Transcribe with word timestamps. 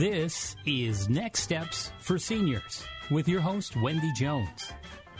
This 0.00 0.56
is 0.64 1.10
Next 1.10 1.40
Steps 1.42 1.92
for 1.98 2.18
Seniors 2.18 2.86
with 3.10 3.28
your 3.28 3.42
host, 3.42 3.76
Wendy 3.82 4.10
Jones. 4.14 4.72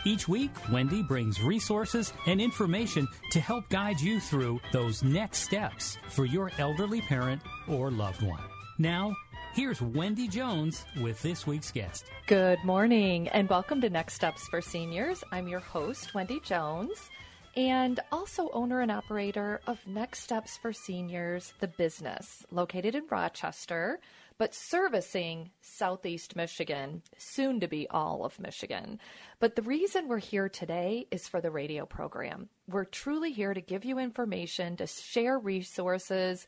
Each 0.07 0.27
week, 0.27 0.53
Wendy 0.73 1.03
brings 1.03 1.43
resources 1.43 2.15
and 2.27 2.41
information 2.41 3.07
to 3.33 3.41
help 3.41 3.69
guide 3.69 4.01
you 4.01 4.19
through 4.19 4.59
those 4.73 5.03
next 5.03 5.41
steps 5.41 5.99
for 6.09 6.25
your 6.25 6.51
elderly 6.57 7.03
parent 7.03 7.43
or 7.69 7.91
loved 7.91 8.23
one. 8.23 8.41
Now, 8.79 9.15
here's 9.53 9.83
Wendy 9.83 10.27
Jones 10.27 10.87
with 11.03 11.21
this 11.21 11.47
week's 11.47 11.71
guest. 11.71 12.07
Good 12.27 12.65
morning 12.65 13.29
and 13.29 13.51
welcome 13.51 13.83
to 13.83 13.91
Next 13.91 14.15
Steps 14.15 14.49
for 14.49 14.63
Seniors. 14.63 15.23
I'm 15.31 15.47
your 15.47 15.61
host, 15.61 16.15
Wendy 16.15 16.41
Jones, 16.41 17.11
and 17.55 18.01
also 18.11 18.49
owner 18.55 18.81
and 18.81 18.91
operator 18.91 19.61
of 19.67 19.87
Next 19.87 20.21
Steps 20.21 20.57
for 20.57 20.73
Seniors, 20.73 21.53
the 21.61 21.69
business 21.69 22.47
located 22.51 22.95
in 22.95 23.03
Rochester, 23.11 24.01
but 24.41 24.55
servicing 24.55 25.51
Southeast 25.61 26.35
Michigan, 26.35 27.03
soon 27.19 27.61
to 27.61 27.69
be 27.69 27.87
all 27.91 28.25
of 28.25 28.41
Michigan. 28.41 28.99
But 29.39 29.55
the 29.55 29.61
reason 29.61 30.09
we're 30.09 30.17
here 30.17 30.49
today 30.49 31.07
is 31.11 31.29
for 31.29 31.43
the 31.43 31.51
radio 31.51 31.85
program. 31.85 32.49
We're 32.67 32.87
truly 32.87 33.33
here 33.33 33.53
to 33.53 33.61
give 33.61 33.85
you 33.85 33.99
information, 33.99 34.79
to 34.79 34.87
share 34.87 35.39
resources, 35.39 36.47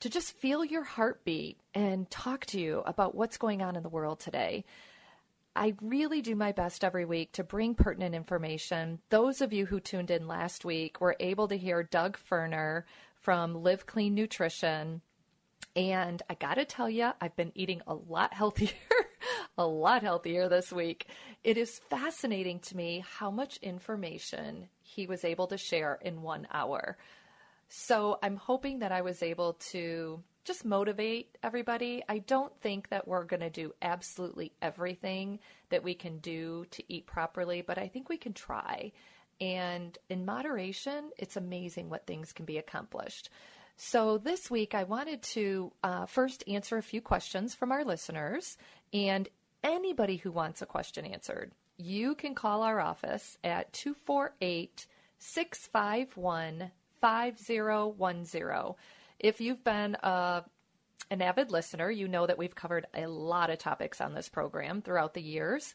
to 0.00 0.10
just 0.10 0.36
feel 0.38 0.64
your 0.64 0.82
heartbeat 0.82 1.60
and 1.72 2.10
talk 2.10 2.46
to 2.46 2.60
you 2.60 2.82
about 2.84 3.14
what's 3.14 3.38
going 3.38 3.62
on 3.62 3.76
in 3.76 3.84
the 3.84 3.88
world 3.88 4.18
today. 4.18 4.64
I 5.54 5.74
really 5.80 6.20
do 6.20 6.34
my 6.34 6.50
best 6.50 6.82
every 6.82 7.04
week 7.04 7.30
to 7.34 7.44
bring 7.44 7.76
pertinent 7.76 8.16
information. 8.16 8.98
Those 9.10 9.40
of 9.40 9.52
you 9.52 9.66
who 9.66 9.78
tuned 9.78 10.10
in 10.10 10.26
last 10.26 10.64
week 10.64 11.00
were 11.00 11.14
able 11.20 11.46
to 11.46 11.56
hear 11.56 11.84
Doug 11.84 12.18
Ferner 12.28 12.82
from 13.14 13.62
Live 13.62 13.86
Clean 13.86 14.12
Nutrition. 14.12 15.00
And 15.76 16.22
I 16.30 16.34
got 16.34 16.54
to 16.54 16.64
tell 16.64 16.88
you, 16.88 17.10
I've 17.20 17.34
been 17.36 17.52
eating 17.54 17.82
a 17.86 17.94
lot 17.94 18.32
healthier, 18.32 18.70
a 19.58 19.66
lot 19.66 20.02
healthier 20.02 20.48
this 20.48 20.72
week. 20.72 21.06
It 21.42 21.56
is 21.58 21.80
fascinating 21.90 22.60
to 22.60 22.76
me 22.76 23.04
how 23.18 23.30
much 23.30 23.56
information 23.58 24.68
he 24.82 25.06
was 25.06 25.24
able 25.24 25.48
to 25.48 25.58
share 25.58 25.98
in 26.00 26.22
one 26.22 26.46
hour. 26.52 26.96
So 27.68 28.18
I'm 28.22 28.36
hoping 28.36 28.78
that 28.80 28.92
I 28.92 29.00
was 29.00 29.22
able 29.22 29.54
to 29.70 30.22
just 30.44 30.64
motivate 30.64 31.36
everybody. 31.42 32.04
I 32.08 32.18
don't 32.18 32.52
think 32.60 32.90
that 32.90 33.08
we're 33.08 33.24
going 33.24 33.40
to 33.40 33.50
do 33.50 33.72
absolutely 33.82 34.52
everything 34.62 35.40
that 35.70 35.82
we 35.82 35.94
can 35.94 36.18
do 36.18 36.66
to 36.70 36.84
eat 36.92 37.06
properly, 37.06 37.62
but 37.62 37.78
I 37.78 37.88
think 37.88 38.08
we 38.08 38.18
can 38.18 38.34
try. 38.34 38.92
And 39.40 39.96
in 40.08 40.24
moderation, 40.24 41.10
it's 41.18 41.36
amazing 41.36 41.88
what 41.88 42.06
things 42.06 42.32
can 42.32 42.44
be 42.44 42.58
accomplished. 42.58 43.30
So 43.76 44.18
this 44.18 44.50
week, 44.50 44.74
I 44.74 44.84
wanted 44.84 45.22
to 45.22 45.72
uh, 45.82 46.06
first 46.06 46.44
answer 46.46 46.76
a 46.76 46.82
few 46.82 47.00
questions 47.00 47.54
from 47.54 47.72
our 47.72 47.84
listeners. 47.84 48.56
And 48.92 49.28
anybody 49.62 50.16
who 50.16 50.30
wants 50.30 50.62
a 50.62 50.66
question 50.66 51.04
answered, 51.04 51.52
you 51.76 52.14
can 52.14 52.34
call 52.34 52.62
our 52.62 52.80
office 52.80 53.36
at 53.42 53.72
248 53.72 54.86
651 55.18 56.70
5010. 57.00 58.74
If 59.18 59.40
you've 59.40 59.64
been 59.64 59.96
uh, 59.96 60.42
an 61.10 61.22
avid 61.22 61.50
listener, 61.50 61.90
you 61.90 62.06
know 62.06 62.26
that 62.26 62.38
we've 62.38 62.54
covered 62.54 62.86
a 62.94 63.06
lot 63.06 63.50
of 63.50 63.58
topics 63.58 64.00
on 64.00 64.14
this 64.14 64.28
program 64.28 64.82
throughout 64.82 65.14
the 65.14 65.22
years. 65.22 65.74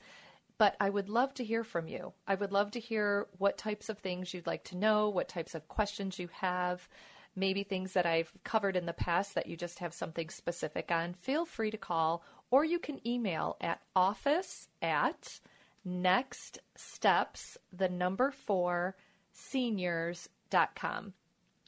But 0.58 0.76
I 0.80 0.90
would 0.90 1.10
love 1.10 1.34
to 1.36 1.44
hear 1.44 1.64
from 1.64 1.88
you. 1.88 2.14
I 2.28 2.36
would 2.36 2.52
love 2.52 2.72
to 2.72 2.80
hear 2.80 3.28
what 3.38 3.58
types 3.58 3.90
of 3.90 3.98
things 4.00 4.34
you'd 4.34 4.48
like 4.48 4.66
to 4.66 4.78
know, 4.78 5.10
what 5.10 5.30
types 5.30 5.56
of 5.56 5.68
questions 5.70 6.20
you 6.20 6.30
have, 6.34 6.88
maybe 7.36 7.64
things 7.64 7.94
that 7.94 8.06
I've 8.06 8.32
covered 8.44 8.76
in 8.76 8.86
the 8.86 8.94
past 8.94 9.36
that 9.36 9.48
you 9.48 9.56
just 9.56 9.80
have 9.80 9.94
something 9.94 10.30
specific 10.30 10.92
on. 10.92 11.14
Feel 11.14 11.46
free 11.46 11.72
to 11.72 11.78
call 11.78 12.24
or 12.52 12.66
you 12.66 12.80
can 12.80 13.06
email 13.08 13.58
at 13.62 13.82
office 13.96 14.68
at 14.82 15.40
next 15.86 16.60
steps, 16.76 17.58
the 17.72 17.90
number 17.90 18.32
four, 18.32 18.96
seniors.com. 19.34 21.14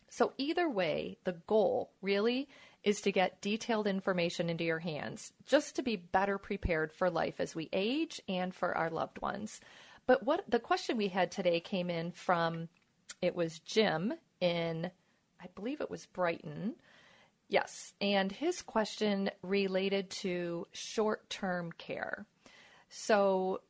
So, 0.09 0.33
either 0.37 0.69
way, 0.69 1.17
the 1.23 1.37
goal 1.47 1.91
really 2.01 2.49
is 2.83 3.01
to 3.01 3.11
get 3.11 3.41
detailed 3.41 3.87
information 3.87 4.49
into 4.49 4.63
your 4.63 4.79
hands 4.79 5.31
just 5.45 5.75
to 5.75 5.83
be 5.83 5.95
better 5.95 6.37
prepared 6.37 6.91
for 6.91 7.09
life 7.09 7.35
as 7.39 7.55
we 7.55 7.69
age 7.71 8.19
and 8.27 8.53
for 8.53 8.75
our 8.75 8.89
loved 8.89 9.21
ones. 9.21 9.61
But 10.07 10.23
what 10.23 10.43
the 10.49 10.59
question 10.59 10.97
we 10.97 11.09
had 11.09 11.31
today 11.31 11.59
came 11.59 11.89
in 11.89 12.11
from 12.11 12.69
it 13.21 13.35
was 13.35 13.59
Jim 13.59 14.13
in 14.39 14.91
I 15.41 15.47
believe 15.55 15.81
it 15.81 15.89
was 15.89 16.05
Brighton. 16.05 16.75
Yes, 17.47 17.93
and 17.99 18.31
his 18.31 18.61
question 18.61 19.29
related 19.41 20.09
to 20.21 20.67
short-term 20.71 21.71
care. 21.73 22.25
So 22.89 23.61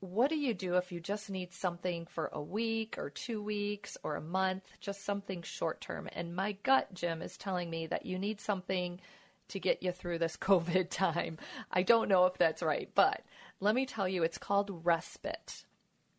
what 0.00 0.30
do 0.30 0.36
you 0.36 0.54
do 0.54 0.76
if 0.76 0.92
you 0.92 1.00
just 1.00 1.28
need 1.28 1.52
something 1.52 2.06
for 2.06 2.30
a 2.32 2.40
week 2.40 2.96
or 2.98 3.10
two 3.10 3.42
weeks 3.42 3.96
or 4.02 4.14
a 4.16 4.20
month, 4.20 4.62
just 4.80 5.04
something 5.04 5.42
short 5.42 5.80
term? 5.80 6.08
And 6.12 6.36
my 6.36 6.52
gut, 6.62 6.94
Jim, 6.94 7.20
is 7.20 7.36
telling 7.36 7.68
me 7.68 7.86
that 7.88 8.06
you 8.06 8.18
need 8.18 8.40
something 8.40 9.00
to 9.48 9.58
get 9.58 9.82
you 9.82 9.92
through 9.92 10.18
this 10.18 10.36
COVID 10.40 10.88
time. 10.90 11.38
I 11.70 11.82
don't 11.82 12.08
know 12.08 12.26
if 12.26 12.38
that's 12.38 12.62
right, 12.62 12.88
but 12.94 13.22
let 13.60 13.74
me 13.74 13.86
tell 13.86 14.08
you, 14.08 14.22
it's 14.22 14.38
called 14.38 14.84
respite. 14.84 15.64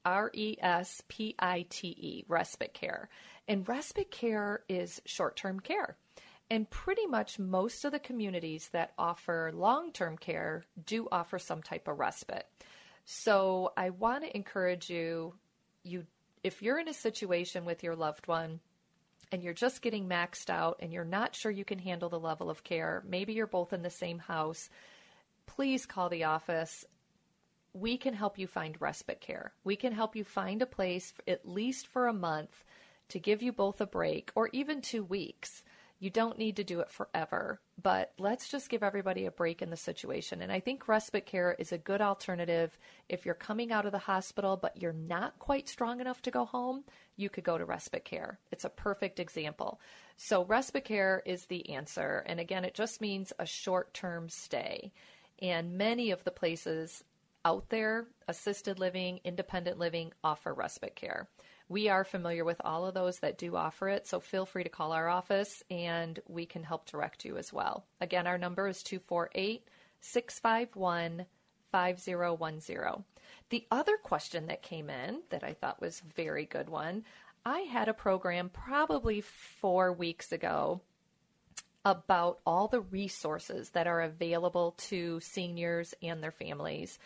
R 0.05 0.31
E 0.33 0.55
S 0.61 1.03
P 1.07 1.35
I 1.39 1.65
T 1.69 1.89
E, 1.89 2.25
respite 2.27 2.73
care. 2.73 3.09
And 3.49 3.67
respite 3.67 4.11
care 4.11 4.61
is 4.69 5.01
short 5.05 5.35
term 5.35 5.59
care. 5.59 5.97
And 6.51 6.69
pretty 6.69 7.07
much 7.07 7.39
most 7.39 7.83
of 7.83 7.91
the 7.91 7.99
communities 7.99 8.69
that 8.73 8.93
offer 8.97 9.51
long 9.53 9.91
term 9.91 10.17
care 10.17 10.63
do 10.85 11.07
offer 11.11 11.39
some 11.39 11.63
type 11.63 11.87
of 11.87 11.97
respite. 11.97 12.45
So 13.05 13.73
I 13.75 13.89
want 13.89 14.23
to 14.23 14.35
encourage 14.35 14.89
you 14.89 15.33
you 15.83 16.05
if 16.43 16.61
you're 16.61 16.79
in 16.79 16.87
a 16.87 16.93
situation 16.93 17.65
with 17.65 17.83
your 17.83 17.95
loved 17.95 18.27
one 18.27 18.59
and 19.31 19.43
you're 19.43 19.53
just 19.53 19.81
getting 19.81 20.07
maxed 20.07 20.51
out 20.51 20.77
and 20.79 20.93
you're 20.93 21.03
not 21.03 21.35
sure 21.35 21.51
you 21.51 21.65
can 21.65 21.79
handle 21.79 22.09
the 22.09 22.19
level 22.19 22.51
of 22.51 22.63
care, 22.63 23.03
maybe 23.07 23.33
you're 23.33 23.47
both 23.47 23.73
in 23.73 23.81
the 23.81 23.89
same 23.89 24.19
house, 24.19 24.69
please 25.47 25.87
call 25.87 26.09
the 26.09 26.25
office. 26.25 26.85
We 27.73 27.97
can 27.97 28.13
help 28.13 28.37
you 28.37 28.45
find 28.45 28.79
respite 28.79 29.21
care. 29.21 29.53
We 29.63 29.75
can 29.75 29.91
help 29.91 30.15
you 30.15 30.23
find 30.23 30.61
a 30.61 30.67
place 30.67 31.13
at 31.27 31.47
least 31.47 31.87
for 31.87 32.07
a 32.07 32.13
month 32.13 32.63
to 33.09 33.19
give 33.19 33.41
you 33.41 33.51
both 33.51 33.81
a 33.81 33.85
break 33.85 34.31
or 34.35 34.49
even 34.53 34.81
2 34.81 35.03
weeks 35.03 35.63
you 36.01 36.09
don't 36.09 36.37
need 36.37 36.55
to 36.55 36.63
do 36.63 36.79
it 36.79 36.89
forever, 36.89 37.59
but 37.81 38.13
let's 38.17 38.49
just 38.49 38.69
give 38.69 38.83
everybody 38.83 39.25
a 39.25 39.31
break 39.31 39.61
in 39.61 39.69
the 39.69 39.75
situation. 39.75 40.41
And 40.41 40.49
I 40.49 40.61
think 40.61 40.87
respite 40.87 41.25
care 41.25 41.57
is 41.59 41.73
a 41.73 41.77
good 41.77 41.99
alternative. 41.99 42.77
If 43.09 43.25
you're 43.25 43.35
coming 43.35 43.73
out 43.73 43.85
of 43.85 43.91
the 43.91 43.97
hospital, 43.97 44.55
but 44.55 44.81
you're 44.81 44.93
not 44.93 45.37
quite 45.39 45.67
strong 45.67 45.99
enough 45.99 46.21
to 46.21 46.31
go 46.31 46.45
home, 46.45 46.85
you 47.17 47.29
could 47.29 47.43
go 47.43 47.57
to 47.57 47.65
respite 47.65 48.05
care. 48.05 48.39
It's 48.49 48.63
a 48.63 48.69
perfect 48.69 49.19
example. 49.19 49.81
So, 50.15 50.45
respite 50.45 50.85
care 50.85 51.21
is 51.25 51.45
the 51.45 51.69
answer. 51.69 52.23
And 52.25 52.39
again, 52.39 52.63
it 52.63 52.75
just 52.75 53.01
means 53.01 53.33
a 53.37 53.45
short 53.45 53.93
term 53.93 54.29
stay. 54.29 54.93
And 55.41 55.77
many 55.77 56.11
of 56.11 56.23
the 56.23 56.31
places 56.31 57.03
out 57.43 57.69
there, 57.69 58.07
assisted 58.29 58.79
living, 58.79 59.19
independent 59.25 59.79
living, 59.79 60.13
offer 60.23 60.53
respite 60.53 60.95
care. 60.95 61.27
We 61.69 61.87
are 61.87 62.03
familiar 62.03 62.43
with 62.43 62.59
all 62.65 62.85
of 62.87 62.95
those 62.95 63.19
that 63.19 63.37
do 63.37 63.55
offer 63.55 63.89
it, 63.89 64.07
so 64.07 64.19
feel 64.19 64.47
free 64.47 64.63
to 64.63 64.69
call 64.69 64.91
our 64.91 65.07
office 65.07 65.63
and 65.69 66.19
we 66.27 66.47
can 66.47 66.63
help 66.63 66.89
direct 66.89 67.23
you 67.23 67.37
as 67.37 67.53
well. 67.53 67.85
Again, 68.01 68.25
our 68.25 68.39
number 68.39 68.67
is 68.67 68.81
248 68.81 69.63
651 70.01 71.25
5010. 71.71 73.03
The 73.49 73.67
other 73.69 73.97
question 73.97 74.47
that 74.47 74.63
came 74.63 74.89
in 74.89 75.21
that 75.29 75.43
I 75.43 75.53
thought 75.53 75.79
was 75.79 76.01
a 76.01 76.13
very 76.15 76.45
good 76.45 76.69
one, 76.69 77.03
I 77.45 77.59
had 77.59 77.87
a 77.87 77.93
program 77.93 78.49
probably 78.49 79.21
4 79.21 79.93
weeks 79.93 80.31
ago 80.31 80.81
about 81.85 82.39
all 82.45 82.67
the 82.67 82.81
resources 82.81 83.69
that 83.71 83.87
are 83.87 84.01
available 84.01 84.75
to 84.77 85.19
seniors 85.19 85.93
and 86.01 86.21
their 86.21 86.31
families. 86.31 86.97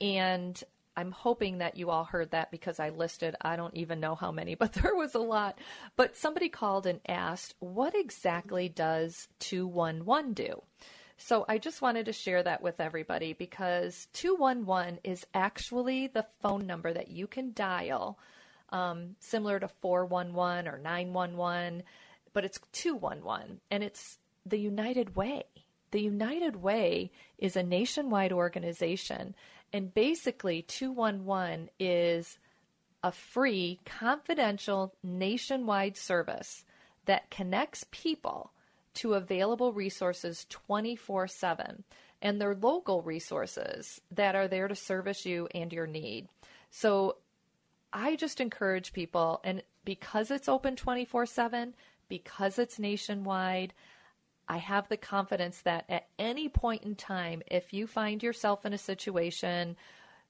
And 0.00 0.62
I'm 0.96 1.12
hoping 1.12 1.58
that 1.58 1.76
you 1.76 1.90
all 1.90 2.04
heard 2.04 2.30
that 2.30 2.50
because 2.50 2.80
I 2.80 2.88
listed, 2.88 3.36
I 3.40 3.56
don't 3.56 3.74
even 3.74 4.00
know 4.00 4.14
how 4.14 4.32
many, 4.32 4.54
but 4.56 4.72
there 4.72 4.94
was 4.94 5.14
a 5.14 5.20
lot. 5.20 5.58
But 5.96 6.16
somebody 6.16 6.48
called 6.48 6.86
and 6.86 7.00
asked, 7.06 7.54
what 7.58 7.94
exactly 7.94 8.68
does 8.68 9.28
211 9.40 10.32
do? 10.32 10.62
So 11.18 11.44
I 11.48 11.58
just 11.58 11.80
wanted 11.80 12.06
to 12.06 12.12
share 12.12 12.42
that 12.42 12.62
with 12.62 12.80
everybody 12.80 13.32
because 13.32 14.08
211 14.12 15.00
is 15.02 15.26
actually 15.32 16.08
the 16.08 16.26
phone 16.42 16.66
number 16.66 16.92
that 16.92 17.08
you 17.08 17.26
can 17.26 17.52
dial, 17.54 18.18
um, 18.70 19.16
similar 19.20 19.58
to 19.58 19.68
411 19.68 20.68
or 20.68 20.78
911, 20.78 21.82
but 22.32 22.44
it's 22.44 22.60
211 22.72 23.60
and 23.70 23.82
it's 23.82 24.18
the 24.44 24.58
United 24.58 25.16
Way. 25.16 25.44
The 25.90 26.02
United 26.02 26.56
Way 26.56 27.10
is 27.38 27.56
a 27.56 27.62
nationwide 27.62 28.32
organization, 28.32 29.34
and 29.72 29.92
basically, 29.92 30.62
211 30.62 31.70
is 31.78 32.38
a 33.02 33.12
free, 33.12 33.80
confidential, 33.84 34.94
nationwide 35.02 35.96
service 35.96 36.64
that 37.04 37.30
connects 37.30 37.84
people 37.90 38.52
to 38.94 39.14
available 39.14 39.72
resources 39.72 40.46
24 40.48 41.28
7 41.28 41.84
and 42.22 42.40
they're 42.40 42.54
local 42.54 43.02
resources 43.02 44.00
that 44.10 44.34
are 44.34 44.48
there 44.48 44.68
to 44.68 44.74
service 44.74 45.26
you 45.26 45.48
and 45.54 45.72
your 45.72 45.86
need. 45.86 46.28
So 46.70 47.16
I 47.92 48.16
just 48.16 48.40
encourage 48.40 48.92
people, 48.92 49.40
and 49.44 49.62
because 49.84 50.30
it's 50.30 50.48
open 50.48 50.76
24 50.76 51.26
7, 51.26 51.74
because 52.08 52.58
it's 52.58 52.78
nationwide, 52.78 53.72
I 54.48 54.58
have 54.58 54.88
the 54.88 54.96
confidence 54.96 55.60
that 55.62 55.86
at 55.88 56.06
any 56.18 56.48
point 56.48 56.84
in 56.84 56.94
time, 56.94 57.42
if 57.50 57.72
you 57.72 57.86
find 57.86 58.22
yourself 58.22 58.64
in 58.64 58.72
a 58.72 58.78
situation 58.78 59.76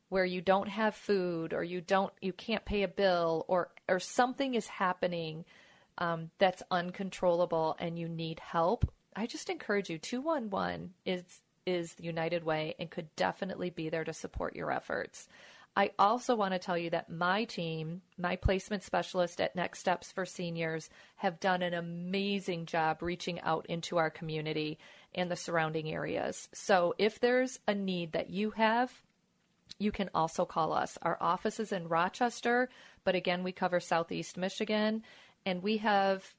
where 0.09 0.25
you 0.25 0.41
don't 0.41 0.69
have 0.69 0.95
food 0.95 1.53
or 1.53 1.65
you 1.65 1.81
don't 1.81 2.13
you 2.21 2.33
can't 2.33 2.65
pay 2.65 2.83
a 2.83 2.89
bill 2.89 3.45
or 3.49 3.71
or 3.89 3.99
something 3.99 4.55
is 4.55 4.67
happening 4.69 5.45
um, 5.99 6.31
that's 6.39 6.63
uncontrollable 6.71 7.77
and 7.79 7.99
you 7.99 8.09
need 8.09 8.41
help, 8.41 8.91
I 9.15 9.27
just 9.27 9.51
encourage 9.51 9.91
you. 9.91 9.99
Two 9.99 10.21
one 10.21 10.51
one 10.51 10.91
is 11.05 11.23
is 11.67 11.95
the 11.95 12.05
United 12.05 12.45
Way 12.45 12.75
and 12.79 12.91
could 12.91 13.15
definitely 13.17 13.71
be 13.71 13.89
there 13.89 14.05
to 14.05 14.13
support 14.13 14.55
your 14.55 14.71
efforts. 14.71 15.29
I 15.79 15.91
also 15.99 16.35
want 16.35 16.55
to 16.55 16.59
tell 16.59 16.79
you 16.79 16.89
that 16.91 17.11
my 17.11 17.45
team, 17.45 18.01
my 18.17 18.37
placement 18.37 18.83
specialist 18.83 19.43
at 19.43 19.55
Next 19.55 19.81
Steps 19.81 20.11
for 20.11 20.25
Seniors, 20.25 20.89
have 21.17 21.39
done 21.39 21.61
an 21.61 21.75
amazing 21.75 22.65
job 22.65 23.03
reaching 23.03 23.41
out 23.43 23.67
into 23.67 23.99
our 23.99 24.09
community 24.09 24.79
and 25.15 25.31
the 25.31 25.37
surrounding 25.37 25.93
areas. 25.93 26.49
So 26.55 26.95
if 26.97 27.21
there's 27.21 27.61
a 27.69 27.75
need 27.75 28.13
that 28.13 28.31
you 28.31 28.53
have, 28.53 28.91
you 29.79 29.93
can 29.93 30.09
also 30.15 30.47
call 30.47 30.73
us. 30.73 30.97
Our 31.03 31.19
office 31.21 31.61
is 31.61 31.73
in 31.73 31.89
Rochester, 31.89 32.71
but 33.05 33.15
again, 33.15 33.45
we 33.45 33.53
cover 33.53 33.79
Southeast 33.79 34.39
Michigan, 34.39 35.03
and 35.45 35.63
we 35.63 35.77
have 35.79 36.35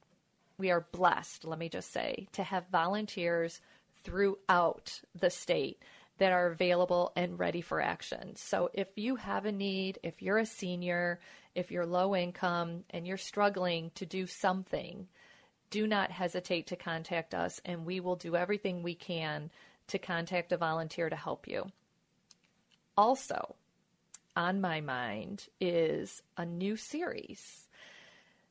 we 0.57 0.71
are 0.71 0.87
blessed, 0.91 1.45
let 1.45 1.59
me 1.59 1.69
just 1.69 1.93
say, 1.93 2.27
to 2.31 2.41
have 2.41 2.65
volunteers 2.71 3.61
throughout 4.03 5.01
the 5.13 5.29
state 5.29 5.79
that 6.17 6.31
are 6.31 6.47
available 6.47 7.11
and 7.15 7.39
ready 7.39 7.61
for 7.61 7.81
action. 7.81 8.35
So 8.35 8.69
if 8.73 8.87
you 8.95 9.15
have 9.15 9.45
a 9.45 9.51
need, 9.51 9.99
if 10.03 10.21
you're 10.21 10.37
a 10.37 10.45
senior, 10.45 11.19
if 11.55 11.71
you're 11.71 11.85
low 11.85 12.15
income 12.15 12.83
and 12.89 13.05
you're 13.05 13.17
struggling 13.17 13.91
to 13.95 14.05
do 14.05 14.27
something, 14.27 15.07
do 15.69 15.87
not 15.87 16.11
hesitate 16.11 16.67
to 16.67 16.75
contact 16.75 17.33
us 17.33 17.59
and 17.65 17.85
we 17.85 17.99
will 17.99 18.15
do 18.15 18.35
everything 18.35 18.83
we 18.83 18.95
can 18.95 19.51
to 19.87 19.99
contact 19.99 20.51
a 20.51 20.57
volunteer 20.57 21.09
to 21.09 21.15
help 21.15 21.47
you. 21.47 21.71
Also, 22.97 23.55
on 24.35 24.61
my 24.61 24.81
mind 24.81 25.47
is 25.59 26.21
a 26.37 26.45
new 26.45 26.75
series. 26.75 27.67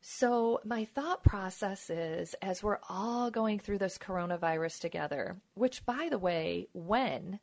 So, 0.01 0.61
my 0.65 0.85
thought 0.85 1.25
process 1.25 1.91
is 1.91 2.35
as 2.41 2.63
we're 2.63 2.79
all 2.89 3.31
going 3.31 3.59
through 3.59 3.79
this 3.79 3.99
coronavirus 3.99 4.79
together, 4.79 5.37
which, 5.55 5.85
by 5.85 6.09
the 6.11 6.19
way, 6.19 6.69
when 6.73 7.41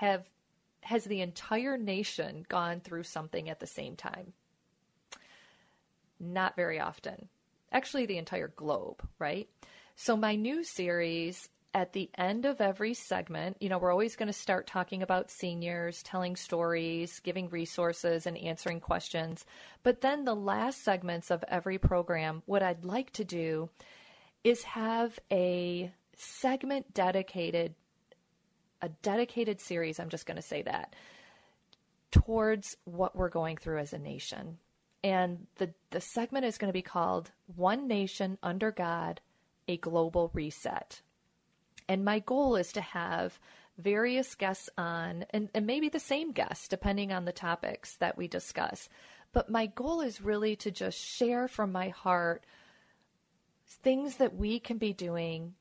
have 0.00 0.24
has 0.82 1.04
the 1.04 1.20
entire 1.20 1.76
nation 1.76 2.46
gone 2.48 2.80
through 2.80 3.02
something 3.02 3.50
at 3.50 3.60
the 3.60 3.66
same 3.66 3.96
time? 3.96 4.32
Not 6.18 6.56
very 6.56 6.80
often. 6.80 7.28
Actually, 7.70 8.06
the 8.06 8.16
entire 8.16 8.48
globe, 8.48 9.06
right? 9.18 9.46
So, 9.96 10.16
my 10.16 10.36
new 10.36 10.64
series 10.64 11.50
at 11.74 11.92
the 11.92 12.08
end 12.16 12.46
of 12.46 12.62
every 12.62 12.94
segment, 12.94 13.58
you 13.60 13.68
know, 13.68 13.76
we're 13.76 13.92
always 13.92 14.16
going 14.16 14.28
to 14.28 14.32
start 14.32 14.66
talking 14.66 15.02
about 15.02 15.30
seniors, 15.30 16.02
telling 16.02 16.34
stories, 16.34 17.20
giving 17.20 17.50
resources, 17.50 18.26
and 18.26 18.38
answering 18.38 18.80
questions. 18.80 19.44
But 19.82 20.00
then 20.00 20.24
the 20.24 20.34
last 20.34 20.82
segments 20.82 21.30
of 21.30 21.44
every 21.46 21.76
program, 21.76 22.42
what 22.46 22.62
I'd 22.62 22.86
like 22.86 23.12
to 23.12 23.24
do 23.24 23.68
is 24.44 24.62
have 24.62 25.18
a 25.30 25.92
segment 26.16 26.94
dedicated 26.94 27.74
a 28.82 28.88
dedicated 28.88 29.60
series, 29.60 29.98
I'm 30.00 30.08
just 30.08 30.26
going 30.26 30.36
to 30.36 30.42
say 30.42 30.62
that, 30.62 30.94
towards 32.10 32.76
what 32.84 33.14
we're 33.14 33.28
going 33.28 33.56
through 33.56 33.78
as 33.78 33.92
a 33.92 33.98
nation. 33.98 34.58
And 35.02 35.46
the, 35.56 35.70
the 35.90 36.00
segment 36.00 36.44
is 36.44 36.58
going 36.58 36.68
to 36.68 36.72
be 36.72 36.82
called 36.82 37.30
One 37.56 37.88
Nation 37.88 38.38
Under 38.42 38.70
God, 38.70 39.20
a 39.68 39.76
Global 39.76 40.30
Reset. 40.34 41.00
And 41.88 42.04
my 42.04 42.18
goal 42.18 42.56
is 42.56 42.72
to 42.72 42.80
have 42.80 43.38
various 43.78 44.34
guests 44.34 44.68
on, 44.76 45.24
and, 45.30 45.48
and 45.54 45.66
maybe 45.66 45.88
the 45.88 45.98
same 45.98 46.32
guests, 46.32 46.68
depending 46.68 47.12
on 47.12 47.24
the 47.24 47.32
topics 47.32 47.96
that 47.96 48.18
we 48.18 48.28
discuss. 48.28 48.88
But 49.32 49.50
my 49.50 49.66
goal 49.66 50.00
is 50.00 50.20
really 50.20 50.56
to 50.56 50.70
just 50.70 50.98
share 50.98 51.48
from 51.48 51.72
my 51.72 51.88
heart 51.88 52.44
things 53.82 54.16
that 54.16 54.36
we 54.36 54.60
can 54.60 54.78
be 54.78 54.92
doing 54.92 55.54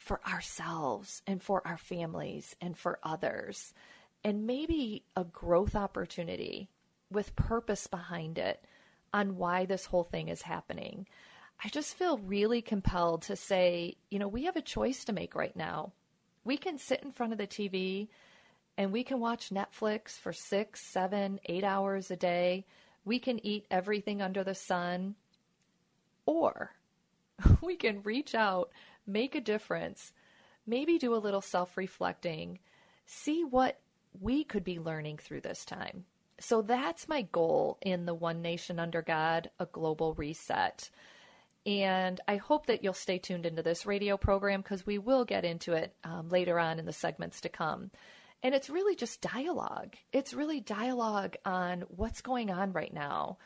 for 0.00 0.20
ourselves 0.26 1.22
and 1.26 1.42
for 1.42 1.64
our 1.66 1.76
families 1.76 2.56
and 2.60 2.76
for 2.76 2.98
others, 3.02 3.74
and 4.24 4.46
maybe 4.46 5.04
a 5.14 5.24
growth 5.24 5.76
opportunity 5.76 6.70
with 7.10 7.36
purpose 7.36 7.86
behind 7.86 8.38
it 8.38 8.64
on 9.12 9.36
why 9.36 9.66
this 9.66 9.84
whole 9.84 10.04
thing 10.04 10.28
is 10.28 10.42
happening. 10.42 11.06
I 11.62 11.68
just 11.68 11.94
feel 11.94 12.16
really 12.18 12.62
compelled 12.62 13.22
to 13.22 13.36
say, 13.36 13.96
you 14.10 14.18
know, 14.18 14.28
we 14.28 14.44
have 14.44 14.56
a 14.56 14.62
choice 14.62 15.04
to 15.04 15.12
make 15.12 15.34
right 15.34 15.54
now. 15.54 15.92
We 16.44 16.56
can 16.56 16.78
sit 16.78 17.02
in 17.02 17.12
front 17.12 17.32
of 17.32 17.38
the 17.38 17.46
TV 17.46 18.08
and 18.78 18.92
we 18.92 19.04
can 19.04 19.20
watch 19.20 19.50
Netflix 19.50 20.12
for 20.12 20.32
six, 20.32 20.80
seven, 20.80 21.40
eight 21.44 21.64
hours 21.64 22.10
a 22.10 22.16
day. 22.16 22.64
We 23.04 23.18
can 23.18 23.44
eat 23.44 23.66
everything 23.70 24.22
under 24.22 24.42
the 24.42 24.54
sun. 24.54 25.16
Or 26.24 26.70
we 27.62 27.76
can 27.76 28.02
reach 28.02 28.34
out 28.34 28.70
make 29.10 29.34
a 29.34 29.40
difference, 29.40 30.12
maybe 30.66 30.98
do 30.98 31.14
a 31.14 31.16
little 31.16 31.40
self 31.40 31.76
reflecting, 31.76 32.58
see 33.06 33.44
what 33.44 33.80
we 34.18 34.44
could 34.44 34.64
be 34.64 34.78
learning 34.78 35.18
through 35.18 35.40
this 35.40 35.64
time. 35.64 36.04
So 36.40 36.62
that's 36.62 37.08
my 37.08 37.22
goal 37.22 37.78
in 37.82 38.06
the 38.06 38.14
One 38.14 38.40
Nation 38.40 38.78
Under 38.80 39.02
God, 39.02 39.50
a 39.58 39.66
global 39.66 40.14
reset. 40.14 40.90
And 41.66 42.18
I 42.26 42.36
hope 42.36 42.66
that 42.66 42.82
you'll 42.82 42.94
stay 42.94 43.18
tuned 43.18 43.44
into 43.44 43.62
this 43.62 43.84
radio 43.84 44.16
program 44.16 44.62
because 44.62 44.86
we 44.86 44.96
will 44.96 45.26
get 45.26 45.44
into 45.44 45.74
it 45.74 45.94
um, 46.02 46.30
later 46.30 46.58
on 46.58 46.78
in 46.78 46.86
the 46.86 46.92
segments 46.92 47.42
to 47.42 47.50
come. 47.50 47.90
And 48.42 48.54
it's 48.54 48.70
really 48.70 48.96
just 48.96 49.20
dialogue. 49.20 49.96
It's 50.12 50.32
really 50.32 50.60
dialogue 50.60 51.36
on 51.44 51.82
what's 51.88 52.22
going 52.22 52.50
on 52.50 52.72
right 52.72 52.92
now. 52.92 53.36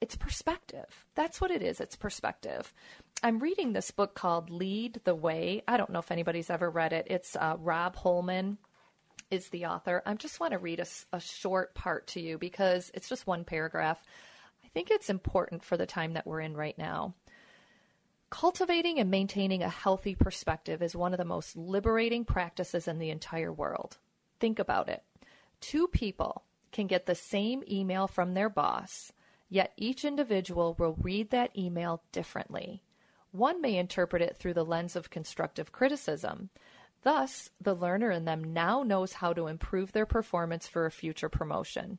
It's 0.00 0.16
perspective. 0.16 1.06
That's 1.14 1.40
what 1.40 1.50
it 1.50 1.62
is. 1.62 1.80
It's 1.80 1.96
perspective. 1.96 2.72
I'm 3.22 3.40
reading 3.40 3.72
this 3.72 3.90
book 3.90 4.14
called 4.14 4.48
Lead 4.48 5.00
the 5.04 5.14
Way. 5.14 5.62
I 5.66 5.76
don't 5.76 5.90
know 5.90 5.98
if 5.98 6.12
anybody's 6.12 6.50
ever 6.50 6.70
read 6.70 6.92
it. 6.92 7.08
It's 7.10 7.34
uh, 7.34 7.56
Rob 7.58 7.96
Holman 7.96 8.58
is 9.30 9.48
the 9.48 9.66
author. 9.66 10.02
I 10.06 10.14
just 10.14 10.38
want 10.38 10.52
to 10.52 10.58
read 10.58 10.80
a, 10.80 10.86
a 11.12 11.20
short 11.20 11.74
part 11.74 12.06
to 12.08 12.20
you 12.20 12.38
because 12.38 12.92
it's 12.94 13.08
just 13.08 13.26
one 13.26 13.44
paragraph. 13.44 14.00
I 14.64 14.68
think 14.68 14.90
it's 14.90 15.10
important 15.10 15.64
for 15.64 15.76
the 15.76 15.86
time 15.86 16.12
that 16.12 16.26
we're 16.26 16.40
in 16.40 16.56
right 16.56 16.78
now. 16.78 17.14
Cultivating 18.30 18.98
and 19.00 19.10
maintaining 19.10 19.62
a 19.62 19.68
healthy 19.68 20.14
perspective 20.14 20.82
is 20.82 20.94
one 20.94 21.12
of 21.12 21.18
the 21.18 21.24
most 21.24 21.56
liberating 21.56 22.24
practices 22.24 22.86
in 22.86 22.98
the 22.98 23.10
entire 23.10 23.52
world. 23.52 23.98
Think 24.38 24.58
about 24.58 24.88
it. 24.88 25.02
Two 25.60 25.88
people 25.88 26.44
can 26.70 26.86
get 26.86 27.06
the 27.06 27.14
same 27.14 27.64
email 27.68 28.06
from 28.06 28.34
their 28.34 28.50
boss 28.50 29.12
Yet 29.48 29.72
each 29.76 30.04
individual 30.04 30.74
will 30.78 30.96
read 31.00 31.30
that 31.30 31.56
email 31.56 32.02
differently. 32.12 32.82
One 33.32 33.60
may 33.60 33.76
interpret 33.76 34.22
it 34.22 34.36
through 34.36 34.54
the 34.54 34.64
lens 34.64 34.96
of 34.96 35.10
constructive 35.10 35.72
criticism. 35.72 36.50
Thus, 37.02 37.50
the 37.60 37.74
learner 37.74 38.10
in 38.10 38.24
them 38.24 38.52
now 38.52 38.82
knows 38.82 39.14
how 39.14 39.32
to 39.32 39.46
improve 39.46 39.92
their 39.92 40.06
performance 40.06 40.66
for 40.66 40.84
a 40.84 40.90
future 40.90 41.28
promotion. 41.28 41.98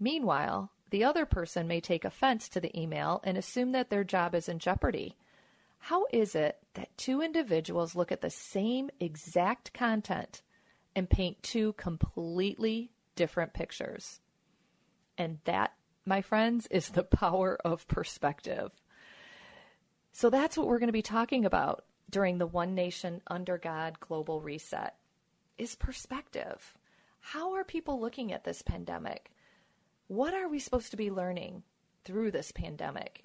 Meanwhile, 0.00 0.70
the 0.90 1.04
other 1.04 1.24
person 1.24 1.66
may 1.66 1.80
take 1.80 2.04
offense 2.04 2.48
to 2.50 2.60
the 2.60 2.78
email 2.78 3.20
and 3.24 3.38
assume 3.38 3.72
that 3.72 3.88
their 3.88 4.04
job 4.04 4.34
is 4.34 4.48
in 4.48 4.58
jeopardy. 4.58 5.16
How 5.78 6.06
is 6.12 6.34
it 6.34 6.58
that 6.74 6.96
two 6.96 7.22
individuals 7.22 7.96
look 7.96 8.12
at 8.12 8.20
the 8.20 8.30
same 8.30 8.90
exact 9.00 9.72
content 9.72 10.42
and 10.94 11.08
paint 11.08 11.42
two 11.42 11.72
completely 11.74 12.92
different 13.16 13.54
pictures? 13.54 14.20
And 15.16 15.38
that, 15.44 15.72
my 16.04 16.20
friends, 16.20 16.66
is 16.70 16.90
the 16.90 17.02
power 17.02 17.58
of 17.64 17.86
perspective. 17.88 18.70
So 20.12 20.30
that's 20.30 20.56
what 20.56 20.66
we're 20.66 20.78
going 20.78 20.88
to 20.88 20.92
be 20.92 21.02
talking 21.02 21.44
about 21.44 21.84
during 22.10 22.38
the 22.38 22.46
One 22.46 22.74
Nation 22.74 23.22
Under 23.26 23.56
God 23.56 23.98
Global 24.00 24.40
Reset 24.40 24.94
is 25.58 25.74
perspective. 25.74 26.74
How 27.20 27.54
are 27.54 27.64
people 27.64 28.00
looking 28.00 28.32
at 28.32 28.44
this 28.44 28.62
pandemic? 28.62 29.30
What 30.08 30.34
are 30.34 30.48
we 30.48 30.58
supposed 30.58 30.90
to 30.90 30.96
be 30.96 31.10
learning 31.10 31.62
through 32.04 32.32
this 32.32 32.52
pandemic? 32.52 33.24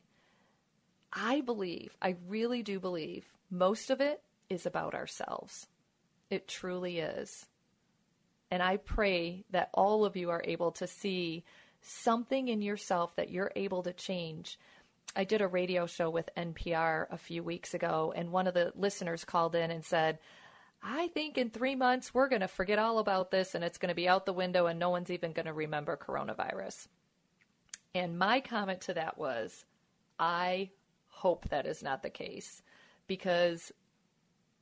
I 1.11 1.41
believe, 1.41 1.97
I 2.01 2.15
really 2.27 2.63
do 2.63 2.79
believe, 2.79 3.25
most 3.49 3.89
of 3.89 4.01
it 4.01 4.21
is 4.49 4.65
about 4.65 4.93
ourselves. 4.93 5.67
It 6.29 6.47
truly 6.47 6.99
is. 6.99 7.47
And 8.51 8.63
I 8.63 8.77
pray 8.77 9.43
that 9.49 9.69
all 9.73 10.05
of 10.05 10.15
you 10.15 10.29
are 10.29 10.43
able 10.45 10.71
to 10.73 10.87
see 10.87 11.43
something 11.81 12.47
in 12.47 12.61
yourself 12.61 13.15
that 13.15 13.29
you're 13.29 13.51
able 13.55 13.83
to 13.83 13.93
change. 13.93 14.59
I 15.15 15.23
did 15.23 15.41
a 15.41 15.47
radio 15.47 15.85
show 15.85 16.09
with 16.09 16.29
NPR 16.35 17.07
a 17.09 17.17
few 17.17 17.43
weeks 17.43 17.73
ago, 17.73 18.13
and 18.15 18.31
one 18.31 18.47
of 18.47 18.53
the 18.53 18.71
listeners 18.75 19.25
called 19.25 19.55
in 19.55 19.71
and 19.71 19.83
said, 19.83 20.19
I 20.83 21.07
think 21.09 21.37
in 21.37 21.49
three 21.49 21.75
months 21.75 22.13
we're 22.13 22.29
going 22.29 22.41
to 22.41 22.47
forget 22.47 22.79
all 22.79 22.99
about 22.99 23.31
this 23.31 23.55
and 23.55 23.63
it's 23.63 23.77
going 23.77 23.89
to 23.89 23.95
be 23.95 24.07
out 24.07 24.25
the 24.25 24.33
window 24.33 24.67
and 24.67 24.79
no 24.79 24.89
one's 24.89 25.09
even 25.09 25.33
going 25.33 25.47
to 25.47 25.53
remember 25.53 25.97
coronavirus. 25.97 26.87
And 27.95 28.19
my 28.19 28.41
comment 28.41 28.81
to 28.81 28.93
that 28.93 29.17
was, 29.17 29.65
I 30.19 30.69
hope 31.07 31.49
that 31.49 31.65
is 31.65 31.81
not 31.81 32.03
the 32.03 32.09
case 32.09 32.61
because 33.07 33.71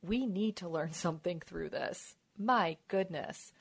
we 0.02 0.26
need 0.26 0.56
to 0.56 0.68
learn 0.68 0.92
something 0.92 1.40
through 1.40 1.70
this. 1.70 2.16
My 2.38 2.76
goodness. 2.88 3.52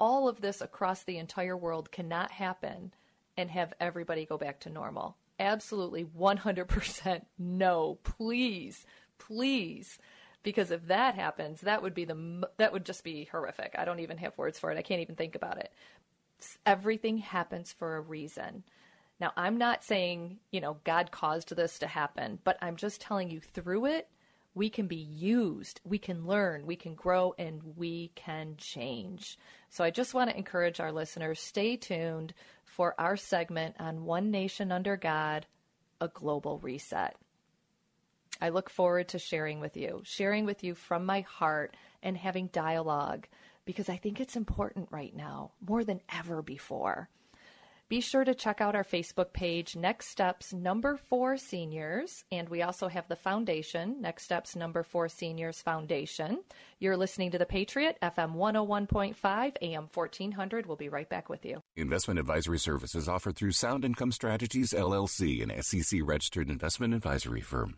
All 0.00 0.28
of 0.28 0.40
this 0.40 0.60
across 0.60 1.02
the 1.02 1.18
entire 1.18 1.56
world 1.56 1.90
cannot 1.90 2.30
happen 2.30 2.92
and 3.36 3.50
have 3.50 3.74
everybody 3.80 4.26
go 4.26 4.38
back 4.38 4.60
to 4.60 4.70
normal. 4.70 5.16
Absolutely 5.38 6.04
100% 6.04 7.22
no. 7.38 7.98
Please, 8.04 8.86
please 9.18 9.98
because 10.44 10.70
if 10.70 10.86
that 10.86 11.16
happens, 11.16 11.62
that 11.62 11.82
would 11.82 11.94
be 11.94 12.04
the 12.04 12.48
that 12.58 12.72
would 12.72 12.84
just 12.84 13.02
be 13.02 13.24
horrific. 13.24 13.74
I 13.76 13.84
don't 13.84 14.00
even 14.00 14.18
have 14.18 14.38
words 14.38 14.58
for 14.58 14.70
it. 14.70 14.78
I 14.78 14.82
can't 14.82 15.00
even 15.00 15.16
think 15.16 15.34
about 15.34 15.58
it. 15.58 15.72
Everything 16.64 17.18
happens 17.18 17.72
for 17.72 17.96
a 17.96 18.00
reason. 18.00 18.62
Now, 19.18 19.32
I'm 19.36 19.56
not 19.56 19.84
saying, 19.84 20.38
you 20.50 20.60
know, 20.60 20.76
God 20.84 21.10
caused 21.10 21.54
this 21.56 21.78
to 21.78 21.86
happen, 21.86 22.38
but 22.44 22.58
I'm 22.60 22.76
just 22.76 23.00
telling 23.00 23.30
you 23.30 23.40
through 23.40 23.86
it, 23.86 24.08
we 24.54 24.70
can 24.70 24.86
be 24.86 24.96
used, 24.96 25.80
we 25.84 25.98
can 25.98 26.26
learn, 26.26 26.66
we 26.66 26.76
can 26.76 26.94
grow, 26.94 27.34
and 27.38 27.60
we 27.76 28.12
can 28.14 28.54
change. 28.56 29.38
So 29.68 29.82
I 29.82 29.90
just 29.90 30.14
want 30.14 30.30
to 30.30 30.36
encourage 30.36 30.78
our 30.78 30.92
listeners 30.92 31.40
stay 31.40 31.76
tuned 31.76 32.34
for 32.64 32.94
our 32.98 33.16
segment 33.16 33.76
on 33.78 34.04
One 34.04 34.30
Nation 34.30 34.70
Under 34.70 34.96
God, 34.96 35.46
a 36.00 36.08
global 36.08 36.58
reset. 36.58 37.16
I 38.40 38.48
look 38.50 38.70
forward 38.70 39.08
to 39.08 39.18
sharing 39.18 39.60
with 39.60 39.76
you, 39.76 40.02
sharing 40.04 40.44
with 40.44 40.62
you 40.62 40.74
from 40.74 41.04
my 41.06 41.22
heart 41.22 41.76
and 42.02 42.16
having 42.16 42.48
dialogue 42.48 43.26
because 43.64 43.88
I 43.88 43.96
think 43.96 44.20
it's 44.20 44.36
important 44.36 44.88
right 44.90 45.14
now 45.14 45.52
more 45.66 45.84
than 45.84 46.00
ever 46.12 46.42
before. 46.42 47.08
Be 47.90 48.00
sure 48.00 48.24
to 48.24 48.34
check 48.34 48.62
out 48.62 48.74
our 48.74 48.82
Facebook 48.82 49.34
page, 49.34 49.76
Next 49.76 50.08
Steps 50.08 50.54
Number 50.54 50.96
Four 50.96 51.36
Seniors. 51.36 52.24
And 52.32 52.48
we 52.48 52.62
also 52.62 52.88
have 52.88 53.06
the 53.08 53.16
foundation, 53.16 54.00
Next 54.00 54.24
Steps 54.24 54.56
Number 54.56 54.82
Four 54.82 55.08
Seniors 55.08 55.60
Foundation. 55.60 56.40
You're 56.78 56.96
listening 56.96 57.30
to 57.32 57.38
The 57.38 57.44
Patriot, 57.44 57.98
FM 58.02 58.36
101.5, 58.36 59.56
AM 59.60 59.88
1400. 59.92 60.66
We'll 60.66 60.78
be 60.78 60.88
right 60.88 61.08
back 61.08 61.28
with 61.28 61.44
you. 61.44 61.62
Investment 61.76 62.18
advisory 62.18 62.58
services 62.58 63.06
offered 63.06 63.36
through 63.36 63.52
Sound 63.52 63.84
Income 63.84 64.12
Strategies, 64.12 64.72
LLC, 64.72 65.42
an 65.42 65.62
SEC 65.62 66.00
registered 66.02 66.48
investment 66.48 66.94
advisory 66.94 67.42
firm. 67.42 67.76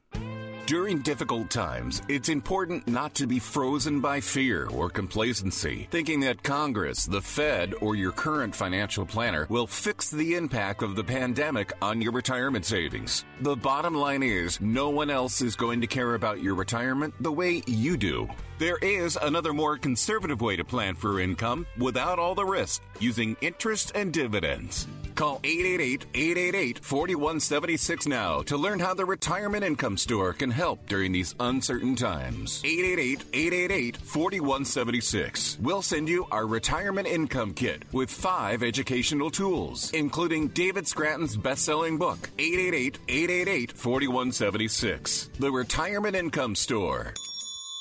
During 0.66 0.98
difficult 0.98 1.48
times, 1.48 2.02
it's 2.08 2.28
important 2.28 2.88
not 2.88 3.14
to 3.14 3.28
be 3.28 3.38
frozen 3.38 4.00
by 4.00 4.18
fear 4.20 4.66
or 4.66 4.90
complacency, 4.90 5.86
thinking 5.92 6.18
that 6.20 6.42
Congress, 6.42 7.06
the 7.06 7.22
Fed, 7.22 7.72
or 7.80 7.94
your 7.94 8.10
current 8.10 8.52
financial 8.52 9.06
planner 9.06 9.46
will 9.48 9.68
fix 9.68 10.10
the 10.10 10.34
impact 10.34 10.82
of 10.82 10.96
the 10.96 11.04
pandemic 11.04 11.72
on 11.80 12.02
your 12.02 12.10
retirement 12.10 12.64
savings. 12.64 13.24
The 13.42 13.54
bottom 13.54 13.94
line 13.94 14.24
is, 14.24 14.60
no 14.60 14.90
one 14.90 15.08
else 15.08 15.40
is 15.40 15.54
going 15.54 15.82
to 15.82 15.86
care 15.86 16.16
about 16.16 16.42
your 16.42 16.56
retirement 16.56 17.14
the 17.20 17.30
way 17.30 17.62
you 17.68 17.96
do. 17.96 18.28
There 18.58 18.78
is 18.78 19.16
another 19.22 19.52
more 19.52 19.78
conservative 19.78 20.40
way 20.40 20.56
to 20.56 20.64
plan 20.64 20.96
for 20.96 21.20
income 21.20 21.64
without 21.78 22.18
all 22.18 22.34
the 22.34 22.44
risk 22.44 22.82
using 22.98 23.36
interest 23.40 23.92
and 23.94 24.12
dividends. 24.12 24.88
Call 25.16 25.40
888-888-4176 25.40 28.06
now 28.06 28.42
to 28.42 28.56
learn 28.56 28.78
how 28.78 28.94
the 28.94 29.04
Retirement 29.04 29.64
Income 29.64 29.96
Store 29.96 30.32
can 30.34 30.50
help 30.50 30.86
during 30.86 31.10
these 31.10 31.34
uncertain 31.40 31.96
times. 31.96 32.62
888-888-4176. 32.62 35.58
We'll 35.60 35.82
send 35.82 36.08
you 36.08 36.26
our 36.30 36.46
Retirement 36.46 37.08
Income 37.08 37.54
Kit 37.54 37.82
with 37.92 38.10
five 38.10 38.62
educational 38.62 39.30
tools, 39.30 39.90
including 39.92 40.48
David 40.48 40.86
Scranton's 40.86 41.34
best-selling 41.36 41.96
book, 41.96 42.28
888-888-4176. 42.36 45.32
The 45.38 45.50
Retirement 45.50 46.14
Income 46.14 46.54
Store 46.56 47.14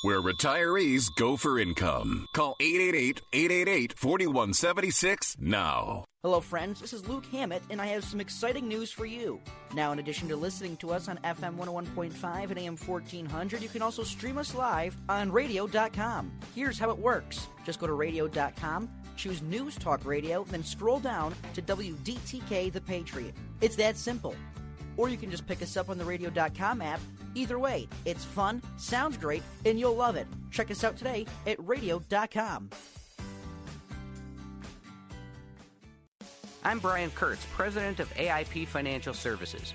where 0.02 0.20
retirees 0.20 1.08
go 1.16 1.36
for 1.36 1.58
income. 1.58 2.26
Call 2.34 2.54
888-888-4176 2.60 5.40
now. 5.40 6.04
Hello, 6.22 6.40
friends. 6.40 6.80
This 6.80 6.92
is 6.92 7.08
Luke 7.08 7.24
Hammett, 7.26 7.62
and 7.70 7.80
I 7.80 7.86
have 7.86 8.02
some 8.02 8.20
exciting 8.20 8.66
news 8.66 8.90
for 8.90 9.06
you. 9.06 9.40
Now, 9.74 9.92
in 9.92 10.00
addition 10.00 10.26
to 10.28 10.36
listening 10.36 10.76
to 10.78 10.90
us 10.90 11.08
on 11.08 11.18
FM 11.18 11.56
101.5 11.56 12.50
and 12.50 12.58
AM 12.58 12.76
1400, 12.76 13.62
you 13.62 13.68
can 13.68 13.80
also 13.80 14.02
stream 14.02 14.36
us 14.36 14.52
live 14.52 14.96
on 15.08 15.30
radio.com. 15.30 16.32
Here's 16.54 16.78
how 16.78 16.90
it 16.90 16.98
works 16.98 17.46
just 17.64 17.78
go 17.78 17.86
to 17.86 17.92
radio.com, 17.92 18.90
choose 19.16 19.40
News 19.40 19.76
Talk 19.76 20.04
Radio, 20.04 20.44
then 20.50 20.64
scroll 20.64 20.98
down 20.98 21.32
to 21.54 21.62
WDTK 21.62 22.72
The 22.72 22.80
Patriot. 22.80 23.34
It's 23.60 23.76
that 23.76 23.96
simple. 23.96 24.34
Or 24.96 25.08
you 25.08 25.16
can 25.16 25.30
just 25.30 25.46
pick 25.46 25.62
us 25.62 25.76
up 25.76 25.90
on 25.90 25.98
the 25.98 26.04
radio.com 26.04 26.82
app 26.82 27.00
Either 27.36 27.58
way, 27.58 27.86
it's 28.06 28.24
fun, 28.24 28.62
sounds 28.78 29.18
great, 29.18 29.42
and 29.66 29.78
you'll 29.78 29.94
love 29.94 30.16
it. 30.16 30.26
Check 30.50 30.70
us 30.70 30.82
out 30.82 30.96
today 30.96 31.26
at 31.46 31.56
radio.com. 31.64 32.70
I'm 36.64 36.78
Brian 36.80 37.10
Kurtz, 37.10 37.46
president 37.54 38.00
of 38.00 38.12
AIP 38.14 38.66
Financial 38.66 39.14
Services. 39.14 39.74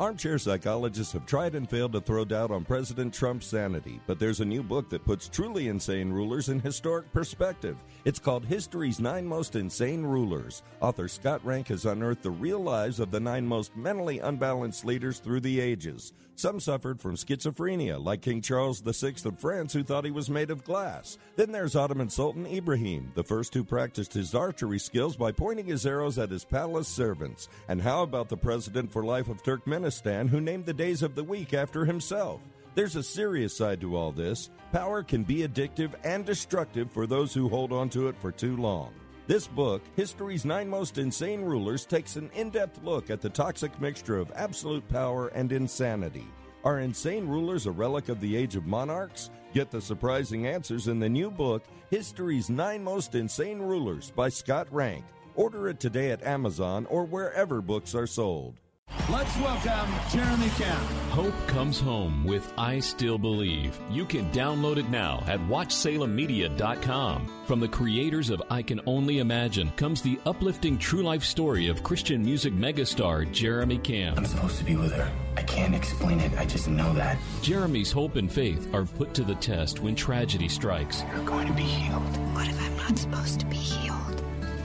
Armchair 0.00 0.38
psychologists 0.38 1.12
have 1.12 1.26
tried 1.26 1.54
and 1.54 1.68
failed 1.68 1.92
to 1.92 2.00
throw 2.00 2.24
doubt 2.24 2.50
on 2.50 2.64
President 2.64 3.12
Trump's 3.12 3.46
sanity, 3.46 4.00
but 4.06 4.18
there's 4.18 4.40
a 4.40 4.44
new 4.44 4.62
book 4.62 4.88
that 4.88 5.04
puts 5.04 5.28
truly 5.28 5.68
insane 5.68 6.10
rulers 6.10 6.48
in 6.48 6.60
historic 6.60 7.12
perspective. 7.12 7.76
It's 8.06 8.18
called 8.18 8.46
History's 8.46 9.00
Nine 9.00 9.26
Most 9.26 9.54
Insane 9.54 10.02
Rulers. 10.02 10.62
Author 10.80 11.08
Scott 11.08 11.44
Rank 11.44 11.68
has 11.68 11.84
unearthed 11.84 12.22
the 12.22 12.30
real 12.30 12.60
lives 12.60 13.00
of 13.00 13.10
the 13.10 13.20
nine 13.20 13.46
most 13.46 13.76
mentally 13.76 14.18
unbalanced 14.18 14.86
leaders 14.86 15.18
through 15.18 15.40
the 15.40 15.60
ages. 15.60 16.14
Some 16.34 16.58
suffered 16.58 16.98
from 16.98 17.16
schizophrenia, 17.16 18.02
like 18.02 18.22
King 18.22 18.40
Charles 18.40 18.80
VI 18.80 19.14
of 19.26 19.38
France, 19.38 19.74
who 19.74 19.84
thought 19.84 20.06
he 20.06 20.10
was 20.10 20.30
made 20.30 20.50
of 20.50 20.64
glass. 20.64 21.18
Then 21.36 21.52
there's 21.52 21.76
Ottoman 21.76 22.08
Sultan 22.08 22.46
Ibrahim, 22.46 23.12
the 23.14 23.22
first 23.22 23.52
who 23.52 23.62
practiced 23.62 24.14
his 24.14 24.34
archery 24.34 24.78
skills 24.78 25.14
by 25.14 25.30
pointing 25.30 25.66
his 25.66 25.84
arrows 25.84 26.18
at 26.18 26.30
his 26.30 26.44
palace 26.44 26.88
servants. 26.88 27.48
And 27.68 27.82
how 27.82 28.02
about 28.02 28.30
the 28.30 28.36
president 28.38 28.90
for 28.90 29.04
life 29.04 29.28
of 29.28 29.42
Turkmenistan, 29.42 29.81
who 30.28 30.40
named 30.40 30.66
the 30.66 30.72
days 30.72 31.02
of 31.02 31.14
the 31.14 31.24
week 31.24 31.54
after 31.54 31.84
himself? 31.84 32.40
There's 32.74 32.96
a 32.96 33.02
serious 33.02 33.56
side 33.56 33.80
to 33.82 33.96
all 33.96 34.12
this. 34.12 34.50
Power 34.72 35.02
can 35.02 35.24
be 35.24 35.46
addictive 35.46 35.92
and 36.04 36.24
destructive 36.24 36.90
for 36.90 37.06
those 37.06 37.34
who 37.34 37.48
hold 37.48 37.72
on 37.72 37.90
to 37.90 38.08
it 38.08 38.16
for 38.18 38.32
too 38.32 38.56
long. 38.56 38.92
This 39.26 39.46
book, 39.46 39.82
History's 39.94 40.44
Nine 40.44 40.68
Most 40.68 40.98
Insane 40.98 41.42
Rulers, 41.42 41.84
takes 41.84 42.16
an 42.16 42.30
in 42.34 42.50
depth 42.50 42.82
look 42.82 43.10
at 43.10 43.20
the 43.20 43.30
toxic 43.30 43.78
mixture 43.80 44.18
of 44.18 44.32
absolute 44.34 44.88
power 44.88 45.28
and 45.28 45.52
insanity. 45.52 46.26
Are 46.64 46.80
insane 46.80 47.26
rulers 47.26 47.66
a 47.66 47.70
relic 47.70 48.08
of 48.08 48.20
the 48.20 48.36
age 48.36 48.56
of 48.56 48.66
monarchs? 48.66 49.30
Get 49.52 49.70
the 49.70 49.80
surprising 49.80 50.46
answers 50.46 50.88
in 50.88 50.98
the 50.98 51.08
new 51.08 51.30
book, 51.30 51.64
History's 51.90 52.48
Nine 52.48 52.82
Most 52.82 53.14
Insane 53.14 53.58
Rulers 53.58 54.10
by 54.10 54.28
Scott 54.28 54.66
Rank. 54.70 55.04
Order 55.34 55.68
it 55.68 55.80
today 55.80 56.10
at 56.10 56.22
Amazon 56.24 56.86
or 56.86 57.04
wherever 57.04 57.60
books 57.60 57.94
are 57.94 58.06
sold. 58.06 58.61
Let's 59.10 59.36
welcome 59.38 59.90
Jeremy 60.10 60.48
Camp. 60.50 60.80
Hope 61.10 61.34
comes 61.46 61.80
home 61.80 62.24
with 62.24 62.52
I 62.56 62.78
Still 62.78 63.18
Believe. 63.18 63.78
You 63.90 64.04
can 64.04 64.30
download 64.30 64.76
it 64.76 64.88
now 64.88 65.24
at 65.26 65.40
WatchSalemMedia.com. 65.40 67.42
From 67.46 67.60
the 67.60 67.68
creators 67.68 68.30
of 68.30 68.42
I 68.48 68.62
Can 68.62 68.80
Only 68.86 69.18
Imagine 69.18 69.70
comes 69.72 70.02
the 70.02 70.18
uplifting 70.24 70.78
true 70.78 71.02
life 71.02 71.24
story 71.24 71.68
of 71.68 71.82
Christian 71.82 72.22
music 72.22 72.52
megastar 72.52 73.30
Jeremy 73.32 73.78
Camp. 73.78 74.18
I'm 74.18 74.26
supposed 74.26 74.58
to 74.58 74.64
be 74.64 74.76
with 74.76 74.92
her. 74.92 75.10
I 75.36 75.42
can't 75.42 75.74
explain 75.74 76.20
it. 76.20 76.32
I 76.38 76.44
just 76.44 76.68
know 76.68 76.92
that. 76.94 77.18
Jeremy's 77.42 77.90
hope 77.90 78.16
and 78.16 78.30
faith 78.30 78.72
are 78.74 78.84
put 78.84 79.14
to 79.14 79.24
the 79.24 79.34
test 79.36 79.80
when 79.80 79.94
tragedy 79.94 80.48
strikes. 80.48 81.02
You're 81.14 81.24
going 81.24 81.46
to 81.48 81.54
be 81.54 81.62
healed. 81.62 82.16
What 82.34 82.48
if 82.48 82.60
I'm 82.60 82.76
not 82.76 82.98
supposed 82.98 83.40
to 83.40 83.46
be 83.46 83.56
healed? 83.56 84.11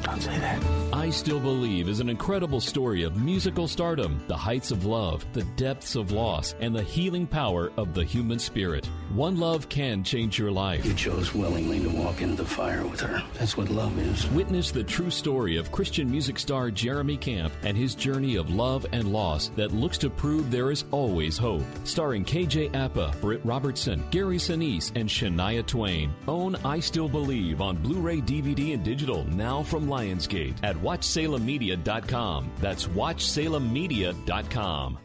Don't 0.03 0.21
say 0.21 0.37
that. 0.39 0.61
I 0.93 1.09
Still 1.09 1.39
Believe 1.39 1.89
is 1.89 1.99
an 1.99 2.09
incredible 2.09 2.59
story 2.59 3.03
of 3.03 3.17
musical 3.17 3.67
stardom, 3.67 4.23
the 4.27 4.35
heights 4.35 4.71
of 4.71 4.85
love, 4.85 5.25
the 5.33 5.43
depths 5.55 5.95
of 5.95 6.11
loss, 6.11 6.55
and 6.59 6.75
the 6.75 6.81
healing 6.83 7.27
power 7.27 7.71
of 7.77 7.93
the 7.93 8.03
human 8.03 8.39
spirit. 8.39 8.85
One 9.13 9.37
love 9.37 9.69
can 9.69 10.03
change 10.03 10.37
your 10.39 10.51
life. 10.51 10.85
You 10.85 10.93
chose 10.93 11.33
willingly 11.33 11.79
to 11.81 11.89
walk 11.89 12.21
into 12.21 12.35
the 12.35 12.45
fire 12.45 12.85
with 12.85 12.99
her. 13.01 13.23
That's 13.35 13.57
what 13.57 13.69
love 13.69 13.97
is. 13.99 14.27
Witness 14.31 14.71
the 14.71 14.83
true 14.83 15.09
story 15.09 15.57
of 15.57 15.71
Christian 15.71 16.09
music 16.09 16.39
star 16.39 16.71
Jeremy 16.71 17.17
Camp 17.17 17.53
and 17.63 17.77
his 17.77 17.95
journey 17.95 18.35
of 18.35 18.49
love 18.49 18.85
and 18.91 19.11
loss 19.11 19.49
that 19.55 19.73
looks 19.73 19.97
to 19.99 20.09
prove 20.09 20.51
there 20.51 20.71
is 20.71 20.85
always 20.91 21.37
hope. 21.37 21.63
Starring 21.83 22.25
KJ 22.25 22.75
Apa, 22.75 23.13
Britt 23.21 23.43
Robertson, 23.45 24.03
Gary 24.11 24.37
Sinise, 24.37 24.91
and 24.95 25.07
Shania 25.07 25.65
Twain. 25.65 26.13
Own 26.27 26.55
I 26.65 26.79
Still 26.79 27.09
Believe 27.09 27.61
on 27.61 27.77
Blu 27.77 27.99
ray, 27.99 28.21
DVD, 28.21 28.73
and 28.73 28.83
digital 28.83 29.23
now 29.25 29.63
from 29.63 29.87
Lionsgate 29.97 30.55
at 30.63 30.75
WatchSalemMedia.com. 30.75 32.51
That's 32.59 32.87
WatchSalemMedia.com. 32.87 34.99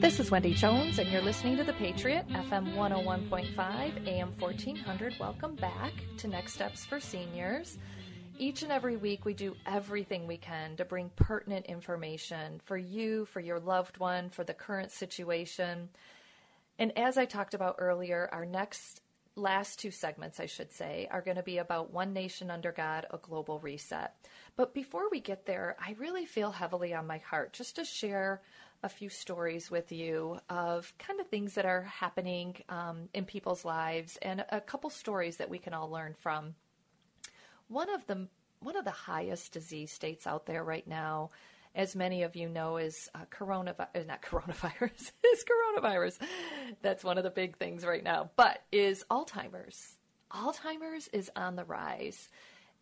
This 0.00 0.20
is 0.20 0.30
Wendy 0.30 0.52
Jones, 0.52 0.98
and 0.98 1.10
you're 1.10 1.22
listening 1.22 1.56
to 1.56 1.64
The 1.64 1.72
Patriot, 1.72 2.28
FM 2.28 2.74
101.5, 2.74 4.06
AM 4.06 4.34
1400. 4.38 5.14
Welcome 5.18 5.56
back 5.56 5.92
to 6.18 6.28
Next 6.28 6.52
Steps 6.52 6.84
for 6.84 7.00
Seniors. 7.00 7.78
Each 8.38 8.62
and 8.62 8.70
every 8.70 8.96
week, 8.96 9.24
we 9.24 9.32
do 9.32 9.56
everything 9.64 10.26
we 10.26 10.36
can 10.36 10.76
to 10.76 10.84
bring 10.84 11.10
pertinent 11.16 11.66
information 11.66 12.60
for 12.64 12.76
you, 12.76 13.24
for 13.26 13.40
your 13.40 13.58
loved 13.58 13.96
one, 13.96 14.28
for 14.28 14.44
the 14.44 14.52
current 14.52 14.92
situation. 14.92 15.88
And 16.78 16.96
as 16.98 17.16
I 17.16 17.24
talked 17.24 17.54
about 17.54 17.76
earlier, 17.78 18.28
our 18.32 18.44
next 18.44 19.00
last 19.36 19.78
two 19.78 19.90
segments, 19.90 20.38
I 20.38 20.46
should 20.46 20.72
say, 20.72 21.08
are 21.10 21.20
going 21.20 21.36
to 21.36 21.42
be 21.42 21.58
about 21.58 21.92
One 21.92 22.12
Nation 22.12 22.50
Under 22.50 22.72
God, 22.72 23.06
a 23.10 23.18
global 23.18 23.58
reset. 23.58 24.14
But 24.56 24.74
before 24.74 25.10
we 25.10 25.20
get 25.20 25.46
there, 25.46 25.76
I 25.80 25.96
really 25.98 26.26
feel 26.26 26.52
heavily 26.52 26.94
on 26.94 27.06
my 27.06 27.18
heart 27.18 27.52
just 27.52 27.76
to 27.76 27.84
share 27.84 28.42
a 28.82 28.88
few 28.88 29.08
stories 29.08 29.70
with 29.70 29.90
you 29.90 30.38
of 30.50 30.92
kind 30.98 31.18
of 31.18 31.28
things 31.28 31.54
that 31.54 31.64
are 31.64 31.82
happening 31.82 32.54
um, 32.68 33.08
in 33.14 33.24
people's 33.24 33.64
lives 33.64 34.18
and 34.20 34.44
a 34.50 34.60
couple 34.60 34.90
stories 34.90 35.38
that 35.38 35.50
we 35.50 35.58
can 35.58 35.74
all 35.74 35.90
learn 35.90 36.14
from. 36.14 36.54
One 37.68 37.92
of 37.92 38.06
the 38.06 38.28
one 38.60 38.76
of 38.76 38.84
the 38.84 38.90
highest 38.90 39.52
disease 39.52 39.92
states 39.92 40.26
out 40.26 40.46
there 40.46 40.64
right 40.64 40.86
now, 40.86 41.30
as 41.74 41.96
many 41.96 42.22
of 42.22 42.36
you 42.36 42.48
know, 42.48 42.76
is 42.76 43.08
uh, 43.14 43.24
coronavirus. 43.30 44.06
Not 44.06 44.22
coronavirus. 44.22 45.12
is 45.32 45.44
coronavirus. 45.44 46.18
That's 46.82 47.04
one 47.04 47.18
of 47.18 47.24
the 47.24 47.30
big 47.30 47.56
things 47.56 47.84
right 47.84 48.04
now. 48.04 48.30
But 48.36 48.60
is 48.70 49.04
Alzheimer's. 49.10 49.96
Alzheimer's 50.32 51.08
is 51.08 51.30
on 51.36 51.56
the 51.56 51.64
rise. 51.64 52.28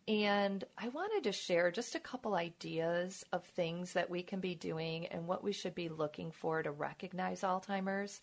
And 0.07 0.63
I 0.77 0.89
wanted 0.89 1.23
to 1.23 1.31
share 1.31 1.71
just 1.71 1.95
a 1.95 1.99
couple 1.99 2.35
ideas 2.35 3.23
of 3.31 3.45
things 3.45 3.93
that 3.93 4.09
we 4.09 4.21
can 4.21 4.41
be 4.41 4.53
doing 4.53 5.07
and 5.07 5.27
what 5.27 5.43
we 5.43 5.53
should 5.53 5.75
be 5.75 5.87
looking 5.87 6.31
for 6.31 6.61
to 6.61 6.71
recognize 6.71 7.41
Alzheimer's. 7.41 8.19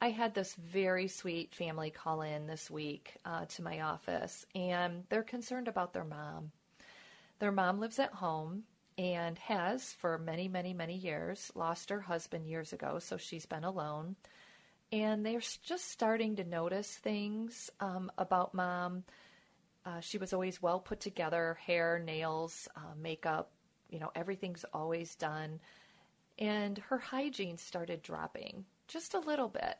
I 0.00 0.10
had 0.10 0.34
this 0.34 0.54
very 0.56 1.08
sweet 1.08 1.54
family 1.54 1.90
call 1.90 2.22
in 2.22 2.46
this 2.46 2.70
week 2.70 3.16
uh, 3.24 3.46
to 3.46 3.62
my 3.62 3.80
office, 3.80 4.44
and 4.54 5.04
they're 5.08 5.22
concerned 5.22 5.68
about 5.68 5.92
their 5.92 6.04
mom. 6.04 6.50
Their 7.38 7.52
mom 7.52 7.80
lives 7.80 7.98
at 7.98 8.12
home 8.12 8.64
and 9.02 9.38
has, 9.38 9.92
for 9.92 10.18
many, 10.18 10.48
many, 10.48 10.72
many 10.72 10.96
years, 10.96 11.50
lost 11.54 11.90
her 11.90 12.00
husband 12.00 12.46
years 12.46 12.72
ago, 12.72 12.98
so 12.98 13.16
she's 13.16 13.46
been 13.46 13.64
alone. 13.64 14.16
And 14.92 15.24
they're 15.24 15.40
just 15.40 15.90
starting 15.90 16.36
to 16.36 16.44
notice 16.44 16.88
things 16.88 17.70
um, 17.80 18.12
about 18.18 18.54
mom 18.54 19.04
uh, 19.84 20.00
she 20.00 20.18
was 20.18 20.32
always 20.32 20.62
well 20.62 20.78
put 20.78 21.00
together 21.00 21.58
hair, 21.66 21.98
nails, 21.98 22.68
uh, 22.76 22.94
makeup, 23.00 23.50
you 23.90 23.98
know, 23.98 24.10
everything's 24.14 24.64
always 24.72 25.16
done. 25.16 25.60
And 26.38 26.78
her 26.78 26.98
hygiene 26.98 27.58
started 27.58 28.02
dropping 28.02 28.64
just 28.88 29.14
a 29.14 29.20
little 29.20 29.48
bit. 29.48 29.76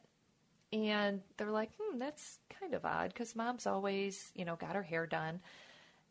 And 0.73 1.21
they're 1.37 1.51
like, 1.51 1.71
hmm, 1.79 1.99
that's 1.99 2.39
kind 2.61 2.75
of 2.75 2.85
odd 2.85 3.09
because 3.09 3.37
mom's 3.37 3.67
always, 3.67 4.33
you 4.35 4.45
know, 4.45 4.57
got 4.57 4.75
her 4.75 4.83
hair 4.83 5.07
done. 5.07 5.41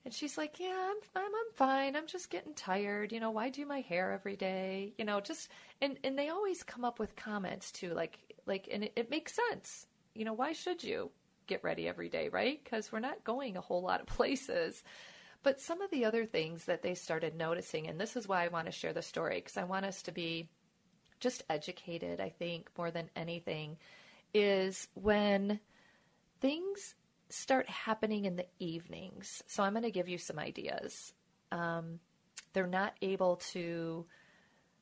And 0.03 0.13
she's 0.13 0.37
like, 0.37 0.59
yeah, 0.59 0.89
I'm, 0.89 0.97
I'm, 1.15 1.31
I'm 1.31 1.53
fine. 1.53 1.95
I'm 1.95 2.07
just 2.07 2.29
getting 2.29 2.53
tired. 2.55 3.11
You 3.11 3.19
know, 3.19 3.31
why 3.31 3.49
do 3.49 3.65
my 3.65 3.81
hair 3.81 4.11
every 4.11 4.35
day? 4.35 4.93
You 4.97 5.05
know, 5.05 5.21
just, 5.21 5.49
and, 5.81 5.97
and 6.03 6.17
they 6.17 6.29
always 6.29 6.63
come 6.63 6.83
up 6.83 6.97
with 6.97 7.15
comments 7.15 7.71
too, 7.71 7.93
like, 7.93 8.17
like, 8.47 8.67
and 8.71 8.85
it, 8.85 8.93
it 8.95 9.11
makes 9.11 9.33
sense. 9.49 9.85
You 10.15 10.25
know, 10.25 10.33
why 10.33 10.53
should 10.53 10.83
you? 10.83 11.11
get 11.51 11.63
ready 11.65 11.87
every 11.87 12.07
day, 12.07 12.29
right? 12.29 12.63
Because 12.63 12.91
we're 12.91 12.99
not 12.99 13.25
going 13.25 13.57
a 13.57 13.61
whole 13.61 13.81
lot 13.81 13.99
of 13.99 14.07
places. 14.17 14.83
But 15.43 15.59
some 15.59 15.81
of 15.81 15.91
the 15.91 16.05
other 16.05 16.25
things 16.25 16.65
that 16.65 16.81
they 16.81 16.93
started 16.93 17.35
noticing, 17.35 17.87
and 17.87 17.99
this 17.99 18.15
is 18.15 18.27
why 18.27 18.45
I 18.45 18.49
want 18.49 18.67
to 18.67 18.71
share 18.71 18.93
the 18.93 19.01
story, 19.01 19.35
because 19.35 19.57
I 19.57 19.63
want 19.65 19.85
us 19.85 20.03
to 20.03 20.11
be 20.11 20.49
just 21.19 21.43
educated, 21.49 22.21
I 22.21 22.29
think, 22.29 22.69
more 22.77 22.89
than 22.89 23.09
anything, 23.15 23.77
is 24.33 24.87
when 24.93 25.59
things 26.39 26.95
start 27.31 27.69
happening 27.69 28.25
in 28.25 28.35
the 28.35 28.45
evenings. 28.59 29.43
So 29.47 29.63
I'm 29.63 29.73
going 29.73 29.83
to 29.83 29.91
give 29.91 30.09
you 30.09 30.17
some 30.17 30.39
ideas. 30.39 31.13
Um, 31.51 31.99
they're 32.53 32.67
not 32.67 32.93
able 33.01 33.37
to 33.51 34.05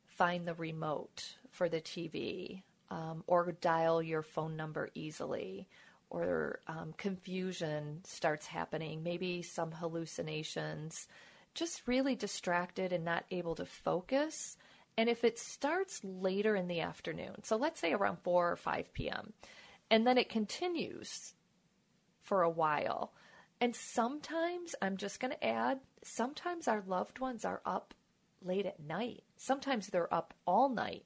find 0.05 0.47
the 0.47 0.55
remote 0.55 1.35
for 1.51 1.69
the 1.69 1.81
TV 1.81 2.63
um, 2.89 3.23
or 3.27 3.51
dial 3.51 4.01
your 4.01 4.21
phone 4.21 4.55
number 4.55 4.89
easily 4.95 5.67
or 6.09 6.59
um, 6.67 6.93
confusion 6.97 8.01
starts 8.03 8.47
happening, 8.47 9.03
maybe 9.03 9.43
some 9.43 9.71
hallucinations, 9.71 11.07
just 11.53 11.87
really 11.87 12.15
distracted 12.15 12.91
and 12.91 13.05
not 13.05 13.25
able 13.29 13.55
to 13.55 13.65
focus. 13.65 14.57
And 14.97 15.07
if 15.07 15.23
it 15.23 15.37
starts 15.37 16.01
later 16.03 16.55
in 16.55 16.67
the 16.67 16.81
afternoon, 16.81 17.43
so 17.43 17.57
let's 17.57 17.79
say 17.79 17.93
around 17.93 18.17
4 18.23 18.51
or 18.51 18.55
5 18.55 18.93
p.m., 18.93 19.33
and 19.91 20.05
then 20.05 20.17
it 20.17 20.29
continues 20.29 21.33
for 22.29 22.43
a 22.43 22.49
while. 22.49 23.11
And 23.59 23.75
sometimes, 23.75 24.75
I'm 24.81 24.97
just 24.97 25.19
going 25.19 25.33
to 25.33 25.43
add, 25.43 25.79
sometimes 26.03 26.67
our 26.67 26.83
loved 26.87 27.19
ones 27.19 27.43
are 27.43 27.61
up 27.65 27.95
late 28.41 28.67
at 28.67 28.79
night. 28.79 29.23
Sometimes 29.35 29.87
they're 29.87 30.13
up 30.13 30.35
all 30.45 30.69
night. 30.69 31.05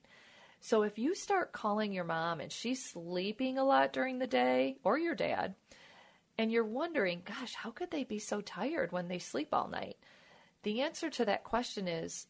So 0.59 0.83
if 0.83 0.99
you 0.99 1.15
start 1.15 1.53
calling 1.53 1.93
your 1.93 2.03
mom 2.03 2.41
and 2.41 2.51
she's 2.51 2.83
sleeping 2.83 3.57
a 3.57 3.63
lot 3.63 3.93
during 3.93 4.19
the 4.19 4.27
day, 4.27 4.77
or 4.83 4.99
your 4.99 5.15
dad, 5.15 5.55
and 6.37 6.51
you're 6.51 6.65
wondering, 6.65 7.21
gosh, 7.25 7.55
how 7.55 7.71
could 7.71 7.89
they 7.89 8.03
be 8.03 8.19
so 8.19 8.41
tired 8.41 8.91
when 8.91 9.07
they 9.07 9.19
sleep 9.19 9.49
all 9.53 9.69
night? 9.69 9.97
The 10.63 10.81
answer 10.81 11.09
to 11.09 11.25
that 11.25 11.45
question 11.45 11.87
is 11.87 12.27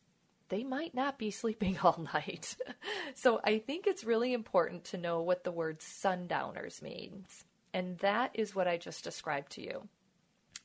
they 0.50 0.64
might 0.64 0.94
not 0.94 1.18
be 1.18 1.32
sleeping 1.42 1.80
all 1.84 2.08
night. 2.14 2.56
so 3.16 3.42
I 3.44 3.58
think 3.58 3.88
it's 3.88 4.04
really 4.04 4.34
important 4.34 4.86
to 4.86 4.98
know 5.00 5.22
what 5.22 5.44
the 5.44 5.52
word 5.52 5.82
sundowners 5.82 6.82
means. 6.82 7.44
And 7.74 7.98
that 8.00 8.32
is 8.34 8.56
what 8.56 8.68
I 8.68 8.78
just 8.78 9.04
described 9.04 9.54
to 9.54 9.62
you. 9.62 9.88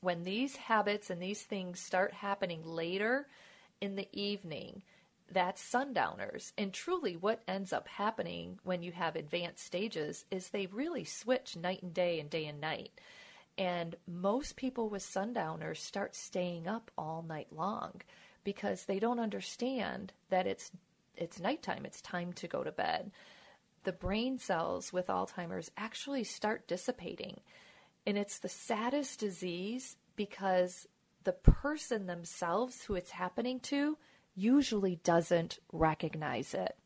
When 0.01 0.23
these 0.23 0.57
habits 0.57 1.11
and 1.11 1.21
these 1.21 1.43
things 1.43 1.81
start 1.81 2.13
happening 2.13 2.63
later 2.65 3.27
in 3.81 3.97
the 3.97 4.09
evening, 4.13 4.83
that's 5.31 5.63
sundowners. 5.63 6.53
And 6.57 6.73
truly, 6.73 7.17
what 7.17 7.43
ends 7.49 7.73
up 7.73 7.89
happening 7.89 8.59
when 8.63 8.83
you 8.83 8.93
have 8.93 9.17
advanced 9.17 9.65
stages 9.65 10.25
is 10.31 10.49
they 10.49 10.67
really 10.67 11.05
switch 11.05 11.57
night 11.57 11.83
and 11.83 11.93
day 11.93 12.21
and 12.21 12.31
day 12.31 12.47
and 12.47 12.61
night. 12.61 12.93
And 13.57 13.97
most 14.07 14.57
people 14.57 14.89
with 14.89 15.03
sundowners 15.03 15.83
start 15.83 16.15
staying 16.15 16.69
up 16.69 16.91
all 16.97 17.25
night 17.27 17.49
long 17.51 18.03
because 18.45 18.85
they 18.85 19.01
don't 19.01 19.19
understand 19.19 20.13
that 20.31 20.47
it's 20.47 20.71
it's 21.17 21.41
nighttime, 21.41 21.85
it's 21.85 22.01
time 22.01 22.33
to 22.35 22.47
go 22.47 22.63
to 22.63 22.71
bed. 22.71 23.11
The 23.85 23.93
brain 23.93 24.39
cells 24.39 24.93
with 24.93 25.07
Alzheimer's 25.07 25.71
actually 25.77 26.25
start 26.25 26.69
dissipating. 26.69 27.41
And 28.07 28.17
it's 28.17 28.39
the 28.39 28.49
saddest 28.49 29.21
disease 29.21 29.97
because 30.17 30.87
the 31.25 31.33
person 31.33 32.07
themselves 32.07 32.83
who 32.83 32.95
it's 32.95 33.11
happening 33.11 33.61
to 33.61 33.99
usually 34.35 34.97
doesn't 34.97 35.59
recognize 35.73 36.55
it. 36.55 36.77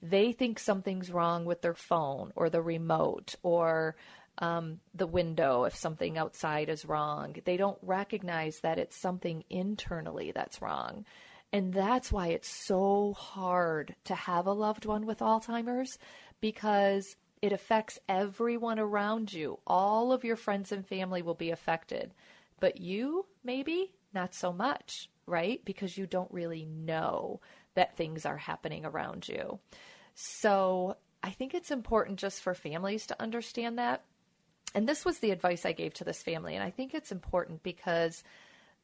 They 0.00 0.32
think 0.32 0.58
something's 0.58 1.10
wrong 1.10 1.44
with 1.44 1.62
their 1.62 1.74
phone 1.74 2.32
or 2.34 2.50
the 2.50 2.62
remote 2.62 3.36
or 3.42 3.96
um, 4.38 4.80
the 4.94 5.06
window 5.06 5.64
if 5.64 5.76
something 5.76 6.18
outside 6.18 6.68
is 6.68 6.84
wrong. 6.84 7.36
They 7.44 7.56
don't 7.56 7.78
recognize 7.82 8.60
that 8.60 8.78
it's 8.78 8.96
something 8.96 9.44
internally 9.50 10.32
that's 10.32 10.62
wrong. 10.62 11.04
And 11.52 11.72
that's 11.72 12.10
why 12.10 12.28
it's 12.28 12.48
so 12.48 13.12
hard 13.12 13.94
to 14.04 14.14
have 14.14 14.46
a 14.46 14.52
loved 14.52 14.86
one 14.86 15.04
with 15.04 15.18
Alzheimer's 15.18 15.98
because 16.40 17.16
it 17.42 17.52
affects 17.52 17.98
everyone 18.08 18.78
around 18.78 19.32
you. 19.32 19.58
All 19.66 20.12
of 20.12 20.24
your 20.24 20.36
friends 20.36 20.72
and 20.72 20.86
family 20.86 21.20
will 21.20 21.34
be 21.34 21.50
affected. 21.50 22.14
But 22.58 22.80
you, 22.80 23.26
maybe, 23.44 23.92
not 24.14 24.34
so 24.34 24.52
much, 24.52 25.10
right? 25.26 25.62
Because 25.64 25.98
you 25.98 26.06
don't 26.06 26.32
really 26.32 26.64
know 26.64 27.40
that 27.74 27.96
things 27.96 28.24
are 28.24 28.36
happening 28.36 28.84
around 28.84 29.28
you. 29.28 29.58
So 30.14 30.96
I 31.22 31.30
think 31.30 31.52
it's 31.52 31.70
important 31.70 32.18
just 32.18 32.42
for 32.42 32.54
families 32.54 33.06
to 33.08 33.20
understand 33.20 33.78
that. 33.78 34.04
And 34.74 34.88
this 34.88 35.04
was 35.04 35.18
the 35.18 35.32
advice 35.32 35.66
I 35.66 35.72
gave 35.72 35.94
to 35.94 36.04
this 36.04 36.22
family. 36.22 36.54
And 36.54 36.64
I 36.64 36.70
think 36.70 36.94
it's 36.94 37.12
important 37.12 37.62
because 37.62 38.22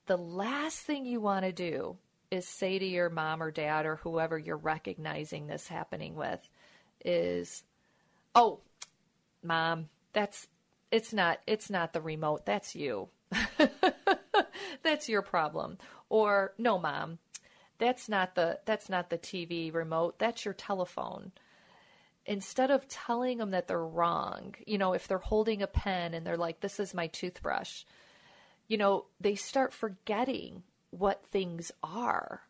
the 0.07 0.18
last 0.18 0.81
thing 0.81 1.07
you 1.07 1.20
want 1.20 1.44
to 1.44 1.52
do 1.52 1.96
is 2.31 2.47
say 2.47 2.79
to 2.79 2.85
your 2.87 3.11
mom 3.11 3.43
or 3.43 3.51
dad 3.51 3.87
or 3.87 3.97
whoever 3.97 4.38
you're 4.38 4.57
recognizing 4.57 5.47
this 5.47 5.69
happening 5.69 6.14
with 6.14 6.49
is 7.05 7.62
oh 8.35 8.61
mom 9.43 9.88
that's 10.12 10.49
it's 10.91 11.12
not 11.12 11.38
it's 11.47 11.71
not 11.71 11.93
the 11.93 12.01
remote 12.01 12.47
that's 12.47 12.75
you. 12.75 13.09
That's 14.83 15.09
your 15.09 15.23
problem. 15.23 15.79
Or 16.09 16.55
no 16.59 16.79
mom 16.79 17.19
that's 17.79 18.09
not 18.09 18.35
the 18.35 18.59
that's 18.64 18.88
not 18.88 19.11
the 19.11 19.19
TV 19.19 19.73
remote 19.73 20.19
that's 20.19 20.45
your 20.45 20.55
telephone. 20.55 21.33
Instead 22.27 22.71
of 22.71 22.88
telling 22.88 23.38
them 23.38 23.51
that 23.51 23.69
they're 23.69 23.85
wrong 23.85 24.55
you 24.67 24.79
know 24.79 24.93
if 24.95 25.07
they're 25.07 25.19
holding 25.19 25.62
a 25.62 25.67
pen 25.67 26.14
and 26.14 26.27
they're 26.27 26.37
like 26.37 26.61
this 26.61 26.81
is 26.81 26.95
my 26.95 27.07
toothbrush 27.07 27.85
you 28.67 28.77
know 28.77 29.05
they 29.21 29.35
start 29.35 29.73
forgetting 29.73 30.62
what 30.90 31.24
things 31.27 31.72
are. 31.83 32.42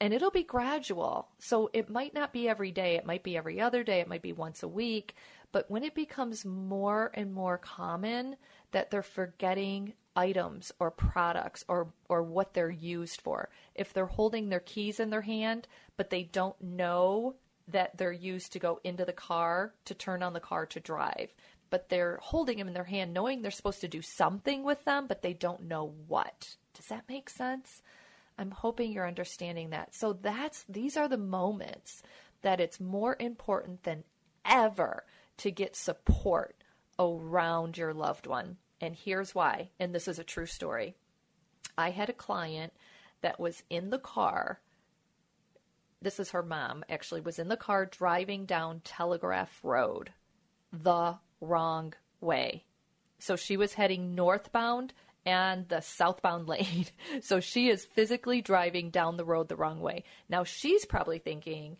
And 0.00 0.12
it'll 0.12 0.30
be 0.30 0.42
gradual. 0.42 1.28
So 1.38 1.70
it 1.72 1.88
might 1.88 2.12
not 2.12 2.32
be 2.32 2.48
every 2.48 2.70
day, 2.70 2.96
it 2.96 3.06
might 3.06 3.22
be 3.22 3.36
every 3.36 3.60
other 3.60 3.82
day, 3.82 4.00
it 4.00 4.08
might 4.08 4.22
be 4.22 4.32
once 4.32 4.62
a 4.62 4.68
week. 4.68 5.14
But 5.52 5.70
when 5.70 5.84
it 5.84 5.94
becomes 5.94 6.44
more 6.44 7.10
and 7.14 7.32
more 7.32 7.56
common 7.56 8.36
that 8.72 8.90
they're 8.90 9.02
forgetting 9.02 9.94
items 10.14 10.72
or 10.78 10.90
products 10.90 11.64
or, 11.68 11.88
or 12.08 12.22
what 12.22 12.52
they're 12.52 12.70
used 12.70 13.22
for, 13.22 13.48
if 13.74 13.92
they're 13.92 14.06
holding 14.06 14.48
their 14.48 14.60
keys 14.60 15.00
in 15.00 15.10
their 15.10 15.22
hand, 15.22 15.66
but 15.96 16.10
they 16.10 16.24
don't 16.24 16.60
know 16.60 17.36
that 17.68 17.96
they're 17.96 18.12
used 18.12 18.52
to 18.52 18.58
go 18.58 18.80
into 18.84 19.04
the 19.04 19.12
car 19.12 19.74
to 19.84 19.94
turn 19.94 20.22
on 20.22 20.32
the 20.32 20.40
car 20.40 20.66
to 20.66 20.80
drive, 20.80 21.34
but 21.70 21.88
they're 21.88 22.18
holding 22.22 22.58
them 22.58 22.68
in 22.68 22.74
their 22.74 22.84
hand 22.84 23.12
knowing 23.12 23.42
they're 23.42 23.50
supposed 23.50 23.80
to 23.80 23.88
do 23.88 24.02
something 24.02 24.62
with 24.64 24.84
them, 24.84 25.06
but 25.06 25.22
they 25.22 25.32
don't 25.32 25.64
know 25.64 25.94
what. 26.06 26.56
Does 26.74 26.86
that 26.86 27.08
make 27.08 27.30
sense? 27.30 27.82
I'm 28.38 28.50
hoping 28.50 28.92
you're 28.92 29.06
understanding 29.06 29.70
that. 29.70 29.94
So 29.94 30.12
that's 30.12 30.64
these 30.68 30.96
are 30.96 31.08
the 31.08 31.16
moments 31.16 32.02
that 32.42 32.60
it's 32.60 32.80
more 32.80 33.16
important 33.18 33.82
than 33.82 34.04
ever 34.44 35.04
to 35.38 35.50
get 35.50 35.74
support 35.74 36.56
around 36.98 37.76
your 37.78 37.94
loved 37.94 38.26
one. 38.26 38.58
And 38.80 38.94
here's 38.94 39.34
why. 39.34 39.70
And 39.80 39.94
this 39.94 40.06
is 40.06 40.18
a 40.18 40.24
true 40.24 40.46
story. 40.46 40.94
I 41.78 41.90
had 41.90 42.08
a 42.08 42.14
client 42.14 42.72
that 43.22 43.40
was 43.40 43.62
in 43.70 43.90
the 43.90 43.98
car. 43.98 44.60
This 46.02 46.20
is 46.20 46.30
her 46.30 46.42
mom, 46.42 46.84
actually, 46.88 47.22
was 47.22 47.38
in 47.38 47.48
the 47.48 47.56
car 47.56 47.86
driving 47.86 48.44
down 48.44 48.80
Telegraph 48.84 49.58
Road 49.62 50.12
the 50.72 51.18
wrong 51.40 51.94
way. 52.20 52.64
So 53.18 53.36
she 53.36 53.56
was 53.56 53.74
heading 53.74 54.14
northbound 54.14 54.92
and 55.24 55.68
the 55.68 55.80
southbound 55.80 56.48
lane. 56.48 56.86
so 57.20 57.40
she 57.40 57.68
is 57.68 57.84
physically 57.84 58.40
driving 58.40 58.90
down 58.90 59.16
the 59.16 59.24
road 59.24 59.48
the 59.48 59.56
wrong 59.56 59.80
way. 59.80 60.04
Now 60.28 60.44
she's 60.44 60.84
probably 60.84 61.18
thinking, 61.18 61.76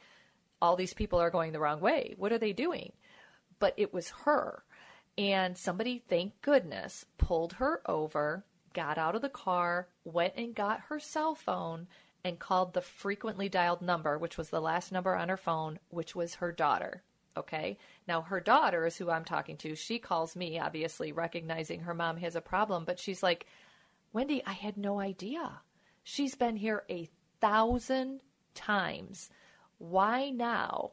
all 0.60 0.76
these 0.76 0.94
people 0.94 1.20
are 1.20 1.30
going 1.30 1.52
the 1.52 1.60
wrong 1.60 1.80
way. 1.80 2.14
What 2.16 2.32
are 2.32 2.38
they 2.38 2.52
doing? 2.52 2.92
But 3.58 3.74
it 3.76 3.92
was 3.92 4.10
her. 4.24 4.64
And 5.18 5.56
somebody, 5.56 6.02
thank 6.08 6.40
goodness, 6.42 7.06
pulled 7.16 7.54
her 7.54 7.80
over, 7.86 8.44
got 8.74 8.98
out 8.98 9.14
of 9.14 9.22
the 9.22 9.30
car, 9.30 9.88
went 10.04 10.34
and 10.36 10.54
got 10.54 10.80
her 10.88 10.98
cell 10.98 11.34
phone, 11.34 11.86
and 12.22 12.38
called 12.38 12.74
the 12.74 12.82
frequently 12.82 13.48
dialed 13.48 13.80
number, 13.80 14.18
which 14.18 14.36
was 14.36 14.50
the 14.50 14.60
last 14.60 14.92
number 14.92 15.14
on 15.14 15.28
her 15.28 15.36
phone, 15.36 15.78
which 15.88 16.14
was 16.14 16.34
her 16.34 16.52
daughter. 16.52 17.02
Okay. 17.36 17.78
Now, 18.08 18.22
her 18.22 18.40
daughter 18.40 18.86
is 18.86 18.96
who 18.96 19.10
I'm 19.10 19.24
talking 19.24 19.56
to. 19.58 19.74
She 19.74 19.98
calls 19.98 20.36
me, 20.36 20.58
obviously, 20.58 21.12
recognizing 21.12 21.80
her 21.80 21.94
mom 21.94 22.16
has 22.18 22.36
a 22.36 22.40
problem, 22.40 22.84
but 22.84 22.98
she's 22.98 23.22
like, 23.22 23.46
Wendy, 24.12 24.42
I 24.46 24.52
had 24.52 24.76
no 24.76 25.00
idea. 25.00 25.60
She's 26.02 26.34
been 26.34 26.56
here 26.56 26.84
a 26.88 27.08
thousand 27.40 28.20
times. 28.54 29.28
Why 29.78 30.30
now, 30.30 30.92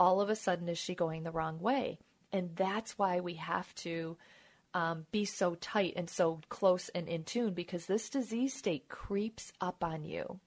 all 0.00 0.20
of 0.20 0.30
a 0.30 0.36
sudden, 0.36 0.68
is 0.68 0.78
she 0.78 0.94
going 0.94 1.22
the 1.22 1.30
wrong 1.30 1.60
way? 1.60 1.98
And 2.32 2.56
that's 2.56 2.98
why 2.98 3.20
we 3.20 3.34
have 3.34 3.72
to 3.76 4.16
um, 4.74 5.06
be 5.12 5.24
so 5.24 5.54
tight 5.54 5.94
and 5.96 6.10
so 6.10 6.40
close 6.48 6.88
and 6.88 7.08
in 7.08 7.22
tune 7.22 7.54
because 7.54 7.86
this 7.86 8.10
disease 8.10 8.54
state 8.54 8.88
creeps 8.88 9.52
up 9.60 9.84
on 9.84 10.04
you. 10.04 10.40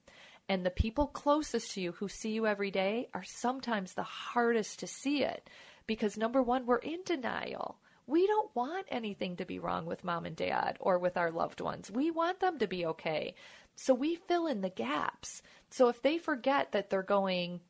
And 0.48 0.64
the 0.64 0.70
people 0.70 1.06
closest 1.06 1.72
to 1.72 1.80
you 1.80 1.92
who 1.92 2.08
see 2.08 2.30
you 2.30 2.46
every 2.46 2.70
day 2.70 3.08
are 3.12 3.24
sometimes 3.24 3.92
the 3.92 4.02
hardest 4.02 4.78
to 4.80 4.86
see 4.86 5.22
it 5.22 5.48
because 5.86 6.16
number 6.16 6.42
one, 6.42 6.64
we're 6.64 6.76
in 6.78 7.00
denial. 7.04 7.78
We 8.06 8.26
don't 8.26 8.54
want 8.54 8.86
anything 8.90 9.36
to 9.36 9.44
be 9.44 9.58
wrong 9.58 9.84
with 9.84 10.04
mom 10.04 10.24
and 10.24 10.34
dad 10.34 10.78
or 10.80 10.98
with 10.98 11.18
our 11.18 11.30
loved 11.30 11.60
ones. 11.60 11.90
We 11.90 12.10
want 12.10 12.40
them 12.40 12.58
to 12.58 12.66
be 12.66 12.86
okay. 12.86 13.34
So 13.76 13.92
we 13.92 14.16
fill 14.16 14.46
in 14.46 14.62
the 14.62 14.70
gaps. 14.70 15.42
So 15.70 15.88
if 15.88 16.00
they 16.00 16.16
forget 16.16 16.72
that 16.72 16.88
they're 16.88 17.02
going 17.02 17.60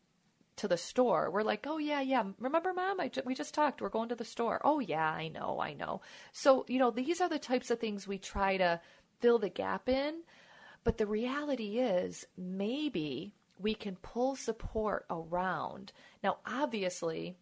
to 0.56 0.68
the 0.68 0.76
store, 0.76 1.30
we're 1.30 1.42
like, 1.42 1.66
oh, 1.66 1.78
yeah, 1.78 2.00
yeah. 2.00 2.24
Remember, 2.38 2.72
mom? 2.72 3.00
I 3.00 3.08
ju- 3.08 3.22
we 3.24 3.34
just 3.34 3.54
talked. 3.54 3.80
We're 3.80 3.88
going 3.88 4.08
to 4.10 4.14
the 4.14 4.24
store. 4.24 4.60
Oh, 4.64 4.78
yeah, 4.78 5.10
I 5.10 5.28
know, 5.28 5.60
I 5.60 5.74
know. 5.74 6.00
So, 6.32 6.64
you 6.68 6.78
know, 6.78 6.90
these 6.92 7.20
are 7.20 7.28
the 7.28 7.38
types 7.38 7.70
of 7.70 7.80
things 7.80 8.06
we 8.06 8.18
try 8.18 8.56
to 8.56 8.80
fill 9.20 9.38
the 9.38 9.48
gap 9.48 9.88
in 9.88 10.22
but 10.84 10.98
the 10.98 11.06
reality 11.06 11.78
is, 11.78 12.26
maybe 12.36 13.34
we 13.58 13.74
can 13.74 13.96
pull 13.96 14.36
support 14.36 15.04
around. 15.10 15.92
Now, 16.22 16.38
obviously, 16.46 17.36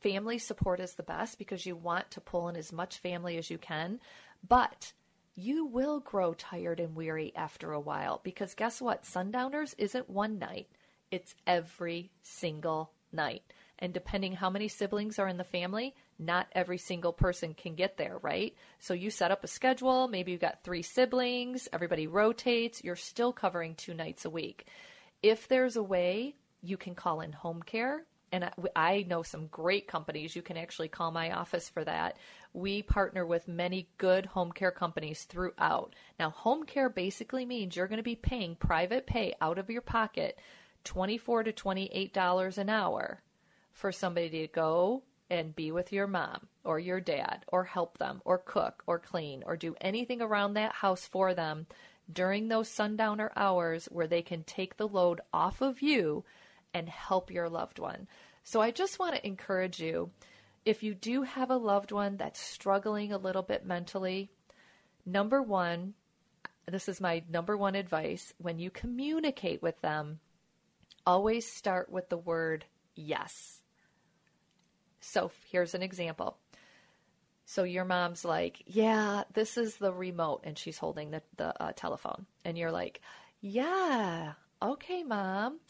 family 0.00 0.38
support 0.38 0.80
is 0.80 0.94
the 0.94 1.02
best 1.02 1.38
because 1.38 1.66
you 1.66 1.76
want 1.76 2.10
to 2.12 2.20
pull 2.20 2.48
in 2.48 2.56
as 2.56 2.72
much 2.72 2.98
family 2.98 3.36
as 3.36 3.50
you 3.50 3.58
can, 3.58 4.00
but 4.46 4.92
you 5.34 5.66
will 5.66 6.00
grow 6.00 6.34
tired 6.34 6.80
and 6.80 6.94
weary 6.94 7.32
after 7.34 7.72
a 7.72 7.80
while 7.80 8.20
because 8.22 8.54
guess 8.54 8.80
what? 8.80 9.04
Sundowners 9.04 9.74
isn't 9.78 10.08
one 10.08 10.38
night, 10.38 10.68
it's 11.10 11.34
every 11.46 12.10
single 12.22 12.92
night. 13.12 13.42
And 13.78 13.92
depending 13.92 14.34
how 14.34 14.50
many 14.50 14.68
siblings 14.68 15.18
are 15.18 15.28
in 15.28 15.36
the 15.36 15.44
family, 15.44 15.94
not 16.18 16.46
every 16.52 16.78
single 16.78 17.12
person 17.12 17.54
can 17.54 17.74
get 17.74 17.96
there, 17.96 18.18
right? 18.22 18.54
So 18.78 18.94
you 18.94 19.10
set 19.10 19.30
up 19.30 19.44
a 19.44 19.48
schedule, 19.48 20.08
maybe 20.08 20.32
you've 20.32 20.40
got 20.40 20.62
three 20.62 20.82
siblings, 20.82 21.68
everybody 21.72 22.06
rotates, 22.06 22.82
you're 22.84 22.96
still 22.96 23.32
covering 23.32 23.74
two 23.74 23.94
nights 23.94 24.24
a 24.24 24.30
week. 24.30 24.66
If 25.22 25.48
there's 25.48 25.76
a 25.76 25.82
way, 25.82 26.36
you 26.62 26.76
can 26.76 26.94
call 26.94 27.20
in 27.20 27.32
home 27.32 27.62
care. 27.62 28.04
And 28.32 28.50
I 28.74 29.04
know 29.08 29.22
some 29.22 29.46
great 29.46 29.86
companies. 29.86 30.34
You 30.34 30.42
can 30.42 30.56
actually 30.56 30.88
call 30.88 31.12
my 31.12 31.30
office 31.30 31.68
for 31.68 31.84
that. 31.84 32.16
We 32.52 32.82
partner 32.82 33.24
with 33.24 33.46
many 33.46 33.88
good 33.96 34.26
home 34.26 34.50
care 34.50 34.72
companies 34.72 35.22
throughout. 35.22 35.94
Now, 36.18 36.30
home 36.30 36.64
care 36.64 36.88
basically 36.88 37.46
means 37.46 37.76
you're 37.76 37.86
going 37.86 37.98
to 37.98 38.02
be 38.02 38.16
paying 38.16 38.56
private 38.56 39.06
pay 39.06 39.34
out 39.40 39.58
of 39.58 39.70
your 39.70 39.82
pocket 39.82 40.36
24 40.82 41.44
to 41.44 41.52
$28 41.52 42.58
an 42.58 42.68
hour 42.68 43.22
for 43.72 43.92
somebody 43.92 44.30
to 44.30 44.46
go 44.48 45.04
and 45.30 45.56
be 45.56 45.72
with 45.72 45.92
your 45.92 46.06
mom 46.06 46.48
or 46.64 46.78
your 46.78 47.00
dad 47.00 47.44
or 47.48 47.64
help 47.64 47.98
them 47.98 48.20
or 48.24 48.38
cook 48.38 48.82
or 48.86 48.98
clean 48.98 49.42
or 49.46 49.56
do 49.56 49.74
anything 49.80 50.20
around 50.20 50.54
that 50.54 50.72
house 50.72 51.06
for 51.06 51.34
them 51.34 51.66
during 52.12 52.48
those 52.48 52.68
sundowner 52.68 53.32
hours 53.34 53.86
where 53.86 54.06
they 54.06 54.22
can 54.22 54.44
take 54.44 54.76
the 54.76 54.88
load 54.88 55.20
off 55.32 55.60
of 55.60 55.80
you 55.80 56.24
and 56.74 56.88
help 56.88 57.30
your 57.30 57.48
loved 57.48 57.78
one. 57.78 58.06
So 58.42 58.60
I 58.60 58.70
just 58.70 58.98
want 58.98 59.14
to 59.14 59.26
encourage 59.26 59.80
you 59.80 60.10
if 60.64 60.82
you 60.82 60.94
do 60.94 61.22
have 61.22 61.50
a 61.50 61.56
loved 61.56 61.92
one 61.92 62.16
that's 62.16 62.40
struggling 62.40 63.12
a 63.12 63.18
little 63.18 63.42
bit 63.42 63.66
mentally, 63.66 64.30
number 65.04 65.42
one, 65.42 65.94
this 66.66 66.88
is 66.88 67.00
my 67.00 67.22
number 67.28 67.56
one 67.56 67.74
advice 67.74 68.32
when 68.38 68.58
you 68.58 68.70
communicate 68.70 69.62
with 69.62 69.80
them, 69.82 70.20
always 71.06 71.50
start 71.50 71.90
with 71.90 72.08
the 72.08 72.16
word 72.16 72.64
yes. 72.94 73.60
So 75.04 75.30
here's 75.50 75.74
an 75.74 75.82
example. 75.82 76.38
So 77.44 77.62
your 77.64 77.84
mom's 77.84 78.24
like, 78.24 78.62
"Yeah, 78.66 79.24
this 79.34 79.58
is 79.58 79.76
the 79.76 79.92
remote," 79.92 80.40
and 80.44 80.58
she's 80.58 80.78
holding 80.78 81.10
the 81.10 81.22
the 81.36 81.62
uh, 81.62 81.72
telephone, 81.76 82.26
and 82.44 82.56
you're 82.56 82.72
like, 82.72 83.00
"Yeah, 83.40 84.32
okay, 84.62 85.02
mom, 85.04 85.60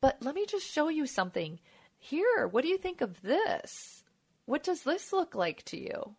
but 0.00 0.18
let 0.22 0.34
me 0.34 0.44
just 0.46 0.66
show 0.66 0.88
you 0.88 1.06
something. 1.06 1.58
Here, 1.98 2.46
what 2.46 2.62
do 2.62 2.68
you 2.68 2.78
think 2.78 3.00
of 3.00 3.22
this? 3.22 4.04
What 4.44 4.62
does 4.62 4.82
this 4.82 5.12
look 5.12 5.34
like 5.34 5.64
to 5.66 5.80
you?" 5.80 6.16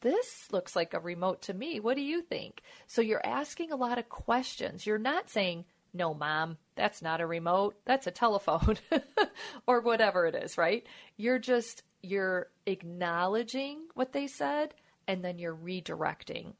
This 0.00 0.48
looks 0.50 0.74
like 0.74 0.94
a 0.94 0.98
remote 0.98 1.42
to 1.42 1.54
me. 1.54 1.78
What 1.78 1.94
do 1.94 2.02
you 2.02 2.22
think? 2.22 2.62
So 2.88 3.00
you're 3.00 3.24
asking 3.24 3.70
a 3.70 3.76
lot 3.76 3.98
of 3.98 4.08
questions. 4.08 4.84
You're 4.84 4.98
not 4.98 5.30
saying, 5.30 5.64
no, 5.94 6.12
mom, 6.12 6.58
that's 6.74 7.02
not 7.02 7.20
a 7.20 7.26
remote. 7.26 7.76
That's 7.84 8.08
a 8.08 8.10
telephone 8.10 8.78
or 9.66 9.80
whatever 9.80 10.26
it 10.26 10.34
is, 10.34 10.58
right? 10.58 10.84
You're 11.16 11.38
just 11.38 11.84
you're 12.02 12.48
acknowledging 12.66 13.86
what 13.94 14.12
they 14.12 14.26
said 14.26 14.74
and 15.06 15.24
then 15.24 15.38
you're 15.38 15.56
redirecting. 15.56 16.54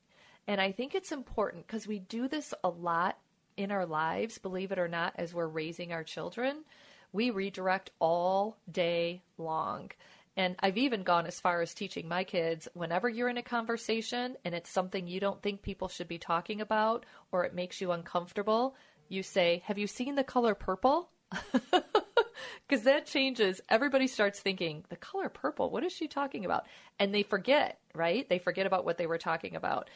And 0.46 0.60
I 0.60 0.72
think 0.72 0.94
it's 0.94 1.12
important 1.12 1.66
because 1.66 1.86
we 1.86 2.00
do 2.00 2.28
this 2.28 2.52
a 2.64 2.68
lot 2.68 3.18
in 3.56 3.70
our 3.70 3.86
lives, 3.86 4.38
believe 4.38 4.72
it 4.72 4.78
or 4.78 4.88
not, 4.88 5.14
as 5.16 5.34
we're 5.34 5.46
raising 5.46 5.92
our 5.92 6.04
children. 6.04 6.64
We 7.12 7.30
redirect 7.30 7.90
all 8.00 8.56
day 8.70 9.22
long. 9.38 9.90
And 10.36 10.56
I've 10.60 10.78
even 10.78 11.02
gone 11.02 11.26
as 11.26 11.40
far 11.40 11.60
as 11.60 11.74
teaching 11.74 12.08
my 12.08 12.24
kids 12.24 12.66
whenever 12.72 13.08
you're 13.08 13.28
in 13.28 13.36
a 13.36 13.42
conversation 13.42 14.36
and 14.44 14.54
it's 14.54 14.70
something 14.70 15.06
you 15.06 15.20
don't 15.20 15.42
think 15.42 15.60
people 15.60 15.88
should 15.88 16.08
be 16.08 16.18
talking 16.18 16.62
about 16.62 17.04
or 17.30 17.44
it 17.44 17.54
makes 17.54 17.80
you 17.80 17.92
uncomfortable, 17.92 18.74
you 19.08 19.22
say, 19.22 19.62
Have 19.66 19.76
you 19.76 19.86
seen 19.86 20.14
the 20.14 20.24
color 20.24 20.54
purple? 20.54 21.10
Because 22.68 22.84
that 22.84 23.06
changes. 23.06 23.60
Everybody 23.68 24.06
starts 24.06 24.40
thinking, 24.40 24.84
the 24.88 24.96
color 24.96 25.28
purple, 25.28 25.70
what 25.70 25.84
is 25.84 25.92
she 25.92 26.08
talking 26.08 26.44
about? 26.44 26.66
And 26.98 27.14
they 27.14 27.22
forget, 27.22 27.78
right? 27.94 28.28
They 28.28 28.38
forget 28.38 28.66
about 28.66 28.84
what 28.84 28.98
they 28.98 29.06
were 29.06 29.18
talking 29.18 29.56
about. 29.56 29.90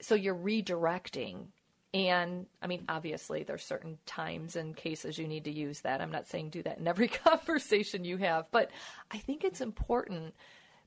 So 0.00 0.14
you're 0.14 0.34
redirecting. 0.34 1.46
And 1.94 2.46
I 2.62 2.66
mean, 2.66 2.84
obviously, 2.88 3.42
there's 3.42 3.64
certain 3.64 3.98
times 4.06 4.56
and 4.56 4.76
cases 4.76 5.18
you 5.18 5.26
need 5.26 5.44
to 5.44 5.52
use 5.52 5.80
that. 5.80 6.00
I'm 6.00 6.12
not 6.12 6.26
saying 6.28 6.50
do 6.50 6.62
that 6.62 6.78
in 6.78 6.86
every 6.86 7.08
conversation 7.24 8.04
you 8.04 8.16
have, 8.18 8.46
but 8.50 8.70
I 9.10 9.18
think 9.18 9.44
it's 9.44 9.60
important 9.60 10.34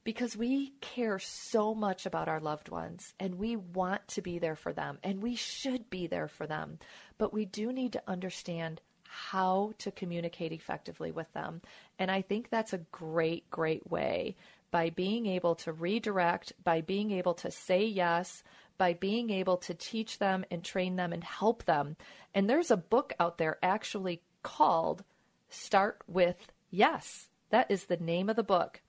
because 0.06 0.38
we 0.38 0.70
care 0.82 1.20
so 1.20 1.74
much 1.74 2.06
about 2.06 2.30
our 2.30 2.40
loved 2.40 2.70
ones 2.70 3.14
and 3.20 3.36
we 3.36 3.56
want 3.56 4.08
to 4.08 4.22
be 4.22 4.40
there 4.40 4.56
for 4.56 4.72
them 4.72 5.00
and 5.04 5.22
we 5.22 5.36
should 5.36 5.90
be 5.90 6.08
there 6.08 6.28
for 6.28 6.48
them. 6.48 6.78
But 7.18 7.34
we 7.34 7.44
do 7.44 7.74
need 7.74 7.94
to 7.94 8.04
understand 8.08 8.82
how 9.16 9.74
to 9.80 9.92
communicate 9.92 10.52
effectively 10.52 11.12
with 11.12 11.32
them. 11.34 11.62
And 11.98 12.12
I 12.12 12.22
think 12.22 12.50
that's 12.50 12.74
a 12.74 12.86
great, 12.92 13.50
great 13.50 13.90
way 13.90 14.36
by 14.72 14.90
being 14.90 15.26
able 15.26 15.56
to 15.56 15.72
redirect, 15.72 16.52
by 16.64 16.82
being 16.82 17.12
able 17.12 17.34
to 17.36 17.50
say 17.50 17.86
yes, 17.86 18.44
by 18.78 18.94
being 18.94 19.30
able 19.30 19.56
to 19.58 19.74
teach 19.74 20.20
them 20.20 20.44
and 20.52 20.64
train 20.64 20.98
them 20.98 21.14
and 21.14 21.24
help 21.24 21.64
them. 21.64 21.96
And 22.34 22.50
there's 22.50 22.72
a 22.72 22.78
book 22.78 23.14
out 23.20 23.38
there 23.38 23.58
actually 23.64 24.22
called 24.44 25.04
Start 25.50 26.02
with 26.08 26.52
Yes. 26.70 27.30
That 27.52 27.72
is 27.72 27.86
the 27.86 27.98
name 27.98 28.30
of 28.30 28.36
the 28.36 28.44
book. 28.44 28.82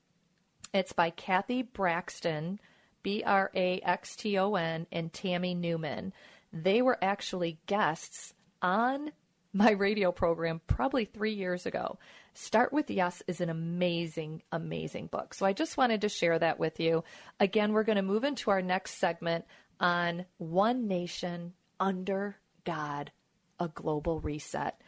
It's 0.75 0.93
by 0.93 1.11
Kathy 1.11 1.63
Braxton, 1.63 2.59
B 3.05 3.23
R 3.25 3.53
A 3.55 3.81
X 3.81 4.17
T 4.17 4.37
O 4.39 4.57
N, 4.57 4.89
and 4.91 5.13
Tammy 5.13 5.55
Newman. 5.55 6.13
They 6.53 6.83
were 6.83 6.99
actually 7.01 7.61
guests 7.67 8.35
on 8.61 9.13
my 9.57 9.71
radio 9.71 10.13
program 10.13 10.61
probably 10.67 11.05
three 11.05 11.33
years 11.33 11.67
ago. 11.67 11.99
Start 12.35 12.73
with 12.73 12.91
Yes 12.91 13.23
is 13.27 13.41
an 13.41 13.49
amazing, 13.49 14.43
amazing 14.53 15.07
book. 15.07 15.33
So 15.33 15.47
I 15.47 15.53
just 15.53 15.77
wanted 15.77 16.03
to 16.03 16.09
share 16.09 16.39
that 16.39 16.59
with 16.59 16.79
you. 16.79 17.05
Again, 17.41 17.73
we're 17.73 17.83
going 17.85 17.97
to 17.97 18.03
move 18.03 18.25
into 18.25 18.51
our 18.51 18.61
next 18.61 18.99
segment 18.99 19.47
on 19.81 20.27
One 20.39 20.87
Nation 20.87 21.55
Under 21.81 22.37
God, 22.65 23.11
a 23.59 23.69
global 23.69 24.21
reset. 24.21 24.81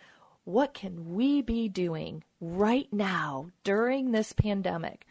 What 0.45 0.75
can 0.75 1.15
we 1.15 1.43
be 1.43 1.69
doing 1.69 2.25
right 2.41 2.89
now 2.93 3.51
during 3.65 4.13
this 4.13 4.33
pandemic 4.33 5.07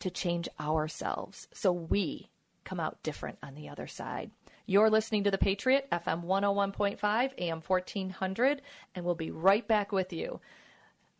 to 0.00 0.10
change 0.10 0.48
ourselves 0.60 1.48
so 1.52 1.72
we 1.72 2.30
come 2.64 2.80
out 2.80 3.02
different 3.02 3.38
on 3.42 3.54
the 3.54 3.68
other 3.68 3.86
side? 3.86 4.30
You're 4.66 4.90
listening 4.90 5.24
to 5.24 5.30
The 5.30 5.38
Patriot, 5.38 5.88
FM 5.90 6.24
101.5, 6.24 7.32
AM 7.38 7.62
1400, 7.62 8.62
and 8.94 9.04
we'll 9.04 9.14
be 9.14 9.30
right 9.30 9.66
back 9.66 9.90
with 9.90 10.12
you 10.12 10.40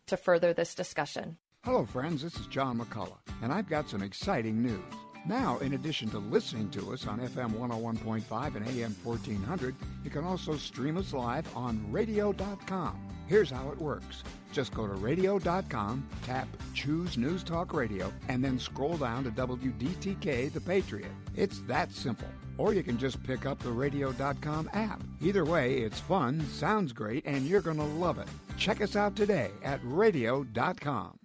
to 0.07 0.17
further 0.17 0.53
this 0.53 0.73
discussion. 0.73 1.37
Hello, 1.63 1.85
friends. 1.85 2.23
This 2.23 2.37
is 2.37 2.47
John 2.47 2.79
McCullough, 2.79 3.17
and 3.41 3.51
I've 3.51 3.69
got 3.69 3.89
some 3.89 4.01
exciting 4.01 4.61
news. 4.61 4.81
Now, 5.25 5.57
in 5.59 5.73
addition 5.73 6.09
to 6.09 6.19
listening 6.19 6.69
to 6.71 6.93
us 6.93 7.07
on 7.07 7.19
FM 7.19 7.51
101.5 7.51 8.55
and 8.55 8.67
AM 8.67 8.95
1400, 9.03 9.75
you 10.03 10.09
can 10.09 10.25
also 10.25 10.57
stream 10.57 10.97
us 10.97 11.13
live 11.13 11.45
on 11.55 11.85
radio.com. 11.91 12.99
Here's 13.27 13.49
how 13.49 13.69
it 13.71 13.77
works. 13.77 14.23
Just 14.51 14.73
go 14.73 14.85
to 14.85 14.93
radio.com, 14.93 16.07
tap 16.23 16.47
Choose 16.73 17.17
News 17.17 17.43
Talk 17.43 17.73
Radio, 17.73 18.11
and 18.27 18.43
then 18.43 18.59
scroll 18.59 18.97
down 18.97 19.23
to 19.23 19.31
WDTK 19.31 20.51
The 20.51 20.61
Patriot. 20.61 21.11
It's 21.35 21.59
that 21.61 21.91
simple. 21.93 22.27
Or 22.57 22.73
you 22.73 22.83
can 22.83 22.97
just 22.97 23.23
pick 23.23 23.45
up 23.45 23.59
the 23.59 23.71
radio.com 23.71 24.69
app. 24.73 25.01
Either 25.21 25.45
way, 25.45 25.77
it's 25.77 25.99
fun, 25.99 26.45
sounds 26.51 26.93
great, 26.93 27.25
and 27.25 27.45
you're 27.45 27.61
going 27.61 27.77
to 27.77 27.83
love 27.83 28.19
it. 28.19 28.27
Check 28.57 28.81
us 28.81 28.95
out 28.95 29.15
today 29.15 29.51
at 29.63 29.79
radio.com. 29.83 31.17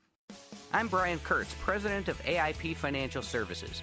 I'm 0.72 0.88
Brian 0.88 1.18
Kurtz, 1.20 1.54
president 1.60 2.08
of 2.08 2.22
AIP 2.24 2.76
Financial 2.76 3.22
Services. 3.22 3.82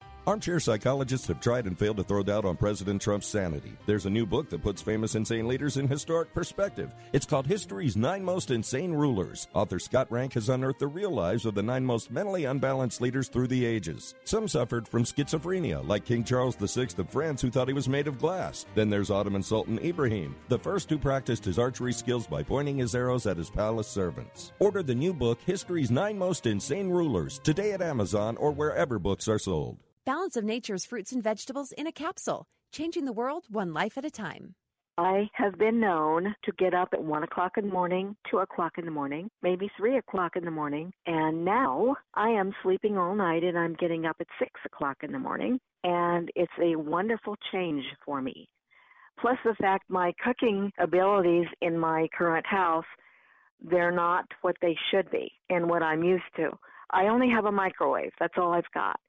Armchair 0.27 0.59
psychologists 0.59 1.27
have 1.27 1.39
tried 1.39 1.65
and 1.65 1.77
failed 1.77 1.97
to 1.97 2.03
throw 2.03 2.21
doubt 2.21 2.45
on 2.45 2.55
President 2.55 3.01
Trump's 3.01 3.25
sanity. 3.25 3.75
There's 3.87 4.05
a 4.05 4.09
new 4.09 4.27
book 4.27 4.51
that 4.51 4.61
puts 4.61 4.79
famous 4.79 5.15
insane 5.15 5.47
leaders 5.47 5.77
in 5.77 5.87
historic 5.87 6.31
perspective. 6.31 6.93
It's 7.11 7.25
called 7.25 7.47
History's 7.47 7.97
Nine 7.97 8.23
Most 8.23 8.51
Insane 8.51 8.93
Rulers. 8.93 9.47
Author 9.55 9.79
Scott 9.79 10.11
Rank 10.11 10.33
has 10.33 10.49
unearthed 10.49 10.77
the 10.77 10.85
real 10.85 11.09
lives 11.09 11.47
of 11.47 11.55
the 11.55 11.63
nine 11.63 11.83
most 11.83 12.11
mentally 12.11 12.45
unbalanced 12.45 13.01
leaders 13.01 13.29
through 13.29 13.47
the 13.47 13.65
ages. 13.65 14.13
Some 14.23 14.47
suffered 14.47 14.87
from 14.87 15.05
schizophrenia, 15.05 15.87
like 15.87 16.05
King 16.05 16.23
Charles 16.23 16.55
VI 16.55 16.89
of 16.99 17.09
France, 17.09 17.41
who 17.41 17.49
thought 17.49 17.67
he 17.67 17.73
was 17.73 17.89
made 17.89 18.07
of 18.07 18.19
glass. 18.19 18.67
Then 18.75 18.91
there's 18.91 19.09
Ottoman 19.09 19.41
Sultan 19.41 19.79
Ibrahim, 19.79 20.35
the 20.49 20.59
first 20.59 20.87
who 20.91 20.99
practiced 20.99 21.45
his 21.45 21.57
archery 21.57 21.93
skills 21.93 22.27
by 22.27 22.43
pointing 22.43 22.77
his 22.77 22.93
arrows 22.93 23.25
at 23.25 23.37
his 23.37 23.49
palace 23.49 23.87
servants. 23.87 24.51
Order 24.59 24.83
the 24.83 24.93
new 24.93 25.15
book, 25.15 25.39
History's 25.47 25.89
Nine 25.89 26.19
Most 26.19 26.45
Insane 26.45 26.91
Rulers, 26.91 27.39
today 27.43 27.71
at 27.71 27.81
Amazon 27.81 28.37
or 28.37 28.51
wherever 28.51 28.99
books 28.99 29.27
are 29.27 29.39
sold. 29.39 29.79
Balance 30.03 30.35
of 30.35 30.43
Nature's 30.43 30.83
fruits 30.83 31.11
and 31.11 31.21
vegetables 31.21 31.71
in 31.73 31.85
a 31.85 31.91
capsule, 31.91 32.47
changing 32.71 33.05
the 33.05 33.13
world 33.13 33.45
one 33.51 33.71
life 33.71 33.99
at 33.99 34.05
a 34.05 34.09
time. 34.09 34.55
I 34.97 35.29
have 35.33 35.59
been 35.59 35.79
known 35.79 36.35
to 36.43 36.51
get 36.57 36.73
up 36.73 36.89
at 36.93 37.03
one 37.03 37.21
o'clock 37.21 37.51
in 37.57 37.67
the 37.67 37.71
morning, 37.71 38.15
two 38.29 38.39
o'clock 38.39 38.79
in 38.79 38.85
the 38.85 38.91
morning, 38.91 39.29
maybe 39.43 39.69
three 39.77 39.97
o'clock 39.97 40.35
in 40.35 40.43
the 40.43 40.49
morning, 40.49 40.91
and 41.05 41.45
now 41.45 41.95
I 42.15 42.29
am 42.29 42.51
sleeping 42.63 42.97
all 42.97 43.13
night 43.13 43.43
and 43.43 43.55
I'm 43.55 43.75
getting 43.75 44.07
up 44.07 44.15
at 44.19 44.25
six 44.39 44.51
o'clock 44.65 44.97
in 45.03 45.11
the 45.11 45.19
morning, 45.19 45.59
and 45.83 46.31
it's 46.35 46.51
a 46.59 46.75
wonderful 46.75 47.35
change 47.51 47.83
for 48.03 48.23
me. 48.23 48.49
Plus 49.19 49.37
the 49.45 49.53
fact 49.61 49.83
my 49.87 50.13
cooking 50.23 50.71
abilities 50.79 51.45
in 51.61 51.77
my 51.77 52.07
current 52.17 52.47
house, 52.47 52.85
they're 53.61 53.91
not 53.91 54.25
what 54.41 54.55
they 54.63 54.75
should 54.89 55.11
be 55.11 55.31
and 55.51 55.69
what 55.69 55.83
I'm 55.83 56.03
used 56.03 56.23
to. 56.37 56.49
I 56.89 57.05
only 57.05 57.29
have 57.29 57.45
a 57.45 57.51
microwave. 57.51 58.13
That's 58.19 58.33
all 58.37 58.53
I've 58.53 58.63
got. 58.73 58.99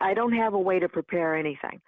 I 0.00 0.14
don't 0.14 0.32
have 0.32 0.54
a 0.54 0.58
way 0.58 0.78
to 0.78 0.88
prepare 0.88 1.36
anything. 1.36 1.80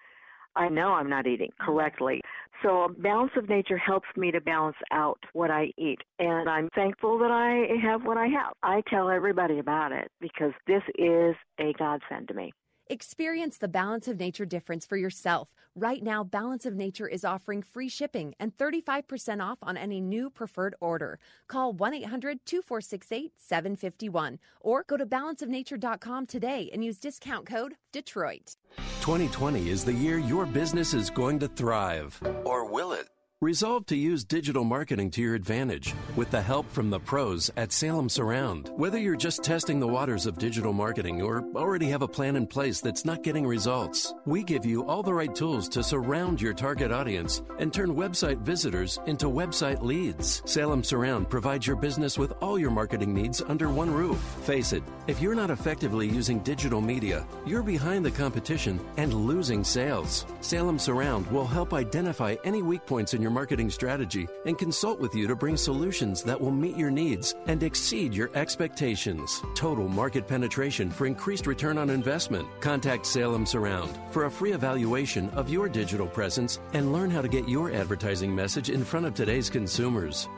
I 0.56 0.68
know 0.68 0.92
I'm 0.94 1.08
not 1.08 1.26
eating 1.26 1.50
correctly. 1.60 2.20
So 2.62 2.82
a 2.82 2.88
balance 2.88 3.32
of 3.36 3.48
nature 3.48 3.78
helps 3.78 4.08
me 4.16 4.30
to 4.32 4.40
balance 4.40 4.76
out 4.90 5.18
what 5.32 5.50
I 5.50 5.72
eat. 5.78 6.00
And 6.18 6.48
I'm 6.48 6.68
thankful 6.74 7.18
that 7.18 7.30
I 7.30 7.66
have 7.86 8.02
what 8.04 8.16
I 8.16 8.26
have. 8.26 8.52
I 8.62 8.82
tell 8.88 9.08
everybody 9.08 9.60
about 9.60 9.92
it 9.92 10.10
because 10.20 10.52
this 10.66 10.82
is 10.98 11.36
a 11.58 11.72
godsend 11.78 12.28
to 12.28 12.34
me. 12.34 12.52
Experience 12.90 13.56
the 13.56 13.68
Balance 13.68 14.08
of 14.08 14.18
Nature 14.18 14.44
difference 14.44 14.84
for 14.84 14.96
yourself. 14.96 15.46
Right 15.76 16.02
now, 16.02 16.24
Balance 16.24 16.66
of 16.66 16.74
Nature 16.74 17.06
is 17.06 17.24
offering 17.24 17.62
free 17.62 17.88
shipping 17.88 18.34
and 18.40 18.52
35% 18.56 19.40
off 19.40 19.58
on 19.62 19.76
any 19.76 20.00
new 20.00 20.28
preferred 20.28 20.74
order. 20.80 21.20
Call 21.46 21.72
1 21.72 21.94
800 21.94 22.44
2468 22.44 23.34
751 23.36 24.40
or 24.60 24.82
go 24.88 24.96
to 24.96 25.06
balanceofnature.com 25.06 26.26
today 26.26 26.68
and 26.72 26.84
use 26.84 26.98
discount 26.98 27.46
code 27.46 27.74
Detroit. 27.92 28.56
2020 29.02 29.70
is 29.70 29.84
the 29.84 29.92
year 29.92 30.18
your 30.18 30.44
business 30.44 30.92
is 30.92 31.10
going 31.10 31.38
to 31.38 31.46
thrive. 31.46 32.20
Or 32.44 32.68
will 32.68 32.90
it? 32.90 33.06
Resolve 33.42 33.86
to 33.86 33.96
use 33.96 34.22
digital 34.22 34.64
marketing 34.64 35.10
to 35.12 35.22
your 35.22 35.34
advantage 35.34 35.94
with 36.14 36.30
the 36.30 36.42
help 36.42 36.70
from 36.70 36.90
the 36.90 37.00
pros 37.00 37.50
at 37.56 37.72
Salem 37.72 38.10
Surround. 38.10 38.70
Whether 38.76 38.98
you're 38.98 39.16
just 39.16 39.42
testing 39.42 39.80
the 39.80 39.88
waters 39.88 40.26
of 40.26 40.36
digital 40.36 40.74
marketing 40.74 41.22
or 41.22 41.42
already 41.56 41.86
have 41.86 42.02
a 42.02 42.06
plan 42.06 42.36
in 42.36 42.46
place 42.46 42.82
that's 42.82 43.06
not 43.06 43.22
getting 43.22 43.46
results, 43.46 44.12
we 44.26 44.42
give 44.42 44.66
you 44.66 44.84
all 44.84 45.02
the 45.02 45.14
right 45.14 45.34
tools 45.34 45.70
to 45.70 45.82
surround 45.82 46.38
your 46.38 46.52
target 46.52 46.92
audience 46.92 47.40
and 47.58 47.72
turn 47.72 47.94
website 47.94 48.42
visitors 48.42 49.00
into 49.06 49.24
website 49.24 49.80
leads. 49.80 50.42
Salem 50.44 50.84
Surround 50.84 51.30
provides 51.30 51.66
your 51.66 51.76
business 51.76 52.18
with 52.18 52.34
all 52.42 52.58
your 52.58 52.70
marketing 52.70 53.14
needs 53.14 53.40
under 53.48 53.70
one 53.70 53.90
roof. 53.90 54.20
Face 54.42 54.74
it, 54.74 54.82
if 55.06 55.18
you're 55.18 55.34
not 55.34 55.50
effectively 55.50 56.06
using 56.06 56.40
digital 56.40 56.82
media, 56.82 57.26
you're 57.46 57.62
behind 57.62 58.04
the 58.04 58.10
competition 58.10 58.78
and 58.98 59.14
losing 59.14 59.64
sales. 59.64 60.26
Salem 60.42 60.78
Surround 60.78 61.26
will 61.28 61.46
help 61.46 61.72
identify 61.72 62.36
any 62.44 62.60
weak 62.60 62.84
points 62.84 63.14
in 63.14 63.22
your 63.22 63.29
marketing 63.30 63.70
strategy 63.70 64.28
and 64.44 64.58
consult 64.58 65.00
with 65.00 65.14
you 65.14 65.26
to 65.26 65.34
bring 65.36 65.56
solutions 65.56 66.22
that 66.24 66.40
will 66.40 66.50
meet 66.50 66.76
your 66.76 66.90
needs 66.90 67.34
and 67.46 67.62
exceed 67.62 68.12
your 68.12 68.30
expectations. 68.34 69.42
Total 69.54 69.88
market 69.88 70.28
penetration 70.28 70.90
for 70.90 71.06
increased 71.06 71.46
return 71.46 71.78
on 71.78 71.88
investment. 71.88 72.46
Contact 72.60 73.06
Salem 73.06 73.46
Surround 73.46 73.98
for 74.10 74.26
a 74.26 74.30
free 74.30 74.52
evaluation 74.52 75.30
of 75.30 75.48
your 75.48 75.68
digital 75.68 76.06
presence 76.06 76.60
and 76.74 76.92
learn 76.92 77.10
how 77.10 77.22
to 77.22 77.28
get 77.28 77.48
your 77.48 77.72
advertising 77.72 78.34
message 78.34 78.68
in 78.68 78.84
front 78.84 79.06
of 79.06 79.14
today's 79.14 79.48
consumers. 79.48 80.28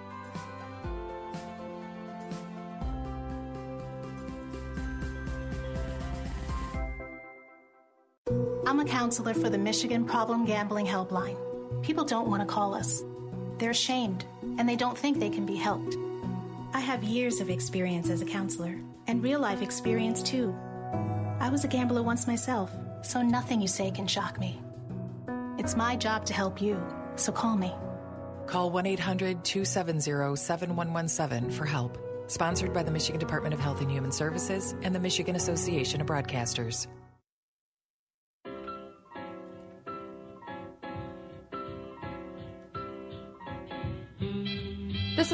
I'm 8.72 8.80
a 8.80 8.84
counselor 8.86 9.34
for 9.34 9.50
the 9.50 9.58
Michigan 9.58 10.06
Problem 10.06 10.46
Gambling 10.46 10.86
Helpline. 10.86 11.51
People 11.82 12.04
don't 12.04 12.28
want 12.28 12.42
to 12.42 12.46
call 12.46 12.74
us. 12.74 13.02
They're 13.58 13.70
ashamed 13.70 14.24
and 14.58 14.68
they 14.68 14.76
don't 14.76 14.98
think 14.98 15.18
they 15.18 15.30
can 15.30 15.46
be 15.46 15.56
helped. 15.56 15.96
I 16.74 16.80
have 16.80 17.02
years 17.02 17.40
of 17.40 17.50
experience 17.50 18.10
as 18.10 18.22
a 18.22 18.24
counselor 18.24 18.76
and 19.06 19.22
real 19.22 19.40
life 19.40 19.62
experience 19.62 20.22
too. 20.22 20.54
I 21.40 21.48
was 21.50 21.64
a 21.64 21.68
gambler 21.68 22.02
once 22.02 22.26
myself, 22.26 22.70
so 23.02 23.22
nothing 23.22 23.60
you 23.60 23.68
say 23.68 23.90
can 23.90 24.06
shock 24.06 24.38
me. 24.38 24.60
It's 25.58 25.76
my 25.76 25.96
job 25.96 26.24
to 26.26 26.32
help 26.32 26.62
you, 26.62 26.80
so 27.16 27.32
call 27.32 27.56
me. 27.56 27.72
Call 28.46 28.70
1 28.70 28.86
800 28.86 29.44
270 29.44 30.36
7117 30.36 31.50
for 31.50 31.64
help. 31.64 31.98
Sponsored 32.26 32.72
by 32.72 32.82
the 32.82 32.90
Michigan 32.90 33.20
Department 33.20 33.54
of 33.54 33.60
Health 33.60 33.80
and 33.80 33.90
Human 33.90 34.12
Services 34.12 34.74
and 34.82 34.94
the 34.94 35.00
Michigan 35.00 35.36
Association 35.36 36.00
of 36.00 36.06
Broadcasters. 36.06 36.86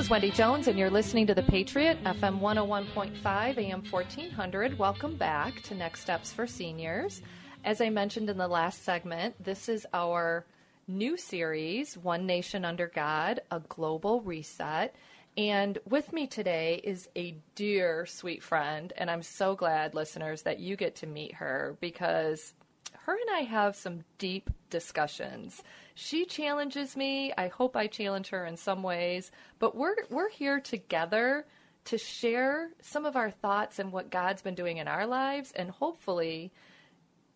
Is 0.09 0.11
Wendy 0.11 0.31
Jones, 0.31 0.69
and 0.69 0.79
you're 0.79 0.89
listening 0.89 1.27
to 1.27 1.35
The 1.35 1.43
Patriot, 1.43 2.03
FM 2.03 2.41
101.5, 2.41 3.59
AM 3.59 3.83
1400. 3.91 4.79
Welcome 4.79 5.17
back 5.17 5.61
to 5.65 5.75
Next 5.75 6.01
Steps 6.01 6.33
for 6.33 6.47
Seniors. 6.47 7.21
As 7.63 7.83
I 7.83 7.91
mentioned 7.91 8.31
in 8.31 8.39
the 8.39 8.49
last 8.49 8.85
segment, 8.85 9.35
this 9.45 9.69
is 9.69 9.87
our 9.93 10.47
new 10.87 11.19
series, 11.19 11.99
One 11.99 12.25
Nation 12.25 12.65
Under 12.65 12.87
God, 12.87 13.41
a 13.51 13.61
global 13.61 14.23
reset. 14.23 14.97
And 15.37 15.77
with 15.87 16.11
me 16.11 16.27
today 16.27 16.81
is 16.83 17.11
a 17.15 17.37
dear, 17.55 18.07
sweet 18.07 18.43
friend, 18.43 18.95
and 18.97 19.11
I'm 19.11 19.23
so 19.23 19.55
glad, 19.55 19.95
listeners, 19.95 20.41
that 20.43 20.59
you 20.59 20.77
get 20.77 20.97
to 20.97 21.07
meet 21.07 21.35
her 21.35 21.77
because 21.83 22.55
her 23.09 23.15
and 23.15 23.31
I 23.35 23.41
have 23.41 23.75
some 23.75 24.05
deep 24.19 24.51
discussions. 24.69 25.63
She 25.95 26.27
challenges 26.27 26.95
me. 26.95 27.33
I 27.39 27.49
hope 27.49 27.75
I 27.75 27.87
challenge 27.87 28.29
her 28.29 28.45
in 28.45 28.59
some 28.59 28.83
ways, 28.83 29.31
but 29.59 29.75
we're 29.75 29.97
we're 30.11 30.29
here 30.29 30.61
together 30.61 31.47
to 31.87 31.97
share 31.97 32.69
some 32.83 33.07
of 33.07 33.17
our 33.17 33.31
thoughts 33.31 33.79
and 33.79 33.93
what 33.93 34.11
God's 34.11 34.43
been 34.43 34.55
doing 34.55 34.77
in 34.77 34.89
our 34.89 35.07
lives 35.07 35.53
and 35.57 35.71
hopefully 35.71 36.53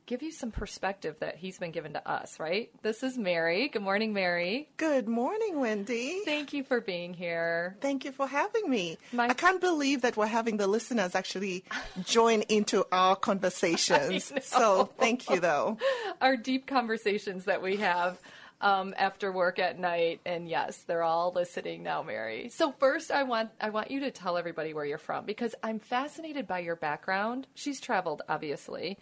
give 0.07 0.23
you 0.23 0.33
some 0.33 0.51
perspective 0.51 1.17
that 1.21 1.37
he's 1.37 1.59
been 1.59 1.71
given 1.71 1.93
to 1.95 2.09
us, 2.11 2.39
right? 2.41 2.71
This 2.83 3.03
is 3.03 3.17
Mary. 3.17 3.69
Good 3.69 3.83
morning, 3.83 4.13
Mary. 4.13 4.69
Good 4.77 5.09
morning, 5.09 5.61
Wendy. 5.61 6.23
Thank 6.25 6.53
you 6.53 6.65
for 6.65 6.81
being 6.81 7.15
here. 7.15 7.77
Thank 7.81 8.05
you 8.05 8.13
for 8.13 8.27
having 8.27 8.69
me. 8.69 8.99
My 9.13 9.29
I 9.29 9.35
can't 9.35 9.61
believe 9.61 10.03
that 10.03 10.17
we're 10.17 10.27
having 10.27 10.57
the 10.57 10.67
listeners 10.67 11.15
actually 11.15 11.65
join 12.05 12.43
into 12.43 12.85
our 12.93 13.17
conversations. 13.17 14.33
So 14.43 14.91
thank 14.99 15.31
you, 15.31 15.41
though. 15.41 15.79
Our 16.21 16.37
deep 16.37 16.67
conversations 16.67 17.45
that 17.45 17.63
we 17.63 17.77
have. 17.77 18.19
Um, 18.61 18.95
after 18.97 19.33
work 19.33 19.59
at 19.59 19.77
night, 19.77 20.21
and 20.25 20.49
yes, 20.49 20.85
they're 20.87 21.03
all 21.03 21.33
listening 21.35 21.83
now, 21.83 22.05
Mary. 22.05 22.49
So 22.51 22.71
first, 22.71 23.11
I 23.11 23.25
want 23.25 23.51
I 23.61 23.71
want 23.71 23.91
you 23.91 23.99
to 24.01 24.13
tell 24.13 24.37
everybody 24.39 24.73
where 24.73 24.85
you're 24.85 24.99
from 24.99 25.25
because 25.25 25.57
I'm 25.65 25.81
fascinated 25.81 26.47
by 26.47 26.61
your 26.61 26.77
background. 26.77 27.49
She's 27.55 27.81
traveled, 27.81 28.23
obviously, 28.29 28.99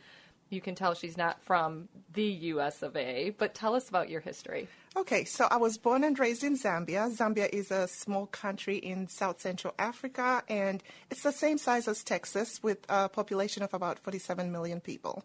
you 0.51 0.61
can 0.61 0.75
tell 0.75 0.95
she's 0.95 1.17
not 1.17 1.43
from 1.43 1.89
the 2.13 2.25
US 2.25 2.83
of 2.83 2.97
A, 2.97 3.31
but 3.39 3.55
tell 3.55 3.75
us 3.75 3.89
about 3.89 4.11
your 4.11 4.21
history. 4.21 4.69
Okay, 4.97 5.25
so 5.25 5.47
I 5.49 5.57
was 5.57 5.79
born 5.79 6.03
and 6.03 6.19
raised 6.19 6.43
in 6.43 6.57
Zambia. 6.57 7.09
Zambia 7.17 7.49
is 7.49 7.71
a 7.71 7.87
small 7.87 8.27
country 8.27 8.77
in 8.77 9.09
South 9.09 9.41
Central 9.41 9.73
Africa, 9.79 10.43
and 10.49 10.83
it's 11.11 11.23
the 11.23 11.33
same 11.33 11.59
size 11.59 11.87
as 11.87 12.03
Texas 12.03 12.61
with 12.63 12.79
a 12.89 13.09
population 13.09 13.63
of 13.63 13.73
about 13.73 14.01
47 14.01 14.51
million 14.51 14.81
people. 14.81 15.25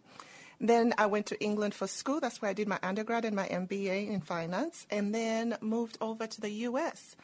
Then 0.61 0.93
I 0.97 1.07
went 1.07 1.25
to 1.27 1.43
England 1.43 1.73
for 1.73 1.88
school. 1.88 2.19
That's 2.19 2.41
where 2.41 2.51
I 2.51 2.53
did 2.53 2.67
my 2.67 2.79
undergrad 2.83 3.25
and 3.25 3.35
my 3.35 3.47
MBA 3.47 4.09
in 4.09 4.21
finance, 4.21 4.85
and 4.91 5.13
then 5.13 5.57
moved 5.61 5.97
over 5.99 6.27
to 6.27 6.41
the 6.41 6.51
US 6.69 7.15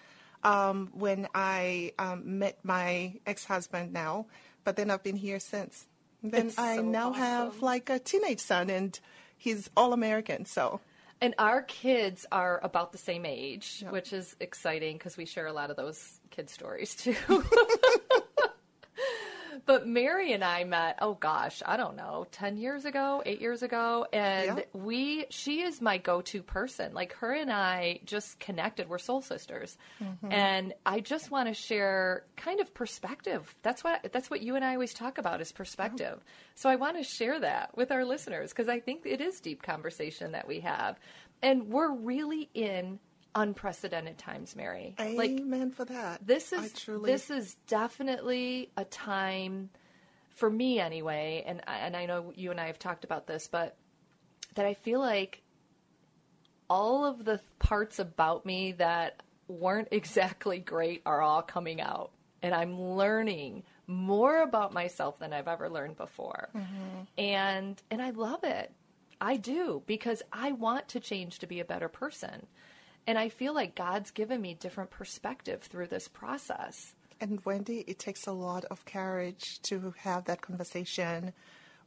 um, 0.43 0.89
when 0.93 1.27
I 1.35 1.93
um, 1.99 2.39
met 2.39 2.57
my 2.63 3.19
ex 3.25 3.45
husband 3.45 3.93
now. 3.93 4.25
But 4.63 4.75
then 4.75 4.91
I've 4.91 5.03
been 5.03 5.15
here 5.15 5.39
since. 5.39 5.87
Then 6.23 6.47
It's 6.47 6.57
I 6.57 6.75
so 6.77 6.81
now 6.83 7.09
awesome. 7.09 7.19
have 7.21 7.61
like 7.61 7.89
a 7.89 7.99
teenage 7.99 8.39
son, 8.39 8.69
and 8.69 8.99
he's 9.37 9.69
all 9.75 9.93
American. 9.93 10.45
So 10.45 10.79
And 11.19 11.33
our 11.37 11.61
kids 11.63 12.25
are 12.31 12.59
about 12.63 12.91
the 12.91 12.97
same 12.97 13.25
age, 13.25 13.83
which 13.89 14.13
is 14.13 14.35
exciting 14.39 14.97
because 14.97 15.17
we 15.17 15.25
share 15.25 15.47
a 15.47 15.53
lot 15.53 15.69
of 15.71 15.77
those 15.77 16.19
kid 16.29 16.49
stories 16.49 16.95
too. 16.95 17.15
but 19.71 19.87
Mary 19.87 20.33
and 20.33 20.43
I 20.43 20.65
met, 20.65 20.97
oh 20.99 21.13
gosh, 21.13 21.63
I 21.65 21.77
don't 21.77 21.95
know, 21.95 22.27
10 22.33 22.57
years 22.57 22.83
ago, 22.83 23.23
8 23.25 23.39
years 23.39 23.63
ago, 23.63 24.05
and 24.11 24.57
Yeah. 24.57 24.63
we 24.73 25.27
she 25.29 25.61
is 25.61 25.79
my 25.79 25.97
go-to 25.97 26.43
person. 26.43 26.93
Like 26.93 27.13
her 27.13 27.31
and 27.31 27.49
I 27.49 28.01
just 28.03 28.37
connected. 28.37 28.89
We're 28.89 28.97
soul 28.97 29.21
sisters. 29.21 29.77
Mhm. 30.01 30.33
And 30.33 30.73
I 30.85 30.99
just 30.99 31.31
want 31.31 31.47
to 31.47 31.53
share 31.53 32.25
kind 32.35 32.59
of 32.59 32.73
perspective. 32.73 33.55
That's 33.61 33.81
what 33.81 34.11
that's 34.11 34.29
what 34.29 34.41
you 34.41 34.57
and 34.57 34.65
I 34.65 34.73
always 34.73 34.93
talk 34.93 35.17
about 35.17 35.39
is 35.39 35.53
perspective. 35.53 36.21
So 36.55 36.69
I 36.69 36.75
want 36.75 36.97
to 36.97 37.03
share 37.03 37.39
that 37.39 37.77
with 37.77 37.93
our 37.93 38.03
listeners 38.03 38.49
because 38.51 38.67
I 38.67 38.81
think 38.81 39.05
it 39.05 39.21
is 39.21 39.39
deep 39.39 39.63
conversation 39.63 40.33
that 40.33 40.49
we 40.49 40.59
have. 40.59 40.99
And 41.41 41.69
we're 41.69 41.93
really 41.93 42.49
in 42.53 42.99
unprecedented 43.35 44.17
times, 44.17 44.55
Mary. 44.55 44.95
amen 45.39 45.71
for 45.71 45.85
that. 45.85 46.25
This 46.25 46.51
is 46.53 46.73
truly 46.73 47.11
this 47.11 47.29
is 47.29 47.55
definitely 47.67 48.69
a 48.77 48.85
time 48.85 49.69
for 50.29 50.49
me 50.49 50.79
anyway, 50.79 51.43
and 51.45 51.61
and 51.67 51.95
I 51.95 52.05
know 52.05 52.33
you 52.35 52.51
and 52.51 52.59
I 52.59 52.67
have 52.67 52.79
talked 52.79 53.03
about 53.03 53.27
this, 53.27 53.47
but 53.47 53.75
that 54.55 54.65
I 54.65 54.73
feel 54.73 54.99
like 54.99 55.41
all 56.69 57.05
of 57.05 57.25
the 57.25 57.39
parts 57.59 57.99
about 57.99 58.45
me 58.45 58.73
that 58.73 59.21
weren't 59.47 59.89
exactly 59.91 60.59
great 60.59 61.01
are 61.05 61.21
all 61.21 61.41
coming 61.41 61.81
out, 61.81 62.11
and 62.41 62.53
I'm 62.53 62.79
learning 62.79 63.63
more 63.87 64.41
about 64.41 64.73
myself 64.73 65.19
than 65.19 65.33
I've 65.33 65.47
ever 65.47 65.69
learned 65.69 65.97
before, 65.97 66.49
mm-hmm. 66.55 67.03
and 67.17 67.81
and 67.89 68.01
I 68.01 68.11
love 68.11 68.43
it. 68.43 68.71
I 69.19 69.37
do 69.37 69.83
because 69.85 70.23
I 70.33 70.51
want 70.53 70.87
to 70.89 70.99
change 70.99 71.39
to 71.39 71.47
be 71.47 71.59
a 71.59 71.65
better 71.65 71.87
person. 71.87 72.47
And 73.07 73.17
I 73.17 73.29
feel 73.29 73.53
like 73.53 73.75
God's 73.75 74.11
given 74.11 74.41
me 74.41 74.53
different 74.53 74.91
perspective 74.91 75.61
through 75.61 75.87
this 75.87 76.07
process. 76.07 76.93
And 77.19 77.43
Wendy, 77.45 77.83
it 77.87 77.99
takes 77.99 78.27
a 78.27 78.31
lot 78.31 78.65
of 78.65 78.85
courage 78.85 79.61
to 79.63 79.93
have 79.99 80.25
that 80.25 80.41
conversation 80.41 81.33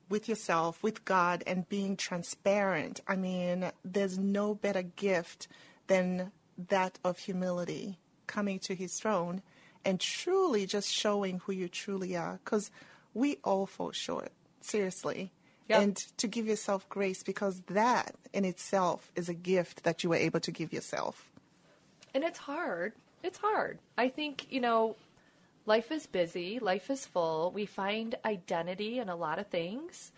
with 0.08 0.28
yourself, 0.28 0.82
with 0.82 1.04
God, 1.04 1.42
and 1.46 1.68
being 1.68 1.96
transparent. 1.96 3.00
I 3.08 3.16
mean, 3.16 3.70
there's 3.84 4.18
no 4.18 4.54
better 4.54 4.82
gift 4.82 5.48
than 5.86 6.30
that 6.68 6.98
of 7.04 7.18
humility, 7.18 7.98
coming 8.26 8.58
to 8.60 8.74
His 8.74 8.98
throne 8.98 9.42
and 9.84 10.00
truly 10.00 10.66
just 10.66 10.90
showing 10.90 11.40
who 11.40 11.52
you 11.52 11.68
truly 11.68 12.16
are. 12.16 12.40
Because 12.44 12.70
we 13.12 13.38
all 13.44 13.66
fall 13.66 13.92
short, 13.92 14.32
seriously. 14.60 15.32
Yep. 15.68 15.82
And 15.82 15.96
to 16.18 16.28
give 16.28 16.46
yourself 16.46 16.88
grace 16.88 17.22
because 17.22 17.62
that 17.68 18.14
in 18.32 18.44
itself 18.44 19.10
is 19.16 19.28
a 19.28 19.34
gift 19.34 19.84
that 19.84 20.04
you 20.04 20.10
were 20.10 20.16
able 20.16 20.40
to 20.40 20.50
give 20.50 20.72
yourself. 20.72 21.30
And 22.12 22.22
it's 22.22 22.38
hard. 22.38 22.92
It's 23.22 23.38
hard. 23.38 23.78
I 23.96 24.08
think, 24.08 24.52
you 24.52 24.60
know, 24.60 24.96
life 25.64 25.90
is 25.90 26.06
busy, 26.06 26.58
life 26.58 26.90
is 26.90 27.06
full. 27.06 27.50
We 27.52 27.64
find 27.64 28.14
identity 28.24 28.98
in 28.98 29.08
a 29.08 29.16
lot 29.16 29.38
of 29.38 29.46
things. 29.46 30.12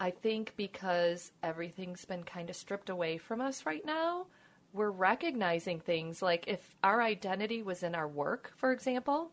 I 0.00 0.10
think 0.10 0.54
because 0.56 1.32
everything's 1.42 2.04
been 2.04 2.24
kind 2.24 2.50
of 2.50 2.56
stripped 2.56 2.88
away 2.88 3.18
from 3.18 3.40
us 3.40 3.66
right 3.66 3.84
now, 3.84 4.26
we're 4.72 4.90
recognizing 4.90 5.80
things 5.80 6.22
like 6.22 6.44
if 6.46 6.60
our 6.82 7.00
identity 7.00 7.62
was 7.62 7.82
in 7.82 7.94
our 7.94 8.06
work, 8.06 8.52
for 8.56 8.72
example, 8.72 9.30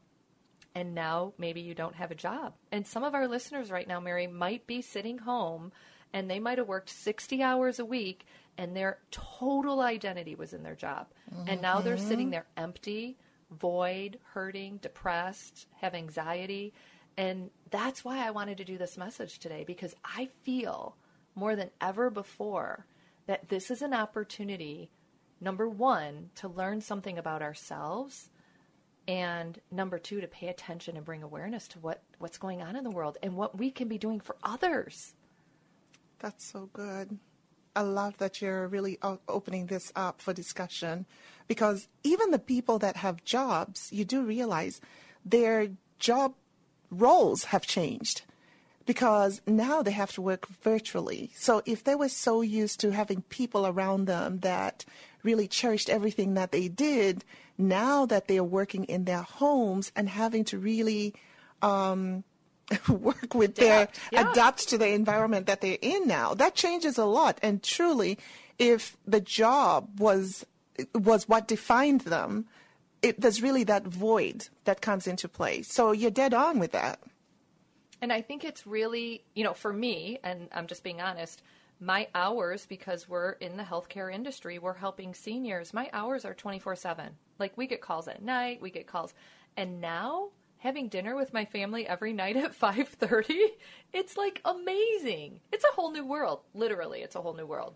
and 0.75 0.93
now 0.93 1.33
maybe 1.37 1.61
you 1.61 1.73
don't 1.73 1.95
have 1.95 2.11
a 2.11 2.15
job. 2.15 2.53
And 2.71 2.85
some 2.85 3.03
of 3.03 3.15
our 3.15 3.27
listeners 3.27 3.71
right 3.71 3.87
now, 3.87 4.01
Mary, 4.01 4.27
might 4.27 4.67
be 4.67 4.81
sitting 4.81 5.17
home 5.17 5.71
and 6.13 6.29
they 6.29 6.39
might 6.39 6.57
have 6.57 6.67
worked 6.67 6.89
60 6.89 7.41
hours 7.41 7.79
a 7.79 7.85
week 7.85 8.25
and 8.57 8.75
their 8.75 8.99
total 9.09 9.79
identity 9.81 10.35
was 10.35 10.53
in 10.53 10.63
their 10.63 10.75
job. 10.75 11.07
Mm-hmm. 11.33 11.49
And 11.49 11.61
now 11.61 11.79
they're 11.79 11.97
sitting 11.97 12.27
mm-hmm. 12.27 12.31
there 12.31 12.45
empty, 12.57 13.17
void, 13.51 14.19
hurting, 14.33 14.77
depressed, 14.77 15.67
have 15.79 15.95
anxiety. 15.95 16.73
And 17.17 17.49
that's 17.69 18.03
why 18.03 18.25
I 18.25 18.31
wanted 18.31 18.57
to 18.57 18.65
do 18.65 18.77
this 18.77 18.97
message 18.97 19.39
today 19.39 19.63
because 19.65 19.95
I 20.03 20.29
feel 20.43 20.97
more 21.35 21.55
than 21.55 21.71
ever 21.81 22.09
before 22.09 22.85
that 23.27 23.49
this 23.49 23.71
is 23.71 23.81
an 23.81 23.93
opportunity, 23.93 24.89
number 25.41 25.67
one, 25.67 26.29
to 26.35 26.47
learn 26.47 26.81
something 26.81 27.17
about 27.17 27.41
ourselves. 27.41 28.29
And 29.07 29.59
number 29.71 29.99
two, 29.99 30.21
to 30.21 30.27
pay 30.27 30.47
attention 30.47 30.97
and 30.97 31.05
bring 31.05 31.21
awareness 31.21 31.67
to 31.69 31.79
what, 31.79 32.01
what's 32.17 32.37
going 32.37 32.61
on 32.61 32.75
in 32.75 32.83
the 32.83 32.89
world 32.89 33.17
and 33.21 33.35
what 33.35 33.57
we 33.57 33.69
can 33.69 33.87
be 33.87 33.97
doing 33.97 34.19
for 34.19 34.35
others. 34.43 35.13
That's 36.19 36.51
so 36.51 36.69
good. 36.73 37.19
I 37.75 37.81
love 37.81 38.17
that 38.17 38.41
you're 38.41 38.67
really 38.67 38.97
opening 39.27 39.65
this 39.67 39.91
up 39.95 40.21
for 40.21 40.33
discussion 40.33 41.05
because 41.47 41.87
even 42.03 42.31
the 42.31 42.39
people 42.39 42.79
that 42.79 42.95
have 42.95 43.25
jobs, 43.25 43.89
you 43.91 44.05
do 44.05 44.23
realize 44.23 44.79
their 45.25 45.67
job 45.99 46.33
roles 46.89 47.45
have 47.45 47.67
changed 47.67 48.21
because 48.85 49.41
now 49.45 49.81
they 49.81 49.91
have 49.91 50.13
to 50.13 50.21
work 50.21 50.47
virtually. 50.47 51.31
So 51.35 51.61
if 51.65 51.83
they 51.83 51.95
were 51.95 52.09
so 52.09 52.41
used 52.41 52.79
to 52.79 52.91
having 52.91 53.23
people 53.23 53.67
around 53.67 54.05
them 54.05 54.39
that 54.39 54.85
really 55.25 55.47
cherished 55.47 55.89
everything 55.89 56.35
that 56.35 56.51
they 56.51 56.67
did, 56.67 57.25
now 57.57 58.05
that 58.05 58.27
they 58.27 58.37
are 58.37 58.43
working 58.43 58.85
in 58.85 59.05
their 59.05 59.23
homes 59.23 59.91
and 59.95 60.07
having 60.07 60.45
to 60.45 60.57
really 60.57 61.13
um, 61.61 62.23
work 62.89 63.33
with 63.33 63.57
adapt. 63.57 63.59
their 63.59 63.87
yeah. 64.11 64.31
adapt 64.31 64.69
to 64.69 64.77
the 64.77 64.89
environment 64.89 65.47
that 65.47 65.61
they're 65.61 65.77
in 65.81 66.07
now, 66.07 66.33
that 66.33 66.55
changes 66.55 66.97
a 66.97 67.05
lot. 67.05 67.39
And 67.41 67.61
truly, 67.61 68.17
if 68.59 68.95
the 69.05 69.21
job 69.21 69.99
was 69.99 70.45
was 70.93 71.27
what 71.29 71.47
defined 71.47 72.01
them, 72.01 72.45
it, 73.01 73.19
there's 73.21 73.41
really 73.41 73.63
that 73.63 73.85
void 73.85 74.49
that 74.65 74.81
comes 74.81 75.07
into 75.07 75.29
play. 75.29 75.61
So 75.61 75.91
you're 75.91 76.11
dead 76.11 76.33
on 76.33 76.59
with 76.59 76.73
that. 76.73 76.99
And 78.01 78.11
I 78.11 78.21
think 78.21 78.43
it's 78.43 78.67
really, 78.67 79.23
you 79.35 79.43
know, 79.43 79.53
for 79.53 79.71
me, 79.71 80.19
and 80.23 80.49
I'm 80.53 80.67
just 80.67 80.83
being 80.83 81.01
honest, 81.01 81.41
my 81.85 82.07
hours, 82.15 82.65
because 82.65 83.07
we're 83.07 83.33
in 83.33 83.57
the 83.57 83.63
healthcare 83.63 84.13
industry, 84.13 84.57
we're 84.57 84.73
helping 84.73 85.13
seniors, 85.13 85.73
my 85.73 85.89
hours 85.93 86.25
are 86.25 86.33
24 86.33 86.75
7. 86.75 87.09
Like 87.37 87.57
we 87.57 87.67
get 87.67 87.81
calls 87.81 88.07
at 88.07 88.23
night, 88.23 88.61
we 88.61 88.71
get 88.71 88.87
calls. 88.87 89.13
And 89.55 89.79
now, 89.79 90.29
having 90.57 90.87
dinner 90.89 91.15
with 91.15 91.33
my 91.33 91.45
family 91.45 91.87
every 91.87 92.11
night 92.11 92.37
at 92.37 92.59
5:30, 92.59 93.35
it's 93.93 94.17
like 94.17 94.41
amazing. 94.43 95.39
It's 95.51 95.63
a 95.63 95.75
whole 95.75 95.91
new 95.91 96.05
world. 96.05 96.41
Literally, 96.53 97.01
it's 97.01 97.15
a 97.15 97.21
whole 97.21 97.35
new 97.35 97.45
world. 97.45 97.75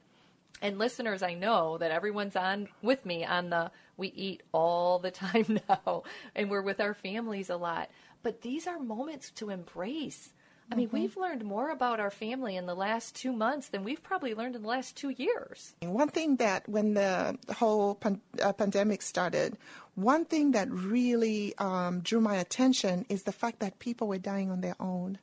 And 0.62 0.78
listeners, 0.78 1.24
I 1.24 1.36
know 1.36 1.78
that 1.78 1.92
everyone's 1.92 2.36
on 2.36 2.68
with 2.82 3.06
me 3.06 3.24
on 3.24 3.50
the 3.50 3.72
we 3.96 4.08
eat 4.10 4.42
all 4.52 5.00
the 5.00 5.12
time 5.12 5.60
now 5.70 6.04
and 6.36 6.50
we're 6.50 6.62
with 6.62 6.80
our 6.80 6.94
families 6.94 7.50
a 7.50 7.58
lot. 7.58 7.90
But 8.24 8.42
these 8.42 8.68
are 8.68 8.80
moments 8.80 9.32
to 9.32 9.50
embrace. 9.50 10.34
I 10.72 10.76
mean, 10.76 10.88
mm-hmm. 10.88 10.98
we've 10.98 11.18
learned 11.18 11.44
more 11.44 11.72
about 11.72 12.00
our 12.00 12.12
family 12.12 12.56
in 12.56 12.66
the 12.66 12.76
last 12.76 13.16
two 13.16 13.32
months 13.34 13.70
than 13.70 13.84
we've 13.84 14.04
probably 14.04 14.36
learned 14.36 14.56
in 14.56 14.62
the 14.62 14.68
last 14.68 14.96
two 14.96 15.10
years. 15.10 15.74
One 15.82 16.10
thing 16.10 16.36
that 16.38 16.70
when 16.70 16.94
the 16.94 17.38
whole 17.56 17.96
pan- 17.96 18.22
uh, 18.42 18.54
pandemic 18.54 19.02
started, 19.02 19.58
one 19.96 20.26
thing 20.26 20.52
that 20.52 20.70
really 20.72 21.56
um, 21.58 22.02
drew 22.02 22.22
my 22.22 22.36
attention 22.36 23.06
is 23.10 23.24
the 23.24 23.32
fact 23.32 23.60
that 23.60 23.80
people 23.80 24.08
were 24.08 24.20
dying 24.20 24.52
on 24.52 24.62
their 24.62 24.76
own 24.80 25.18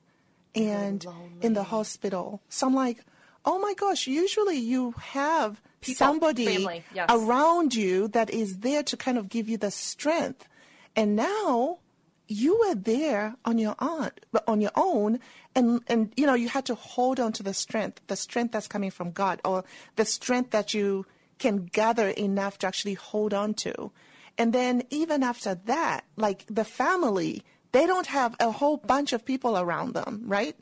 and 0.55 1.07
in 1.43 1.53
the 1.53 1.63
hospital. 1.63 2.41
So 2.49 2.67
I'm 2.67 2.75
like, 2.75 3.05
oh 3.45 3.59
my 3.59 3.75
gosh, 3.75 4.07
usually 4.07 4.59
you 4.59 4.93
have 4.99 5.63
People, 5.81 5.99
somebody 5.99 6.83
yes. 6.95 7.07
around 7.09 7.75
you 7.75 8.09
that 8.09 8.31
is 8.31 8.59
there 8.59 8.83
to 8.85 8.97
kind 8.97 9.19
of 9.19 9.29
give 9.29 9.49
you 9.49 9.59
the 9.59 9.71
strength. 9.71 10.49
And 10.97 11.15
now 11.15 11.79
you 12.29 12.59
were 12.59 12.75
there 12.75 13.37
on 13.45 13.59
your 13.59 13.77
own, 13.79 14.11
on 14.47 14.61
your 14.61 14.73
own, 14.75 15.21
and 15.55 15.81
and 15.87 16.13
you 16.17 16.27
know 16.27 16.35
you 16.35 16.49
had 16.49 16.67
to 16.67 16.75
hold 16.75 17.21
on 17.21 17.33
to 17.33 17.43
the 17.43 17.55
strength, 17.55 18.01
the 18.07 18.17
strength 18.17 18.53
that's 18.53 18.69
coming 18.69 18.91
from 18.91 19.13
God, 19.13 19.41
or 19.45 19.65
the 19.97 20.05
strength 20.05 20.51
that 20.51 20.75
you 20.75 21.07
can 21.39 21.67
gather 21.67 22.09
enough 22.09 22.59
to 22.59 22.67
actually 22.67 22.95
hold 22.95 23.35
on 23.35 23.55
to. 23.55 23.93
And 24.39 24.53
then 24.53 24.83
even 24.91 25.23
after 25.23 25.55
that, 25.55 26.05
like 26.17 26.45
the 26.49 26.65
family, 26.65 27.43
they 27.73 27.87
don't 27.87 28.07
have 28.07 28.35
a 28.41 28.51
whole 28.51 28.79
bunch 28.79 29.13
of 29.13 29.25
people 29.25 29.57
around 29.59 29.95
them, 29.95 30.23
right? 30.27 30.57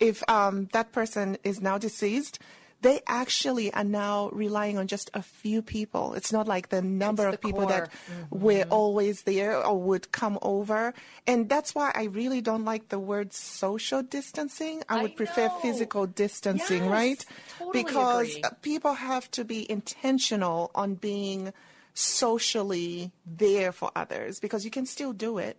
if 0.00 0.28
um, 0.28 0.68
that 0.72 0.92
person 0.92 1.38
is 1.44 1.60
now 1.60 1.78
deceased, 1.78 2.38
they 2.86 3.00
actually 3.08 3.74
are 3.74 3.82
now 3.82 4.28
relying 4.28 4.78
on 4.78 4.86
just 4.86 5.10
a 5.12 5.20
few 5.20 5.60
people. 5.60 6.14
It's 6.14 6.32
not 6.32 6.46
like 6.46 6.68
the 6.68 6.80
number 6.80 7.26
it's 7.26 7.34
of 7.34 7.40
people 7.40 7.62
core. 7.62 7.70
that 7.70 7.90
mm-hmm. 7.90 8.38
were 8.38 8.64
always 8.70 9.22
there 9.22 9.56
or 9.60 9.76
would 9.76 10.12
come 10.12 10.38
over. 10.40 10.94
And 11.26 11.48
that's 11.48 11.74
why 11.74 11.90
I 11.96 12.04
really 12.04 12.40
don't 12.40 12.64
like 12.64 12.90
the 12.90 13.00
word 13.00 13.32
social 13.32 14.04
distancing. 14.04 14.84
I 14.88 15.02
would 15.02 15.10
I 15.10 15.14
prefer 15.14 15.48
physical 15.60 16.06
distancing, 16.06 16.84
yes, 16.84 16.92
right? 16.92 17.24
Totally 17.58 17.82
because 17.82 18.36
agree. 18.36 18.50
people 18.62 18.94
have 18.94 19.28
to 19.32 19.44
be 19.44 19.68
intentional 19.68 20.70
on 20.72 20.94
being 20.94 21.52
socially 21.92 23.10
there 23.26 23.72
for 23.72 23.90
others 23.96 24.38
because 24.38 24.64
you 24.64 24.70
can 24.70 24.86
still 24.86 25.12
do 25.12 25.38
it, 25.38 25.56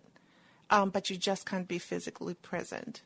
um, 0.70 0.88
but 0.88 1.10
you 1.10 1.18
just 1.18 1.44
can't 1.44 1.68
be 1.68 1.78
physically 1.78 2.32
present. 2.32 3.02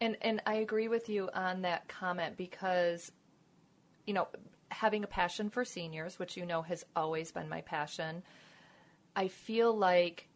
And 0.00 0.16
and 0.22 0.40
I 0.46 0.54
agree 0.54 0.88
with 0.88 1.10
you 1.10 1.28
on 1.34 1.62
that 1.62 1.86
comment 1.88 2.38
because, 2.38 3.12
you 4.08 4.14
know, 4.14 4.26
having 4.70 5.04
a 5.04 5.06
passion 5.06 5.50
for 5.50 5.66
seniors, 5.66 6.18
which 6.18 6.36
you 6.36 6.46
know 6.46 6.62
has 6.62 6.84
always 6.96 7.30
been 7.30 7.48
my 7.48 7.60
passion, 7.60 8.22
I 9.14 9.28
feel 9.28 9.76
like 9.76 10.28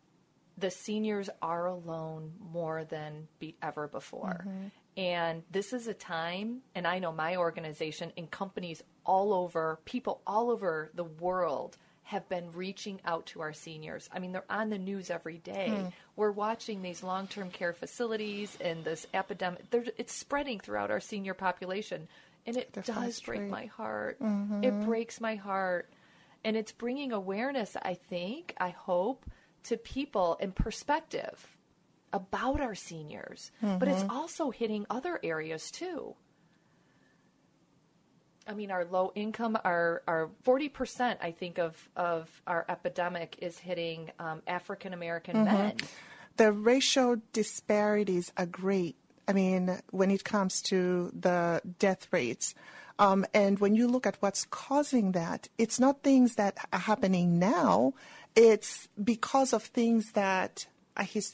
the 0.59 0.71
seniors 0.71 1.31
are 1.41 1.67
alone 1.67 2.33
more 2.53 2.85
than 2.85 3.29
be 3.39 3.57
ever 3.63 3.89
before. 3.89 4.45
Mm-hmm. 4.47 4.67
And 4.99 5.43
this 5.51 5.73
is 5.73 5.89
a 5.89 5.95
time, 5.95 6.61
and 6.75 6.87
I 6.87 6.99
know 6.99 7.13
my 7.13 7.37
organization 7.37 8.13
and 8.19 8.31
companies 8.31 8.83
all 9.07 9.33
over, 9.33 9.81
people 9.87 10.21
all 10.27 10.51
over 10.51 10.91
the 10.95 11.05
world 11.05 11.79
have 12.03 12.29
been 12.29 12.53
reaching 12.53 13.01
out 13.07 13.25
to 13.25 13.41
our 13.41 13.55
seniors. 13.55 14.11
I 14.13 14.19
mean, 14.19 14.33
they're 14.33 14.45
on 14.51 14.69
the 14.69 14.79
news 14.79 15.09
every 15.09 15.39
day. 15.39 15.71
Hmm. 15.71 15.87
We're 16.17 16.33
watching 16.33 16.83
these 16.83 17.03
long 17.03 17.27
term 17.27 17.51
care 17.51 17.73
facilities 17.73 18.59
and 18.61 18.85
this 18.85 19.07
epidemic. 19.15 19.63
It's 19.97 20.15
spreading 20.15 20.61
throughout 20.61 20.91
our 20.91 21.01
senior 21.01 21.33
population. 21.33 22.09
And 22.47 22.57
it 22.57 22.73
they're 22.73 22.83
does 22.83 23.21
break 23.21 23.49
my 23.49 23.67
heart. 23.67 24.21
Mm-hmm. 24.21 24.65
It 24.65 24.81
breaks 24.85 25.21
my 25.21 25.37
heart. 25.37 25.93
And 26.45 26.57
it's 26.57 26.73
bringing 26.73 27.13
awareness, 27.13 27.77
I 27.81 27.95
think, 27.95 28.55
I 28.59 28.71
hope, 28.71 29.25
to 29.65 29.77
people 29.77 30.37
in 30.41 30.51
perspective 30.53 31.47
about 32.13 32.61
our 32.61 32.75
seniors. 32.75 33.53
Mm-hmm. 33.63 33.79
But 33.79 33.89
it's 33.89 34.03
mm-hmm. 34.03 34.17
also 34.17 34.51
hitting 34.51 34.87
other 34.91 35.21
areas 35.23 35.71
too. 35.71 36.17
I 38.45 38.55
mean, 38.55 38.73
our 38.73 38.85
low 38.85 39.13
income, 39.15 39.57
our 39.65 40.03
our 40.09 40.31
forty 40.43 40.69
percent, 40.69 41.21
I 41.23 41.31
think, 41.31 41.59
of 41.59 41.89
of 41.95 42.29
our 42.45 42.65
epidemic 42.69 43.37
is 43.39 43.57
hitting 43.57 44.11
um, 44.19 44.43
African 44.49 44.93
American 44.95 45.37
mm-hmm. 45.37 45.57
men. 45.57 45.77
The 46.39 46.51
racial 46.51 47.17
disparities 47.33 48.33
are 48.37 48.47
great. 48.47 48.97
I 49.29 49.33
mean, 49.33 49.79
when 49.91 50.11
it 50.11 50.25
comes 50.25 50.61
to 50.63 51.11
the 51.19 51.63
death 51.79 52.09
rates, 52.11 52.55
um, 52.99 53.25
and 53.33 53.59
when 53.59 53.75
you 53.75 53.89
look 53.89 54.07
at 54.07 54.17
what's 54.21 54.45
causing 54.47 55.13
that, 55.13 55.49
it's 55.59 55.81
not 55.81 56.03
things 56.03 56.35
that 56.37 56.59
are 56.73 56.79
happening 56.79 57.39
now. 57.39 57.95
It's 58.37 58.89
because 59.03 59.53
of 59.53 59.63
things 59.63 60.13
that 60.13 60.67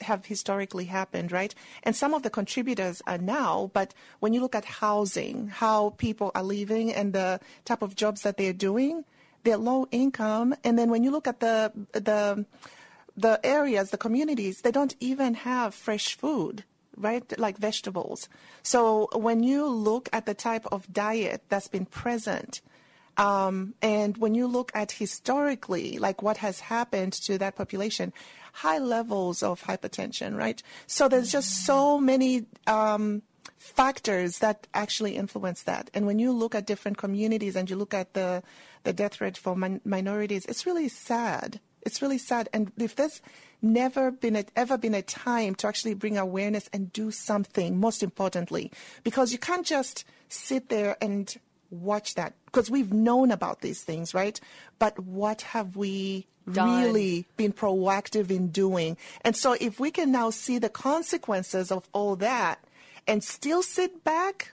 have 0.00 0.26
historically 0.26 0.84
happened, 0.84 1.32
right? 1.32 1.54
And 1.82 1.96
some 1.96 2.14
of 2.14 2.22
the 2.22 2.30
contributors 2.30 3.02
are 3.06 3.18
now, 3.18 3.70
but 3.74 3.92
when 4.20 4.32
you 4.32 4.40
look 4.40 4.54
at 4.54 4.64
housing, 4.64 5.48
how 5.48 5.90
people 5.98 6.30
are 6.34 6.44
living 6.44 6.92
and 6.92 7.12
the 7.12 7.40
type 7.64 7.82
of 7.82 7.96
jobs 7.96 8.22
that 8.22 8.36
they're 8.36 8.52
doing, 8.52 9.04
they're 9.42 9.56
low 9.56 9.86
income. 9.90 10.54
And 10.62 10.78
then 10.78 10.90
when 10.90 11.02
you 11.02 11.10
look 11.10 11.26
at 11.26 11.40
the 11.40 11.72
the 11.92 12.46
the 13.16 13.40
areas, 13.44 13.90
the 13.90 13.98
communities, 13.98 14.60
they 14.62 14.70
don't 14.70 14.94
even 15.00 15.34
have 15.34 15.74
fresh 15.74 16.16
food 16.16 16.64
right? 16.98 17.38
Like 17.38 17.58
vegetables. 17.58 18.28
So 18.62 19.08
when 19.14 19.42
you 19.42 19.66
look 19.66 20.08
at 20.12 20.26
the 20.26 20.34
type 20.34 20.66
of 20.70 20.92
diet 20.92 21.42
that's 21.48 21.68
been 21.68 21.86
present, 21.86 22.60
um, 23.16 23.74
and 23.82 24.16
when 24.16 24.34
you 24.34 24.46
look 24.46 24.70
at 24.74 24.92
historically, 24.92 25.98
like 25.98 26.22
what 26.22 26.36
has 26.38 26.60
happened 26.60 27.12
to 27.24 27.36
that 27.38 27.56
population, 27.56 28.12
high 28.52 28.78
levels 28.78 29.42
of 29.42 29.62
hypertension, 29.62 30.36
right? 30.36 30.62
So 30.86 31.08
there's 31.08 31.32
just 31.32 31.66
so 31.66 31.98
many 31.98 32.46
um, 32.68 33.22
factors 33.56 34.38
that 34.38 34.68
actually 34.72 35.16
influence 35.16 35.62
that. 35.64 35.90
And 35.94 36.06
when 36.06 36.18
you 36.18 36.32
look 36.32 36.54
at 36.54 36.66
different 36.66 36.96
communities 36.96 37.56
and 37.56 37.68
you 37.68 37.76
look 37.76 37.94
at 37.94 38.14
the 38.14 38.42
the 38.84 38.92
death 38.92 39.20
rate 39.20 39.36
for 39.36 39.56
min- 39.56 39.80
minorities, 39.84 40.46
it's 40.46 40.64
really 40.64 40.88
sad. 40.88 41.60
It's 41.82 42.00
really 42.00 42.18
sad. 42.18 42.48
And 42.52 42.70
if 42.78 42.94
there's 42.94 43.20
never 43.62 44.10
been 44.10 44.36
a, 44.36 44.44
ever 44.56 44.78
been 44.78 44.94
a 44.94 45.02
time 45.02 45.54
to 45.56 45.66
actually 45.66 45.94
bring 45.94 46.16
awareness 46.16 46.68
and 46.72 46.92
do 46.92 47.10
something, 47.10 47.78
most 47.78 48.02
importantly, 48.02 48.70
because 49.02 49.32
you 49.32 49.38
can't 49.38 49.66
just 49.66 50.04
sit 50.28 50.68
there 50.68 50.96
and 51.00 51.36
watch 51.70 52.14
that 52.14 52.34
because 52.46 52.70
we've 52.70 52.92
known 52.92 53.30
about 53.30 53.60
these 53.60 53.82
things, 53.82 54.14
right? 54.14 54.40
But 54.78 54.98
what 54.98 55.42
have 55.42 55.76
we 55.76 56.26
Done. 56.50 56.82
really 56.82 57.26
been 57.36 57.52
proactive 57.52 58.30
in 58.30 58.48
doing? 58.48 58.96
And 59.22 59.36
so 59.36 59.56
if 59.60 59.78
we 59.78 59.90
can 59.90 60.10
now 60.10 60.30
see 60.30 60.58
the 60.58 60.70
consequences 60.70 61.70
of 61.70 61.88
all 61.92 62.16
that 62.16 62.64
and 63.06 63.22
still 63.22 63.62
sit 63.62 64.02
back, 64.04 64.52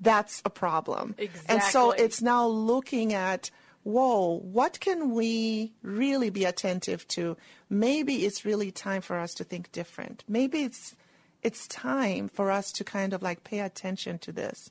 that's 0.00 0.42
a 0.44 0.50
problem. 0.50 1.14
And 1.48 1.62
so 1.62 1.90
it's 1.92 2.22
now 2.22 2.46
looking 2.46 3.12
at, 3.12 3.50
whoa, 3.86 4.40
what 4.42 4.80
can 4.80 5.12
we 5.12 5.72
really 5.80 6.28
be 6.28 6.44
attentive 6.44 7.06
to? 7.06 7.36
Maybe 7.70 8.26
it's 8.26 8.44
really 8.44 8.72
time 8.72 9.00
for 9.00 9.16
us 9.16 9.32
to 9.34 9.44
think 9.44 9.70
different. 9.70 10.24
Maybe 10.28 10.62
it's 10.64 10.96
it's 11.42 11.68
time 11.68 12.28
for 12.28 12.50
us 12.50 12.72
to 12.72 12.82
kind 12.82 13.12
of 13.12 13.22
like 13.22 13.44
pay 13.44 13.60
attention 13.60 14.18
to 14.18 14.32
this 14.32 14.70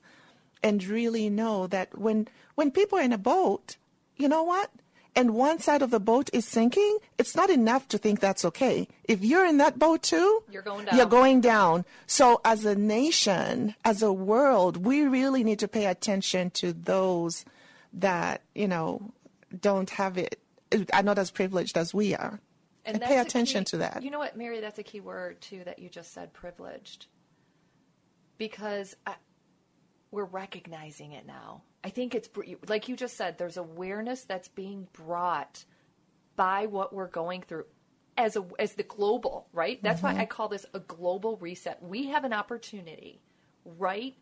and 0.62 0.84
really 0.84 1.30
know 1.30 1.66
that 1.66 1.96
when 1.96 2.28
when 2.56 2.70
people 2.70 2.98
are 2.98 3.02
in 3.02 3.14
a 3.14 3.18
boat, 3.18 3.78
you 4.16 4.28
know 4.28 4.42
what? 4.42 4.70
And 5.14 5.34
one 5.34 5.60
side 5.60 5.80
of 5.80 5.90
the 5.90 5.98
boat 5.98 6.28
is 6.34 6.44
sinking, 6.44 6.98
it's 7.16 7.34
not 7.34 7.48
enough 7.48 7.88
to 7.88 7.96
think 7.96 8.20
that's 8.20 8.44
okay. 8.44 8.86
If 9.04 9.24
you're 9.24 9.46
in 9.46 9.56
that 9.56 9.78
boat 9.78 10.02
too, 10.02 10.42
You're 10.50 10.60
going 10.60 10.84
down. 10.84 10.94
You're 10.94 11.06
going 11.06 11.40
down. 11.40 11.86
So 12.06 12.42
as 12.44 12.66
a 12.66 12.74
nation, 12.74 13.76
as 13.82 14.02
a 14.02 14.12
world, 14.12 14.76
we 14.84 15.06
really 15.06 15.42
need 15.42 15.58
to 15.60 15.68
pay 15.68 15.86
attention 15.86 16.50
to 16.60 16.74
those 16.74 17.46
that, 17.96 18.42
you 18.54 18.68
know, 18.68 19.12
don't 19.60 19.90
have 19.90 20.16
it 20.18 20.38
are 20.92 21.02
not 21.02 21.18
as 21.18 21.30
privileged 21.30 21.76
as 21.78 21.94
we 21.94 22.14
are. 22.14 22.40
And, 22.84 23.00
pay 23.00 23.18
attention 23.18 23.62
key- 23.64 23.70
to 23.70 23.76
that. 23.78 24.02
You 24.02 24.10
know 24.10 24.18
what, 24.18 24.36
Mary? 24.36 24.60
That's 24.60 24.78
a 24.78 24.82
key 24.82 25.00
word 25.00 25.40
too 25.40 25.62
that 25.64 25.78
you 25.80 25.88
just 25.88 26.12
said, 26.12 26.32
privileged. 26.32 27.06
Because 28.38 28.94
I, 29.06 29.14
we're 30.10 30.24
recognizing 30.24 31.12
it 31.12 31.26
now. 31.26 31.62
I 31.82 31.88
think 31.90 32.14
it's 32.14 32.28
like 32.68 32.88
you 32.88 32.96
just 32.96 33.16
said. 33.16 33.38
There's 33.38 33.56
awareness 33.56 34.24
that's 34.24 34.48
being 34.48 34.88
brought 34.92 35.64
by 36.36 36.66
what 36.66 36.92
we're 36.92 37.06
going 37.08 37.42
through 37.42 37.64
as 38.18 38.36
a 38.36 38.44
as 38.58 38.74
the 38.74 38.82
global 38.82 39.48
right. 39.52 39.82
That's 39.82 40.00
Mhm. 40.00 40.14
why 40.14 40.20
I 40.20 40.26
call 40.26 40.48
this 40.48 40.66
a 40.74 40.80
global 40.80 41.36
reset. 41.38 41.82
We 41.82 42.08
have 42.08 42.24
an 42.24 42.32
opportunity 42.32 43.20
right 43.64 44.16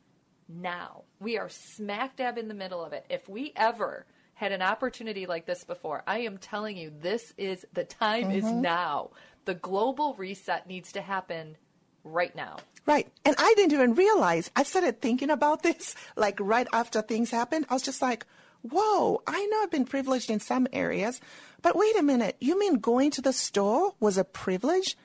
now. 0.49 1.03
We 1.21 1.39
are 1.39 1.49
smack 1.49 2.17
dab 2.17 2.39
in 2.39 2.49
the 2.49 2.55
middle 2.55 2.85
of 2.85 2.93
it. 2.93 3.07
If 3.09 3.29
we 3.29 3.53
ever 3.57 4.07
had 4.35 4.53
an 4.53 4.63
opportunity 4.63 5.27
like 5.27 5.47
this 5.47 5.65
before, 5.65 6.03
I 6.07 6.21
am 6.21 6.39
telling 6.39 6.77
you, 6.77 6.91
this 7.01 7.33
is 7.39 7.65
the 7.73 7.85
time 7.85 8.31
is 8.31 8.45
Mhm. 8.45 8.61
now. 8.61 9.11
The 9.45 9.55
global 9.55 10.15
reset 10.15 10.67
needs 10.67 10.93
to 10.93 11.03
happen 11.03 11.57
right 12.03 12.35
now. 12.35 12.57
Right. 12.87 13.09
And 13.25 13.35
I 13.39 13.55
didn't 13.57 13.73
even 13.73 13.95
realize. 13.95 14.51
I 14.57 14.63
started 14.65 15.01
thinking 15.01 15.31
about 15.31 15.63
this 15.63 15.95
like 16.17 16.39
right 16.41 16.67
after 16.73 17.01
things 17.01 17.31
happened. 17.31 17.67
I 17.71 17.75
was 17.75 17.83
just 17.83 18.03
like, 18.03 18.27
whoa, 18.63 19.23
I 19.27 19.47
know 19.47 19.63
I've 19.63 19.71
been 19.71 19.85
privileged 19.85 20.31
in 20.31 20.41
some 20.41 20.67
areas, 20.73 21.21
but 21.63 21.77
wait 21.77 21.97
a 21.99 22.03
minute. 22.03 22.37
You 22.41 22.59
mean 22.59 22.75
going 22.81 23.11
to 23.13 23.23
the 23.23 23.33
store 23.33 23.95
was 24.01 24.19
a 24.19 24.25
privilege? 24.25 24.97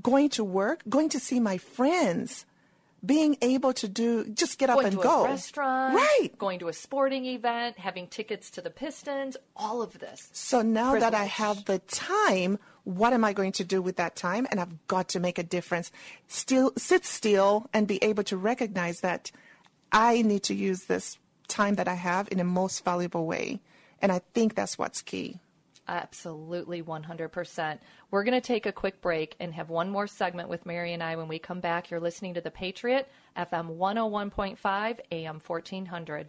Going 0.00 0.28
to 0.30 0.42
work, 0.42 0.82
going 0.88 1.08
to 1.10 1.20
see 1.20 1.38
my 1.38 1.56
friends, 1.58 2.46
being 3.04 3.36
able 3.42 3.72
to 3.74 3.88
do, 3.88 4.24
just 4.28 4.58
get 4.58 4.70
up 4.70 4.76
going 4.76 4.86
and 4.86 4.96
to 4.96 5.02
go. 5.02 5.24
a 5.24 5.28
restaurant, 5.28 5.94
Right. 5.94 6.30
Going 6.38 6.58
to 6.60 6.68
a 6.68 6.72
sporting 6.72 7.26
event, 7.26 7.78
having 7.78 8.06
tickets 8.06 8.50
to 8.50 8.60
the 8.60 8.70
Pistons, 8.70 9.36
all 9.56 9.82
of 9.82 9.98
this. 9.98 10.28
So 10.32 10.62
now 10.62 10.98
that 10.98 11.14
I 11.14 11.24
have 11.24 11.64
the 11.64 11.78
time, 11.80 12.58
what 12.84 13.12
am 13.12 13.24
I 13.24 13.32
going 13.32 13.52
to 13.52 13.64
do 13.64 13.82
with 13.82 13.96
that 13.96 14.16
time? 14.16 14.46
And 14.50 14.60
I've 14.60 14.86
got 14.86 15.08
to 15.10 15.20
make 15.20 15.38
a 15.38 15.42
difference. 15.42 15.90
Still 16.28 16.72
sit 16.76 17.04
still 17.04 17.68
and 17.72 17.86
be 17.86 18.02
able 18.02 18.24
to 18.24 18.36
recognize 18.36 19.00
that 19.00 19.30
I 19.92 20.22
need 20.22 20.42
to 20.44 20.54
use 20.54 20.84
this 20.84 21.18
time 21.48 21.74
that 21.76 21.88
I 21.88 21.94
have 21.94 22.28
in 22.30 22.40
a 22.40 22.44
most 22.44 22.84
valuable 22.84 23.26
way. 23.26 23.60
And 24.00 24.12
I 24.12 24.20
think 24.34 24.54
that's 24.54 24.78
what's 24.78 25.02
key. 25.02 25.40
Absolutely, 25.86 26.82
100%. 26.82 27.78
We're 28.10 28.24
going 28.24 28.40
to 28.40 28.46
take 28.46 28.64
a 28.64 28.72
quick 28.72 29.02
break 29.02 29.36
and 29.38 29.52
have 29.52 29.68
one 29.68 29.90
more 29.90 30.06
segment 30.06 30.48
with 30.48 30.64
Mary 30.64 30.94
and 30.94 31.02
I 31.02 31.16
when 31.16 31.28
we 31.28 31.38
come 31.38 31.60
back. 31.60 31.90
You're 31.90 32.00
listening 32.00 32.34
to 32.34 32.40
The 32.40 32.50
Patriot, 32.50 33.06
FM 33.36 33.76
101.5, 33.76 35.00
AM 35.12 35.40
1400. 35.46 36.28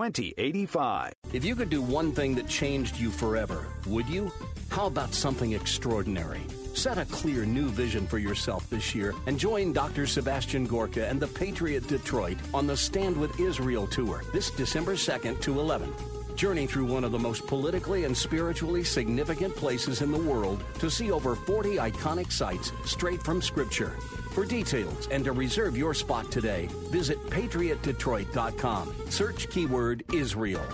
If 1.31 1.45
you 1.45 1.55
could 1.55 1.69
do 1.69 1.79
one 1.79 2.11
thing 2.11 2.33
that 2.33 2.47
changed 2.47 2.97
you 2.97 3.11
forever, 3.11 3.67
would 3.85 4.09
you? 4.09 4.31
How 4.69 4.87
about 4.87 5.13
something 5.13 5.51
extraordinary? 5.51 6.41
Set 6.73 6.97
a 6.97 7.05
clear 7.05 7.45
new 7.45 7.69
vision 7.69 8.07
for 8.07 8.17
yourself 8.17 8.67
this 8.71 8.95
year 8.95 9.13
and 9.27 9.37
join 9.37 9.73
Dr. 9.73 10.07
Sebastian 10.07 10.65
Gorka 10.65 11.07
and 11.07 11.19
the 11.19 11.27
Patriot 11.27 11.87
Detroit 11.87 12.37
on 12.51 12.65
the 12.65 12.75
Stand 12.75 13.15
with 13.15 13.39
Israel 13.39 13.85
tour 13.85 14.23
this 14.33 14.49
December 14.49 14.93
2nd 14.93 15.39
to 15.41 15.53
11th. 15.53 16.20
Journey 16.35 16.67
through 16.67 16.85
one 16.85 17.03
of 17.03 17.11
the 17.11 17.19
most 17.19 17.45
politically 17.47 18.05
and 18.05 18.15
spiritually 18.15 18.83
significant 18.83 19.55
places 19.55 20.01
in 20.01 20.11
the 20.11 20.17
world 20.17 20.63
to 20.79 20.89
see 20.89 21.11
over 21.11 21.35
40 21.35 21.77
iconic 21.77 22.31
sites 22.31 22.71
straight 22.85 23.21
from 23.21 23.41
Scripture. 23.41 23.97
For 24.33 24.45
details 24.45 25.07
and 25.11 25.25
to 25.25 25.33
reserve 25.33 25.77
your 25.77 25.93
spot 25.93 26.31
today, 26.31 26.69
visit 26.89 27.17
patriotdetroit.com. 27.29 28.95
Search 29.09 29.49
keyword 29.49 30.03
Israel. 30.13 30.65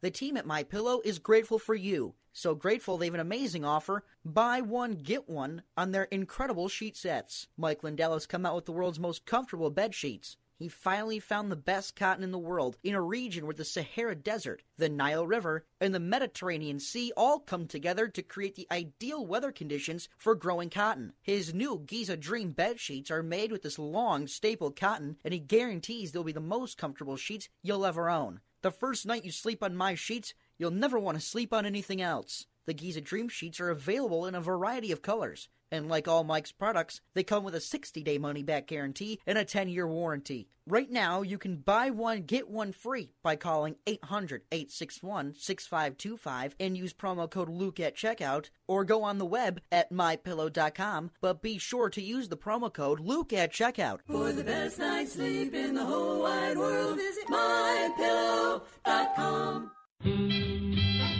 The 0.00 0.10
team 0.10 0.36
at 0.36 0.46
My 0.46 0.62
Pillow 0.62 1.00
is 1.04 1.18
grateful 1.18 1.58
for 1.58 1.74
you. 1.74 2.14
So 2.32 2.54
grateful 2.54 2.98
they 2.98 3.06
have 3.06 3.14
an 3.14 3.20
amazing 3.20 3.64
offer: 3.64 4.04
buy 4.24 4.60
one 4.60 4.96
get 4.96 5.28
one 5.28 5.62
on 5.76 5.92
their 5.92 6.04
incredible 6.04 6.68
sheet 6.68 6.96
sets. 6.96 7.48
Mike 7.56 7.82
Lindell 7.82 8.12
has 8.12 8.26
come 8.26 8.44
out 8.44 8.54
with 8.54 8.66
the 8.66 8.72
world's 8.72 9.00
most 9.00 9.24
comfortable 9.24 9.70
bed 9.70 9.94
sheets. 9.94 10.36
He 10.58 10.68
finally 10.68 11.20
found 11.20 11.52
the 11.52 11.56
best 11.56 11.96
cotton 11.96 12.24
in 12.24 12.30
the 12.30 12.38
world 12.38 12.78
in 12.82 12.94
a 12.94 13.00
region 13.02 13.44
where 13.44 13.54
the 13.54 13.64
Sahara 13.64 14.14
Desert, 14.14 14.62
the 14.78 14.88
Nile 14.88 15.26
River, 15.26 15.66
and 15.80 15.94
the 15.94 16.00
Mediterranean 16.00 16.80
Sea 16.80 17.12
all 17.14 17.40
come 17.40 17.66
together 17.66 18.08
to 18.08 18.22
create 18.22 18.54
the 18.54 18.66
ideal 18.70 19.26
weather 19.26 19.52
conditions 19.52 20.08
for 20.16 20.34
growing 20.34 20.70
cotton. 20.70 21.12
His 21.20 21.52
new 21.52 21.82
Giza 21.86 22.16
Dream 22.16 22.52
bed 22.52 22.80
sheets 22.80 23.10
are 23.10 23.22
made 23.22 23.52
with 23.52 23.62
this 23.62 23.78
long 23.78 24.26
staple 24.26 24.70
cotton, 24.70 25.18
and 25.24 25.34
he 25.34 25.40
guarantees 25.40 26.12
they'll 26.12 26.24
be 26.24 26.32
the 26.32 26.40
most 26.40 26.78
comfortable 26.78 27.18
sheets 27.18 27.50
you'll 27.62 27.84
ever 27.84 28.08
own. 28.08 28.40
The 28.62 28.70
first 28.70 29.04
night 29.04 29.24
you 29.24 29.32
sleep 29.32 29.62
on 29.62 29.76
my 29.76 29.94
sheets, 29.94 30.32
you'll 30.56 30.70
never 30.70 30.98
want 30.98 31.18
to 31.18 31.24
sleep 31.24 31.52
on 31.52 31.66
anything 31.66 32.00
else. 32.00 32.46
The 32.64 32.74
Giza 32.74 33.00
Dream 33.00 33.28
Sheets 33.28 33.60
are 33.60 33.70
available 33.70 34.26
in 34.26 34.34
a 34.34 34.40
variety 34.40 34.90
of 34.90 35.02
colors. 35.02 35.48
And 35.70 35.88
like 35.88 36.08
all 36.08 36.24
Mike's 36.24 36.52
products, 36.52 37.00
they 37.14 37.24
come 37.24 37.44
with 37.44 37.54
a 37.54 37.60
60 37.60 38.02
day 38.02 38.18
money 38.18 38.42
back 38.42 38.66
guarantee 38.66 39.20
and 39.26 39.38
a 39.38 39.44
10 39.44 39.68
year 39.68 39.86
warranty. 39.86 40.48
Right 40.68 40.90
now, 40.90 41.22
you 41.22 41.38
can 41.38 41.58
buy 41.58 41.90
one, 41.90 42.22
get 42.22 42.50
one 42.50 42.72
free 42.72 43.12
by 43.22 43.36
calling 43.36 43.76
800 43.86 44.42
861 44.50 45.34
6525 45.38 46.56
and 46.58 46.76
use 46.76 46.92
promo 46.92 47.30
code 47.30 47.48
Luke 47.48 47.78
at 47.78 47.94
checkout 47.94 48.50
or 48.66 48.84
go 48.84 49.04
on 49.04 49.18
the 49.18 49.24
web 49.24 49.60
at 49.70 49.92
mypillow.com. 49.92 51.12
But 51.20 51.40
be 51.40 51.58
sure 51.58 51.88
to 51.90 52.02
use 52.02 52.28
the 52.28 52.36
promo 52.36 52.72
code 52.72 52.98
Luke 52.98 53.32
at 53.32 53.52
checkout. 53.52 54.00
For 54.08 54.32
the 54.32 54.42
best 54.42 54.80
night's 54.80 55.12
sleep 55.12 55.54
in 55.54 55.76
the 55.76 55.84
whole 55.84 56.22
wide 56.22 56.58
world, 56.58 56.96
visit 56.96 57.28
mypillow.com. 57.28 59.70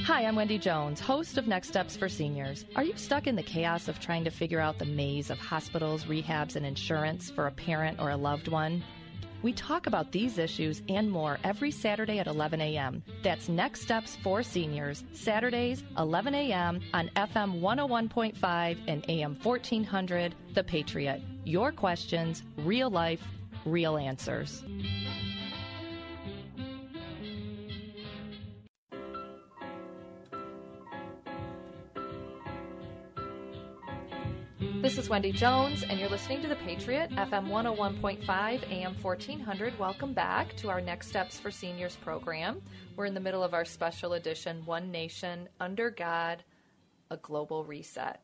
Hi, 0.07 0.25
I'm 0.25 0.37
Wendy 0.37 0.57
Jones, 0.57 1.01
host 1.01 1.37
of 1.37 1.49
Next 1.49 1.67
Steps 1.67 1.97
for 1.97 2.09
Seniors. 2.09 2.65
Are 2.77 2.85
you 2.85 2.97
stuck 2.97 3.27
in 3.27 3.35
the 3.35 3.43
chaos 3.43 3.89
of 3.89 3.99
trying 3.99 4.23
to 4.23 4.31
figure 4.31 4.61
out 4.61 4.79
the 4.79 4.85
maze 4.85 5.31
of 5.31 5.39
hospitals, 5.41 6.05
rehabs, 6.05 6.55
and 6.55 6.65
insurance 6.65 7.29
for 7.29 7.49
a 7.49 7.51
parent 7.51 7.99
or 7.99 8.11
a 8.11 8.17
loved 8.17 8.47
one? 8.47 8.85
We 9.43 9.53
talk 9.53 9.89
about 9.89 10.13
these 10.13 10.39
issues 10.39 10.81
and 10.89 11.11
more 11.11 11.41
every 11.43 11.73
Saturday 11.73 12.21
at 12.21 12.29
11 12.29 12.61
a.m. 12.61 13.03
That's 13.25 13.49
Next 13.49 13.81
Steps 13.83 14.15
for 14.23 14.45
Seniors, 14.45 15.03
Saturdays, 15.13 15.83
11 15.99 16.37
a.m. 16.37 16.83
on 16.95 17.11
FM 17.17 17.61
101.5 17.61 18.79
and 18.87 19.05
AM 19.09 19.37
1400, 19.43 20.37
The 20.55 20.63
Patriot. 20.63 21.21
Your 21.45 21.73
questions, 21.73 22.45
real 22.59 22.91
life, 22.91 23.27
real 23.65 23.97
answers. 23.97 24.63
This 34.87 34.99
is 34.99 35.11
Wendy 35.11 35.33
Jones, 35.33 35.83
and 35.83 35.99
you're 35.99 36.09
listening 36.09 36.43
to 36.43 36.49
The 36.49 36.55
Patriot, 36.55 37.11
FM 37.11 37.49
101.5, 37.49 38.71
AM 38.71 38.95
1400. 39.03 39.77
Welcome 39.81 40.13
back 40.13 40.55
to 40.59 40.69
our 40.69 40.81
Next 40.81 41.09
Steps 41.09 41.41
for 41.41 41.51
Seniors 41.51 41.97
program. 41.97 42.63
We're 42.95 43.07
in 43.07 43.15
the 43.15 43.19
middle 43.19 43.43
of 43.43 43.53
our 43.53 43.65
special 43.65 44.13
edition, 44.13 44.65
One 44.65 44.93
Nation, 44.93 45.49
Under 45.59 45.91
God, 45.91 46.45
a 47.11 47.17
Global 47.17 47.65
Reset. 47.65 48.21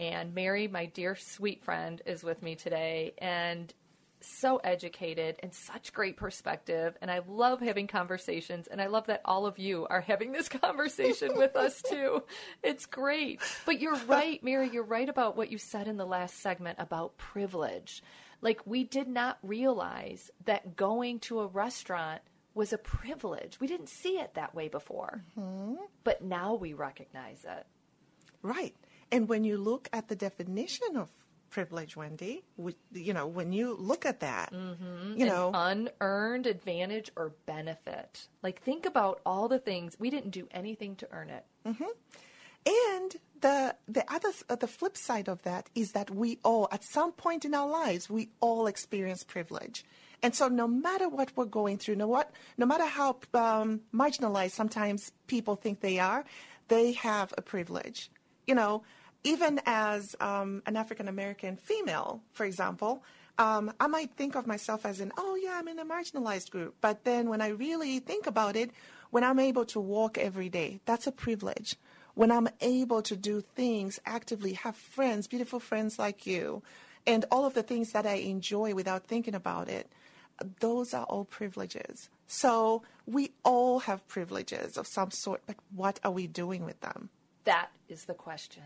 And 0.00 0.34
Mary, 0.34 0.66
my 0.66 0.86
dear 0.86 1.14
sweet 1.14 1.62
friend, 1.62 2.00
is 2.06 2.24
with 2.24 2.42
me 2.42 2.54
today. 2.54 3.12
And 3.18 3.70
so 4.22 4.58
educated 4.58 5.36
and 5.42 5.52
such 5.54 5.92
great 5.92 6.16
perspective. 6.16 6.96
And 7.00 7.10
I 7.10 7.20
love 7.26 7.60
having 7.60 7.86
conversations. 7.86 8.66
And 8.68 8.80
I 8.80 8.86
love 8.86 9.06
that 9.06 9.22
all 9.24 9.46
of 9.46 9.58
you 9.58 9.86
are 9.88 10.00
having 10.00 10.32
this 10.32 10.48
conversation 10.60 11.36
with 11.36 11.56
us 11.56 11.82
too. 11.82 12.22
It's 12.62 12.86
great. 12.86 13.40
But 13.66 13.80
you're 13.80 13.96
right, 14.06 14.42
Mary, 14.42 14.70
you're 14.72 14.82
right 14.84 15.08
about 15.08 15.36
what 15.36 15.50
you 15.50 15.58
said 15.58 15.88
in 15.88 15.96
the 15.96 16.06
last 16.06 16.40
segment 16.40 16.78
about 16.78 17.16
privilege. 17.18 18.02
Like, 18.42 18.66
we 18.66 18.84
did 18.84 19.06
not 19.08 19.38
realize 19.42 20.30
that 20.46 20.74
going 20.76 21.18
to 21.20 21.40
a 21.40 21.46
restaurant 21.46 22.22
was 22.54 22.72
a 22.72 22.78
privilege. 22.78 23.60
We 23.60 23.66
didn't 23.66 23.90
see 23.90 24.18
it 24.18 24.34
that 24.34 24.54
way 24.54 24.68
before. 24.68 25.22
Mhm. 25.38 25.76
But 26.04 26.22
now 26.22 26.54
we 26.54 26.72
recognize 26.72 27.44
it. 27.44 27.66
Right. 28.42 28.74
And 29.12 29.28
when 29.28 29.44
you 29.44 29.58
look 29.58 29.88
at 29.92 30.08
the 30.08 30.16
definition 30.16 30.96
of 30.96 31.10
privilege, 31.50 31.96
Wendy, 31.96 32.42
we, 32.56 32.74
you 32.92 33.12
know, 33.12 33.26
when 33.26 33.52
you 33.52 33.74
look 33.78 34.06
at 34.06 34.20
that, 34.20 34.52
Mhm. 34.52 35.16
you 35.18 35.26
An 35.26 35.28
know, 35.28 35.50
unearned 35.52 36.46
advantage 36.46 37.10
or 37.16 37.30
benefit. 37.46 38.28
Like, 38.42 38.62
think 38.62 38.86
about 38.86 39.20
all 39.26 39.48
the 39.48 39.58
things 39.58 39.98
we 39.98 40.10
didn't 40.10 40.30
do 40.30 40.48
anything 40.52 40.96
to 40.96 41.08
earn 41.12 41.30
it. 41.30 41.44
hmm 41.64 41.84
And 42.66 43.16
the 43.40 43.74
the 43.88 44.04
other 44.12 44.32
uh, 44.48 44.54
the 44.56 44.66
flip 44.68 44.96
side 44.96 45.28
of 45.28 45.42
that 45.42 45.70
is 45.74 45.92
that 45.92 46.10
we 46.10 46.38
all, 46.44 46.68
at 46.70 46.84
some 46.84 47.12
point 47.12 47.44
in 47.44 47.54
our 47.54 47.68
lives, 47.68 48.10
we 48.10 48.28
all 48.40 48.66
experience 48.66 49.24
privilege. 49.24 49.84
And 50.22 50.34
so, 50.36 50.48
no 50.48 50.68
matter 50.68 51.08
what 51.08 51.32
we're 51.34 51.46
going 51.46 51.78
through, 51.78 51.96
no 51.96 52.06
what, 52.06 52.30
no 52.58 52.66
matter 52.66 52.84
how 52.84 53.16
um, 53.32 53.80
marginalized 53.94 54.50
sometimes 54.52 55.10
people 55.26 55.56
think 55.56 55.80
they 55.80 55.98
are, 55.98 56.24
they 56.68 56.92
have 56.92 57.32
a 57.38 57.42
privilege. 57.42 58.10
You 58.46 58.54
know, 58.54 58.82
even 59.24 59.60
as 59.66 60.16
um, 60.20 60.62
an 60.66 60.76
African 60.76 61.08
American 61.08 61.56
female, 61.56 62.22
for 62.32 62.44
example, 62.44 63.02
um, 63.38 63.72
I 63.80 63.86
might 63.86 64.12
think 64.12 64.34
of 64.34 64.46
myself 64.46 64.84
as 64.84 65.00
an, 65.00 65.12
oh 65.16 65.34
yeah, 65.34 65.56
I'm 65.58 65.68
in 65.68 65.78
a 65.78 65.84
marginalized 65.84 66.50
group. 66.50 66.74
But 66.80 67.04
then 67.04 67.28
when 67.28 67.40
I 67.40 67.48
really 67.48 67.98
think 67.98 68.26
about 68.26 68.56
it, 68.56 68.70
when 69.10 69.24
I'm 69.24 69.38
able 69.38 69.64
to 69.66 69.80
walk 69.80 70.18
every 70.18 70.48
day, 70.48 70.80
that's 70.84 71.06
a 71.06 71.12
privilege. 71.12 71.76
When 72.14 72.30
I'm 72.30 72.48
able 72.60 73.02
to 73.02 73.16
do 73.16 73.40
things 73.40 73.98
actively, 74.04 74.54
have 74.54 74.76
friends, 74.76 75.26
beautiful 75.26 75.60
friends 75.60 75.98
like 75.98 76.26
you, 76.26 76.62
and 77.06 77.24
all 77.30 77.46
of 77.46 77.54
the 77.54 77.62
things 77.62 77.92
that 77.92 78.06
I 78.06 78.16
enjoy 78.16 78.74
without 78.74 79.06
thinking 79.06 79.34
about 79.34 79.68
it, 79.68 79.90
those 80.60 80.92
are 80.92 81.04
all 81.04 81.24
privileges. 81.24 82.08
So 82.26 82.82
we 83.06 83.32
all 83.42 83.80
have 83.80 84.06
privileges 84.06 84.76
of 84.76 84.86
some 84.86 85.10
sort, 85.10 85.42
but 85.46 85.56
what 85.74 85.98
are 86.04 86.10
we 86.10 86.26
doing 86.26 86.64
with 86.64 86.80
them? 86.80 87.10
That 87.44 87.70
is 87.88 88.04
the 88.04 88.14
question. 88.14 88.64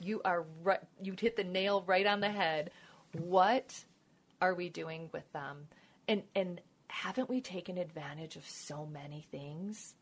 You 0.00 0.20
are 0.24 0.44
right. 0.62 0.80
You 1.02 1.14
hit 1.18 1.36
the 1.36 1.44
nail 1.44 1.84
right 1.86 2.06
on 2.06 2.20
the 2.20 2.30
head. 2.30 2.70
What 3.12 3.84
are 4.40 4.54
we 4.54 4.68
doing 4.68 5.10
with 5.12 5.30
them? 5.32 5.68
And 6.08 6.22
and 6.34 6.60
haven't 6.88 7.28
we 7.28 7.40
taken 7.40 7.78
advantage 7.78 8.36
of 8.36 8.46
so 8.46 8.86
many 8.86 9.26
things? 9.30 9.94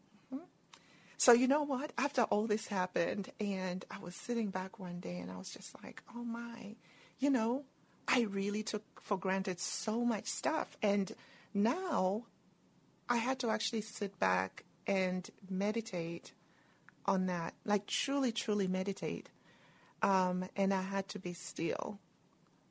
So 1.22 1.30
you 1.32 1.46
know 1.46 1.62
what? 1.62 1.92
After 1.96 2.22
all 2.22 2.48
this 2.48 2.66
happened, 2.66 3.30
and 3.38 3.84
I 3.92 4.00
was 4.00 4.16
sitting 4.16 4.50
back 4.50 4.80
one 4.80 4.98
day, 4.98 5.18
and 5.18 5.30
I 5.30 5.36
was 5.36 5.50
just 5.50 5.72
like, 5.80 6.02
"Oh 6.16 6.24
my, 6.24 6.74
you 7.20 7.30
know, 7.30 7.64
I 8.08 8.22
really 8.22 8.64
took 8.64 9.00
for 9.00 9.16
granted 9.16 9.60
so 9.60 10.04
much 10.04 10.26
stuff." 10.26 10.76
And 10.82 11.12
now, 11.54 12.24
I 13.08 13.18
had 13.18 13.38
to 13.38 13.50
actually 13.50 13.82
sit 13.82 14.18
back 14.18 14.64
and 14.84 15.30
meditate 15.48 16.32
on 17.06 17.26
that, 17.26 17.54
like 17.64 17.86
truly, 17.86 18.32
truly 18.32 18.66
meditate. 18.66 19.28
Um, 20.02 20.44
and 20.56 20.74
I 20.74 20.82
had 20.82 21.08
to 21.08 21.18
be 21.18 21.32
still. 21.32 21.98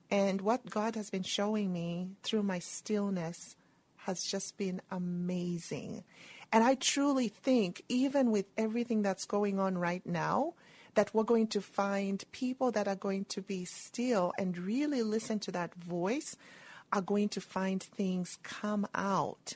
And 0.10 0.42
what 0.42 0.70
God 0.70 0.96
has 0.96 1.10
been 1.10 1.24
showing 1.24 1.72
me 1.72 2.10
through 2.24 2.44
my 2.44 2.60
stillness 2.60 3.56
has 3.96 4.24
just 4.24 4.58
been 4.58 4.82
amazing. 4.92 6.04
And 6.52 6.64
I 6.64 6.76
truly 6.76 7.30
think, 7.30 7.82
even 7.88 8.32
with 8.32 8.46
everything 8.58 9.02
that's 9.02 9.26
going 9.26 9.60
on 9.60 9.78
right 9.78 10.06
now, 10.06 10.54
that 10.96 11.14
we're 11.14 11.24
going 11.24 11.48
to 11.48 11.62
find 11.62 12.24
people 12.34 12.72
that 12.72 12.88
are 12.88 12.96
going 12.96 13.26
to 13.26 13.42
be 13.42 13.64
still 13.64 14.34
and 14.38 14.58
really 14.58 15.02
listen 15.02 15.40
to 15.40 15.52
that 15.52 15.74
voice 15.76 16.36
are 16.92 17.02
going 17.02 17.30
to 17.30 17.40
find 17.40 17.82
things 17.82 18.38
come 18.44 18.86
out 18.94 19.56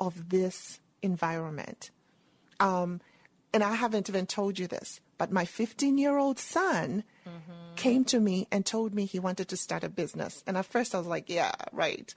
of 0.00 0.28
this 0.28 0.78
environment. 1.02 1.90
Um, 2.60 3.00
and 3.52 3.62
I 3.64 3.74
haven't 3.74 4.08
even 4.08 4.26
told 4.26 4.58
you 4.58 4.66
this, 4.66 5.00
but 5.18 5.32
my 5.32 5.44
15 5.44 5.98
year 5.98 6.16
old 6.18 6.38
son 6.38 7.04
came 7.76 8.04
to 8.04 8.20
me 8.20 8.46
and 8.50 8.66
told 8.66 8.94
me 8.94 9.04
he 9.06 9.18
wanted 9.18 9.48
to 9.48 9.56
start 9.56 9.84
a 9.84 9.88
business. 9.88 10.42
And 10.46 10.56
at 10.56 10.66
first 10.66 10.94
I 10.94 10.98
was 10.98 11.06
like, 11.06 11.28
yeah, 11.30 11.52
right. 11.72 12.12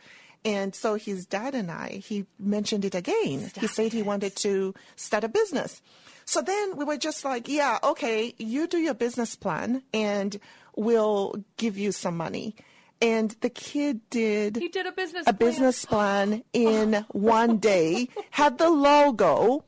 And 0.45 0.75
so 0.75 0.95
his 0.95 1.25
dad 1.25 1.55
and 1.55 1.71
I, 1.71 2.01
he 2.03 2.25
mentioned 2.37 2.83
it 2.83 2.95
again. 2.95 3.49
he 3.59 3.67
said 3.67 3.93
he 3.93 4.03
wanted 4.03 4.35
to 4.37 4.73
start 4.97 5.23
a 5.23 5.29
business. 5.29 5.81
So 6.25 6.41
then 6.41 6.75
we 6.75 6.83
were 6.85 6.97
just 6.97 7.23
like, 7.23 7.47
yeah, 7.47 7.79
okay, 7.83 8.33
you 8.37 8.67
do 8.67 8.77
your 8.77 8.93
business 8.93 9.35
plan 9.35 9.83
and 9.93 10.37
we'll 10.75 11.35
give 11.57 11.77
you 11.77 11.91
some 11.93 12.17
money. 12.17 12.55
And 13.01 13.31
the 13.41 13.49
kid 13.49 14.01
did 14.09 14.57
He 14.57 14.67
did 14.69 14.85
a 14.85 14.91
business 14.91 15.23
a 15.27 15.33
plan. 15.33 15.49
business 15.49 15.85
plan 15.85 16.43
in 16.53 17.05
one 17.11 17.57
day, 17.57 18.09
had 18.31 18.57
the 18.57 18.69
logo 18.69 19.63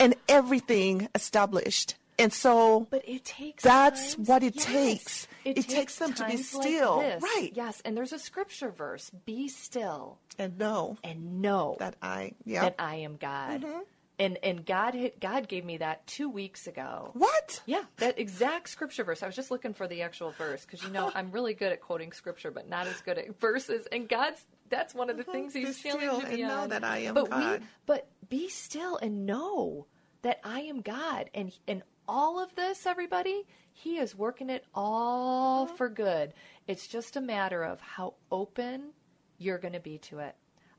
and 0.00 0.14
everything 0.28 1.08
established. 1.14 1.96
And 2.20 2.32
so 2.32 2.88
But 2.90 3.08
it 3.08 3.24
takes 3.24 3.62
that's 3.62 4.14
times- 4.16 4.28
what 4.28 4.42
it 4.42 4.56
yes. 4.56 4.64
takes. 4.64 5.28
It, 5.44 5.58
It 5.58 5.68
takes 5.68 5.96
them 5.96 6.12
to 6.14 6.24
be 6.24 6.32
times 6.36 6.52
like 6.54 6.64
still. 6.66 6.98
Right. 7.00 7.50
Yes, 7.54 7.80
and 7.84 7.96
there's 7.96 8.12
a 8.12 8.18
scripture 8.18 8.70
verse: 8.70 9.10
"Be 9.24 9.46
still 9.48 10.18
and 10.38 10.58
know 10.58 10.98
and 11.04 11.40
know 11.40 11.76
that 11.78 11.94
I 12.02 12.32
yeah 12.44 12.62
that 12.62 12.74
I 12.78 12.96
am 12.96 13.16
God." 13.16 13.62
Mhm. 13.62 13.82
And 14.18 14.36
and 14.42 14.66
God 14.66 14.94
hit- 14.94 15.20
God 15.20 15.46
gave 15.46 15.64
me 15.64 15.76
that 15.76 16.04
two 16.08 16.28
weeks 16.28 16.66
ago. 16.66 17.12
What? 17.14 17.62
Yeah, 17.66 17.84
that 17.98 18.18
exact 18.18 18.68
scripture 18.68 19.04
verse. 19.04 19.22
I 19.22 19.26
was 19.26 19.36
just 19.36 19.52
looking 19.52 19.72
for 19.74 19.86
the 19.86 20.02
actual 20.02 20.32
verse 20.32 20.64
because 20.66 20.82
you 20.82 20.90
know 20.90 21.12
I'm 21.14 21.30
really 21.30 21.54
good 21.54 21.70
at 21.70 21.80
quoting 21.80 22.10
scripture, 22.10 22.50
but 22.50 22.68
not 22.68 22.88
as 22.88 23.00
good 23.02 23.16
at 23.16 23.38
verses. 23.40 23.86
And 23.92 24.08
God's 24.08 24.44
that's 24.68 24.94
one 24.94 25.10
of 25.10 25.16
the 25.16 25.24
things 25.24 25.52
Be 25.54 25.64
He's 25.64 25.78
still 25.78 25.98
challenging 25.98 26.26
and 26.26 26.36
me 26.36 26.42
know 26.42 26.66
that 26.66 26.84
I 26.84 26.98
am 26.98 27.14
but 27.14 27.30
God. 27.30 27.60
We, 27.60 27.66
but 27.86 28.08
be 28.28 28.48
still 28.48 28.96
and 28.96 29.26
know 29.26 29.86
that 30.22 30.40
I 30.44 30.60
am 30.62 30.80
God, 30.80 31.30
and 31.34 31.52
and 31.66 31.82
all 32.08 32.38
of 32.42 32.54
this, 32.54 32.86
everybody, 32.86 33.46
He 33.72 33.98
is 33.98 34.14
working 34.16 34.48
it 34.50 34.64
all 34.74 35.64
Uh-huh. 35.64 35.74
for 35.74 35.88
good. 35.88 36.32
It's 36.66 36.86
just 36.86 37.16
a 37.16 37.20
matter 37.20 37.62
of 37.62 37.80
how 37.80 38.14
open 38.30 38.92
you're 39.38 39.58
going 39.58 39.74
to 39.74 39.80
be 39.80 39.98
to 39.98 40.18
it. 40.20 40.34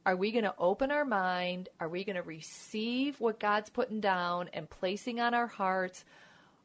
Are 0.05 0.15
we 0.15 0.31
going 0.31 0.43
to 0.45 0.55
open 0.57 0.91
our 0.91 1.05
mind? 1.05 1.69
Are 1.79 1.87
we 1.89 2.03
going 2.03 2.15
to 2.15 2.23
receive 2.23 3.19
what 3.19 3.39
God's 3.39 3.69
putting 3.69 3.99
down 4.01 4.49
and 4.53 4.69
placing 4.69 5.19
on 5.19 5.33
our 5.33 5.47
hearts? 5.47 6.03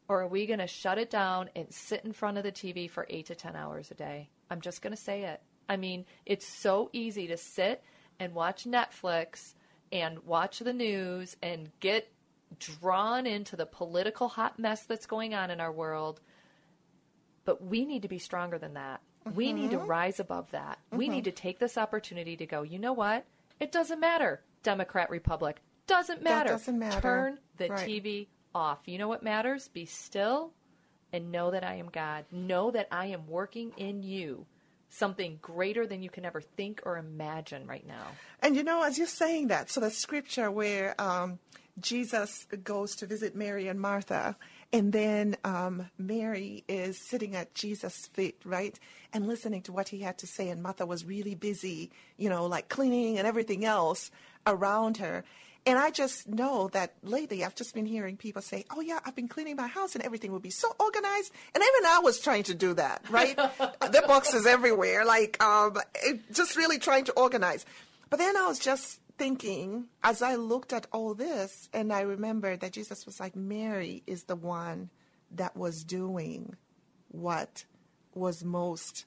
Or 0.08 0.22
are 0.22 0.26
we 0.28 0.46
going 0.46 0.58
to 0.60 0.66
shut 0.66 0.98
it 0.98 1.10
down 1.10 1.50
and 1.56 1.72
sit 1.72 2.04
in 2.04 2.12
front 2.12 2.38
of 2.38 2.44
the 2.44 2.52
TV 2.52 2.88
for 2.90 3.06
eight 3.10 3.26
to 3.26 3.34
10 3.34 3.54
hours 3.56 3.90
a 3.90 3.94
day? 3.94 4.28
I'm 4.50 4.60
just 4.60 4.82
going 4.82 4.94
to 4.94 5.00
say 5.00 5.22
it. 5.24 5.40
I 5.68 5.76
mean, 5.76 6.04
it's 6.26 6.46
so 6.46 6.90
easy 6.92 7.26
to 7.28 7.36
sit 7.36 7.82
and 8.18 8.34
watch 8.34 8.64
Netflix 8.64 9.54
and 9.92 10.18
watch 10.20 10.58
the 10.58 10.72
news 10.72 11.36
and 11.42 11.70
get 11.80 12.10
drawn 12.58 13.26
into 13.26 13.56
the 13.56 13.66
political 13.66 14.28
hot 14.28 14.58
mess 14.58 14.84
that's 14.84 15.06
going 15.06 15.34
on 15.34 15.50
in 15.50 15.60
our 15.60 15.72
world. 15.72 16.20
But 17.44 17.62
we 17.62 17.84
need 17.84 18.02
to 18.02 18.08
be 18.08 18.18
stronger 18.18 18.58
than 18.58 18.74
that. 18.74 19.00
We 19.34 19.52
need 19.52 19.70
to 19.70 19.78
Mhm. 19.78 19.88
rise 19.88 20.20
above 20.20 20.50
that. 20.50 20.78
We 20.90 21.06
Mhm. 21.08 21.12
need 21.12 21.24
to 21.24 21.32
take 21.32 21.58
this 21.58 21.78
opportunity 21.78 22.36
to 22.36 22.46
go, 22.46 22.62
you 22.62 22.78
know 22.78 22.92
what? 22.92 23.24
It 23.58 23.72
doesn't 23.72 24.00
matter, 24.00 24.42
Democrat, 24.62 25.08
Republic. 25.10 25.62
Doesn't 25.86 26.22
matter. 26.22 26.50
doesn't 26.50 26.78
matter. 26.78 27.00
Turn 27.00 27.38
the 27.56 27.68
Right. 27.68 27.86
TV 27.86 28.28
off. 28.54 28.86
You 28.86 28.98
know 28.98 29.08
what 29.08 29.22
matters? 29.22 29.68
Be 29.68 29.84
still 29.84 30.54
and 31.12 31.30
know 31.30 31.50
that 31.50 31.62
I 31.64 31.74
am 31.74 31.90
God. 31.90 32.24
Know 32.30 32.70
that 32.70 32.88
I 32.90 33.06
am 33.06 33.26
working 33.26 33.72
in 33.76 34.02
you 34.02 34.46
something 34.94 35.38
greater 35.42 35.86
than 35.86 36.02
you 36.02 36.10
can 36.10 36.24
ever 36.24 36.40
think 36.40 36.80
or 36.84 36.96
imagine 36.96 37.66
right 37.66 37.86
now. 37.86 38.06
And 38.40 38.56
you 38.56 38.62
know, 38.62 38.82
as 38.82 38.96
you're 38.98 39.06
saying 39.06 39.48
that, 39.48 39.70
so 39.70 39.80
the 39.80 39.90
scripture 39.90 40.50
where 40.50 41.00
um, 41.00 41.38
Jesus 41.80 42.46
goes 42.62 42.94
to 42.96 43.06
visit 43.06 43.34
Mary 43.34 43.66
and 43.66 43.80
Martha, 43.80 44.36
and 44.72 44.92
then 44.92 45.36
um, 45.44 45.90
Mary 45.98 46.64
is 46.68 46.98
sitting 46.98 47.34
at 47.34 47.54
Jesus' 47.54 48.06
feet, 48.12 48.40
right, 48.44 48.78
and 49.12 49.26
listening 49.26 49.62
to 49.62 49.72
what 49.72 49.88
he 49.88 50.00
had 50.00 50.18
to 50.18 50.26
say, 50.26 50.48
and 50.48 50.62
Martha 50.62 50.86
was 50.86 51.04
really 51.04 51.34
busy, 51.34 51.90
you 52.16 52.28
know, 52.28 52.46
like 52.46 52.68
cleaning 52.68 53.18
and 53.18 53.26
everything 53.26 53.64
else 53.64 54.10
around 54.46 54.98
her. 54.98 55.24
And 55.66 55.78
I 55.78 55.90
just 55.90 56.28
know 56.28 56.68
that 56.68 56.92
lately 57.02 57.42
I've 57.42 57.54
just 57.54 57.74
been 57.74 57.86
hearing 57.86 58.18
people 58.18 58.42
say, 58.42 58.66
oh, 58.70 58.80
yeah, 58.80 58.98
I've 59.04 59.16
been 59.16 59.28
cleaning 59.28 59.56
my 59.56 59.66
house 59.66 59.94
and 59.94 60.04
everything 60.04 60.30
will 60.30 60.40
be 60.40 60.50
so 60.50 60.70
organized. 60.78 61.32
And 61.54 61.64
even 61.64 61.86
I 61.86 62.00
was 62.02 62.20
trying 62.20 62.42
to 62.44 62.54
do 62.54 62.74
that, 62.74 63.02
right? 63.08 63.34
the 63.58 64.04
boxes 64.06 64.44
everywhere, 64.44 65.06
like 65.06 65.42
um, 65.42 65.78
it, 66.02 66.20
just 66.32 66.56
really 66.56 66.78
trying 66.78 67.04
to 67.04 67.12
organize. 67.12 67.64
But 68.10 68.18
then 68.18 68.36
I 68.36 68.46
was 68.46 68.58
just 68.58 69.00
thinking, 69.16 69.86
as 70.02 70.20
I 70.20 70.34
looked 70.34 70.74
at 70.74 70.86
all 70.92 71.14
this, 71.14 71.70
and 71.72 71.92
I 71.92 72.02
remembered 72.02 72.60
that 72.60 72.72
Jesus 72.72 73.06
was 73.06 73.18
like, 73.18 73.34
Mary 73.34 74.02
is 74.06 74.24
the 74.24 74.36
one 74.36 74.90
that 75.30 75.56
was 75.56 75.82
doing 75.82 76.56
what 77.08 77.64
was 78.14 78.44
most 78.44 79.06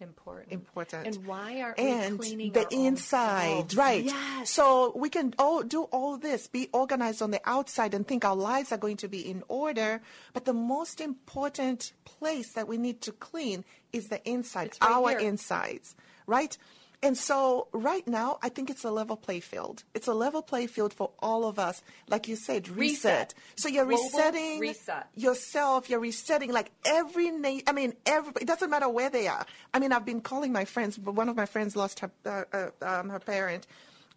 important. 0.00 0.52
Important. 0.52 1.06
And 1.06 1.26
why 1.26 1.60
aren't 1.60 1.78
and 1.78 2.18
we 2.18 2.26
cleaning 2.26 2.52
the 2.52 2.66
inside, 2.70 3.74
right? 3.74 4.04
Yes. 4.04 4.50
So 4.50 4.92
we 4.96 5.08
can 5.08 5.34
all 5.38 5.62
do 5.62 5.84
all 5.84 6.16
this, 6.16 6.48
be 6.48 6.68
organized 6.72 7.22
on 7.22 7.30
the 7.30 7.40
outside, 7.44 7.94
and 7.94 8.06
think 8.06 8.24
our 8.24 8.36
lives 8.36 8.72
are 8.72 8.78
going 8.78 8.96
to 8.98 9.08
be 9.08 9.20
in 9.20 9.42
order. 9.48 10.00
But 10.32 10.44
the 10.44 10.52
most 10.52 11.00
important 11.00 11.92
place 12.04 12.52
that 12.52 12.68
we 12.68 12.78
need 12.78 13.00
to 13.02 13.12
clean 13.12 13.64
is 13.92 14.08
the 14.08 14.26
inside, 14.28 14.72
right 14.80 14.90
our 14.90 15.10
here. 15.10 15.20
insides, 15.20 15.94
right? 16.26 16.56
And 17.00 17.16
so 17.16 17.68
right 17.72 18.06
now, 18.08 18.38
I 18.42 18.48
think 18.48 18.70
it's 18.70 18.82
a 18.82 18.90
level 18.90 19.16
play 19.16 19.38
field. 19.38 19.84
It's 19.94 20.08
a 20.08 20.14
level 20.14 20.42
play 20.42 20.66
field 20.66 20.92
for 20.92 21.12
all 21.20 21.44
of 21.44 21.56
us. 21.56 21.80
Like 22.08 22.26
you 22.26 22.34
said, 22.34 22.68
reset. 22.68 22.78
Reset. 22.78 23.34
So 23.54 23.68
you're 23.68 23.84
Global 23.86 24.02
resetting 24.02 24.58
reset. 24.58 25.06
yourself. 25.14 25.88
You're 25.88 26.00
resetting 26.00 26.50
like 26.52 26.72
every 26.84 27.30
na- 27.30 27.60
I 27.68 27.72
mean, 27.72 27.94
every. 28.04 28.32
It 28.40 28.48
doesn't 28.48 28.68
matter 28.68 28.88
where 28.88 29.10
they 29.10 29.28
are. 29.28 29.46
I 29.72 29.78
mean, 29.78 29.92
I've 29.92 30.04
been 30.04 30.20
calling 30.20 30.50
my 30.52 30.64
friends. 30.64 30.98
But 30.98 31.12
one 31.14 31.28
of 31.28 31.36
my 31.36 31.46
friends 31.46 31.76
lost 31.76 32.00
her 32.00 32.10
uh, 32.26 32.44
uh, 32.52 32.70
um, 32.82 33.10
her 33.10 33.20
parent, 33.20 33.68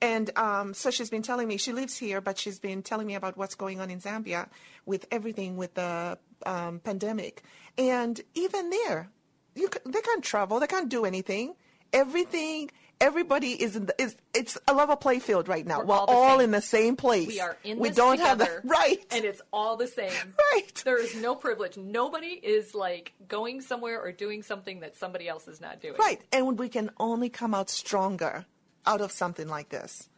and 0.02 0.36
um, 0.36 0.74
so 0.74 0.90
she's 0.90 1.12
been 1.12 1.22
telling 1.22 1.48
me 1.48 1.58
she 1.58 1.74
lives 1.74 1.98
here, 1.98 2.20
but 2.20 2.40
she's 2.40 2.58
been 2.58 2.82
telling 2.82 3.06
me 3.06 3.14
about 3.14 3.38
what's 3.38 3.54
going 3.54 3.80
on 3.80 3.92
in 3.92 4.00
Zambia 4.00 4.50
with 4.88 5.06
everything 5.12 5.56
with 5.56 5.76
the 5.76 6.18
um, 6.48 6.80
pandemic. 6.80 7.44
And 7.78 8.20
even 8.34 8.72
there, 8.72 9.10
you 9.54 9.70
they 9.86 10.02
can't 10.02 10.24
travel. 10.24 10.60
They 10.60 10.66
can't 10.66 10.90
do 10.90 11.06
anything. 11.06 11.54
Everything. 11.94 12.72
Everybody 13.00 13.52
is 13.60 13.76
in 13.76 13.88
the, 13.88 14.00
is 14.00 14.16
it's 14.36 14.60
a 14.68 14.76
level 14.76 14.96
play 14.96 15.18
field 15.18 15.48
right 15.48 15.66
now. 15.66 15.84
We're, 15.84 15.96
all 15.96 16.06
the 16.06 16.12
all 16.12 16.38
same. 16.38 16.44
in 16.46 16.52
the 16.52 16.62
same 16.62 16.96
place. 16.96 17.28
We 17.28 17.40
are 17.40 17.58
in 17.64 17.80
We 17.80 17.90
don't 17.90 18.18
together, 18.18 18.46
have 18.46 18.62
the 18.62 18.68
right. 18.68 19.04
and 19.10 19.26
it's 19.26 19.42
all 19.52 19.76
the 19.76 19.88
same. 19.88 20.12
Right. 20.54 20.82
There 20.86 21.02
is 21.02 21.16
no 21.16 21.34
privilege. 21.34 21.78
Nobody 21.78 22.28
is 22.28 22.76
like 22.76 23.14
going 23.28 23.62
somewhere 23.62 24.00
or 24.00 24.12
doing 24.12 24.44
something 24.44 24.82
that 24.82 24.98
somebody 24.98 25.28
else 25.28 25.48
is 25.48 25.60
not 25.62 25.82
doing. 25.82 25.96
Right. 25.98 26.22
And 26.32 26.60
we 26.60 26.70
can 26.70 26.92
only 27.00 27.30
come 27.30 27.56
out 27.56 27.70
stronger 27.70 28.46
out 28.86 29.02
of 29.02 29.12
something 29.12 29.48
like 29.48 29.70
this. 29.70 30.10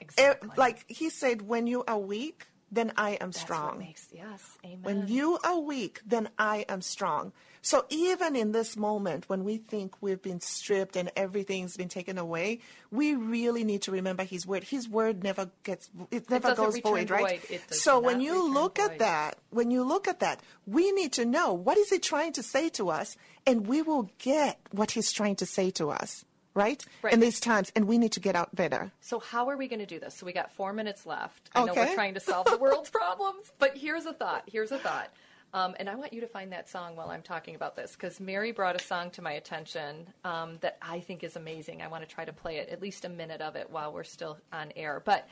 Exactly. 0.00 0.50
like 0.56 0.84
he 0.88 1.10
said, 1.10 1.42
when 1.42 1.66
you 1.66 1.84
are 1.86 1.98
weak, 1.98 2.46
then 2.72 2.92
I 2.96 3.10
am 3.20 3.30
That's 3.30 3.40
strong. 3.40 3.76
What 3.76 3.78
makes, 3.78 4.08
yes. 4.12 4.58
Amen. 4.64 4.78
When 4.82 5.08
you 5.08 5.38
are 5.44 5.60
weak, 5.60 6.00
then 6.06 6.30
I 6.38 6.64
am 6.68 6.80
strong. 6.80 7.32
So 7.64 7.84
even 7.90 8.34
in 8.34 8.50
this 8.50 8.76
moment 8.76 9.28
when 9.28 9.44
we 9.44 9.58
think 9.58 9.94
we've 10.00 10.20
been 10.20 10.40
stripped 10.40 10.96
and 10.96 11.12
everything's 11.14 11.76
been 11.76 11.88
taken 11.88 12.18
away, 12.18 12.58
we 12.90 13.14
really 13.14 13.62
need 13.62 13.82
to 13.82 13.92
remember 13.92 14.24
his 14.24 14.44
word. 14.44 14.64
His 14.64 14.88
word 14.88 15.22
never 15.22 15.48
gets 15.62 15.88
it 16.10 16.28
never 16.28 16.48
doesn't 16.48 16.64
goes 16.64 16.78
void, 16.80 17.10
right? 17.10 17.40
void. 17.40 17.50
It 17.50 17.74
So 17.74 18.00
when 18.00 18.20
you 18.20 18.52
look 18.52 18.80
at 18.80 18.98
that, 18.98 19.38
when 19.50 19.70
you 19.70 19.84
look 19.84 20.08
at 20.08 20.18
that, 20.20 20.40
we 20.66 20.90
need 20.90 21.12
to 21.12 21.24
know 21.24 21.52
what 21.52 21.78
is 21.78 21.90
he 21.90 22.00
trying 22.00 22.32
to 22.32 22.42
say 22.42 22.68
to 22.70 22.90
us 22.90 23.16
and 23.46 23.68
we 23.68 23.80
will 23.82 24.10
get 24.18 24.58
what 24.72 24.90
he's 24.90 25.12
trying 25.12 25.36
to 25.36 25.46
say 25.46 25.70
to 25.72 25.90
us, 25.90 26.24
right? 26.54 26.84
Right. 27.02 27.12
In 27.12 27.20
these 27.20 27.40
times 27.40 27.72
and 27.74 27.86
we 27.86 27.98
need 27.98 28.12
to 28.12 28.20
get 28.20 28.36
out 28.36 28.54
better. 28.54 28.92
So 29.00 29.18
how 29.18 29.48
are 29.48 29.56
we 29.56 29.68
going 29.68 29.80
to 29.80 29.86
do 29.86 29.98
this? 29.98 30.14
So 30.14 30.26
we 30.26 30.32
got 30.32 30.52
four 30.52 30.72
minutes 30.72 31.06
left. 31.06 31.50
I 31.54 31.64
know 31.64 31.74
we're 31.74 31.94
trying 31.94 32.14
to 32.14 32.20
solve 32.20 32.46
the 32.46 32.58
world's 32.58 32.90
problems, 32.90 33.52
but 33.58 33.76
here's 33.76 34.06
a 34.06 34.12
thought. 34.12 34.44
Here's 34.46 34.72
a 34.72 34.78
thought. 34.78 35.10
Um, 35.54 35.74
and 35.78 35.88
I 35.88 35.94
want 35.96 36.14
you 36.14 36.22
to 36.22 36.26
find 36.26 36.52
that 36.52 36.68
song 36.68 36.96
while 36.96 37.10
I'm 37.10 37.20
talking 37.20 37.54
about 37.54 37.76
this 37.76 37.92
because 37.92 38.20
Mary 38.20 38.52
brought 38.52 38.74
a 38.74 38.78
song 38.78 39.10
to 39.12 39.22
my 39.22 39.32
attention 39.32 40.06
um, 40.24 40.56
that 40.62 40.78
I 40.80 41.00
think 41.00 41.22
is 41.22 41.36
amazing. 41.36 41.82
I 41.82 41.88
want 41.88 42.08
to 42.08 42.12
try 42.12 42.24
to 42.24 42.32
play 42.32 42.56
it, 42.56 42.70
at 42.70 42.80
least 42.80 43.04
a 43.04 43.10
minute 43.10 43.42
of 43.42 43.54
it 43.54 43.68
while 43.68 43.92
we're 43.92 44.04
still 44.04 44.38
on 44.50 44.72
air. 44.76 45.02
But 45.04 45.28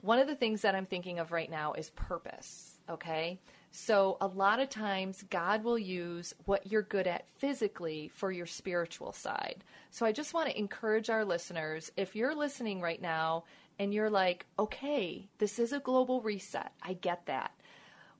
one 0.00 0.18
of 0.18 0.26
the 0.26 0.34
things 0.34 0.62
that 0.62 0.74
I'm 0.74 0.86
thinking 0.86 1.18
of 1.18 1.32
right 1.32 1.50
now 1.50 1.74
is 1.74 1.90
purpose, 1.90 2.78
okay? 2.88 3.38
So 3.74 4.18
a 4.20 4.26
lot 4.26 4.60
of 4.60 4.68
times 4.68 5.24
God 5.30 5.64
will 5.64 5.78
use 5.78 6.34
what 6.44 6.70
you're 6.70 6.82
good 6.82 7.06
at 7.06 7.26
physically 7.38 8.10
for 8.14 8.30
your 8.30 8.44
spiritual 8.44 9.12
side. 9.12 9.64
So 9.90 10.04
I 10.04 10.12
just 10.12 10.34
want 10.34 10.50
to 10.50 10.58
encourage 10.58 11.08
our 11.08 11.24
listeners 11.24 11.90
if 11.96 12.14
you're 12.14 12.34
listening 12.34 12.82
right 12.82 13.00
now 13.00 13.44
and 13.78 13.94
you're 13.94 14.10
like, 14.10 14.44
okay, 14.58 15.26
this 15.38 15.58
is 15.58 15.72
a 15.72 15.80
global 15.80 16.20
reset, 16.20 16.72
I 16.82 16.92
get 16.92 17.24
that. 17.26 17.52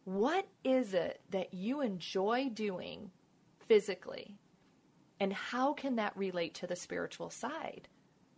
What 0.05 0.49
is 0.65 0.95
it 0.95 1.21
that 1.31 1.53
you 1.53 1.83
enjoy 1.83 2.49
doing 2.49 3.11
physically? 3.69 4.39
And 5.21 5.35
how 5.35 5.75
can 5.75 5.97
that 5.97 6.17
relate 6.17 6.55
to 6.55 6.67
the 6.67 6.77
spiritual 6.77 7.29
side? 7.29 7.89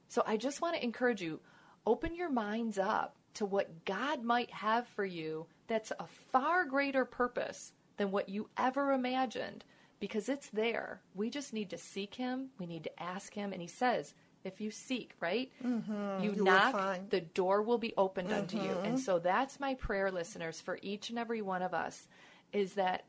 So 0.08 0.24
I 0.26 0.36
just 0.36 0.60
want 0.60 0.74
to 0.74 0.84
encourage 0.84 1.22
you 1.22 1.38
open 1.86 2.16
your 2.16 2.30
minds 2.30 2.76
up 2.76 3.14
to 3.34 3.46
what 3.46 3.84
God 3.84 4.24
might 4.24 4.50
have 4.50 4.88
for 4.88 5.04
you 5.04 5.46
that's 5.66 5.92
a 5.98 6.06
far 6.06 6.64
greater 6.64 7.04
purpose 7.04 7.72
than 7.96 8.10
what 8.10 8.28
you 8.28 8.48
ever 8.56 8.92
imagined 8.92 9.64
because 10.00 10.28
it's 10.28 10.48
there. 10.50 11.00
We 11.14 11.30
just 11.30 11.52
need 11.52 11.70
to 11.70 11.78
seek 11.78 12.14
Him, 12.14 12.50
we 12.58 12.66
need 12.66 12.84
to 12.84 13.02
ask 13.02 13.32
Him, 13.32 13.52
and 13.52 13.62
He 13.62 13.68
says, 13.68 14.14
if 14.44 14.60
you 14.60 14.70
seek, 14.70 15.12
right? 15.20 15.50
Mhm. 15.64 16.22
You, 16.22 16.32
You 16.32 16.44
knock, 16.44 16.74
the 17.08 17.22
door 17.22 17.62
will 17.62 17.78
be 17.78 17.94
opened 17.96 18.30
unto 18.30 18.58
you. 18.58 18.72
And 18.84 19.00
so 19.00 19.18
that's 19.18 19.58
my 19.58 19.72
prayer, 19.74 20.10
listeners, 20.10 20.60
for 20.60 20.78
each 20.82 21.08
and 21.08 21.18
every 21.18 21.40
one 21.40 21.62
of 21.62 21.72
us 21.72 22.06
is 22.52 22.74
that 22.74 23.06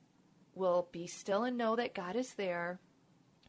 we'll 0.53 0.87
be 0.93 1.07
still 1.07 1.43
and 1.43 1.57
know 1.57 1.75
that 1.75 1.93
God 1.93 2.15
is 2.15 2.35
there. 2.35 2.79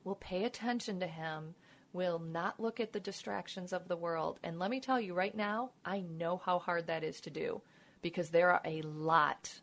We'll 0.03 0.17
pay 0.17 0.43
attention 0.45 0.99
to 0.99 1.07
Him. 1.07 1.55
We'll 1.93 2.19
not 2.19 2.59
look 2.59 2.81
at 2.81 2.93
the 2.93 2.99
distractions 3.01 3.73
of 3.73 3.87
the 3.87 3.97
world. 3.97 4.41
And 4.43 4.59
let 4.59 4.71
me 4.71 4.81
tell 4.81 5.01
you 5.01 5.15
right 5.15 5.35
now, 5.35 5.71
I 5.85 6.01
know 6.01 6.39
how 6.45 6.59
hard 6.59 6.89
that 6.89 7.05
is 7.05 7.21
to 7.21 7.31
do 7.31 7.63
because 8.03 8.31
there 8.31 8.51
are 8.51 8.61
a 8.65 8.83
lot 8.83 9.61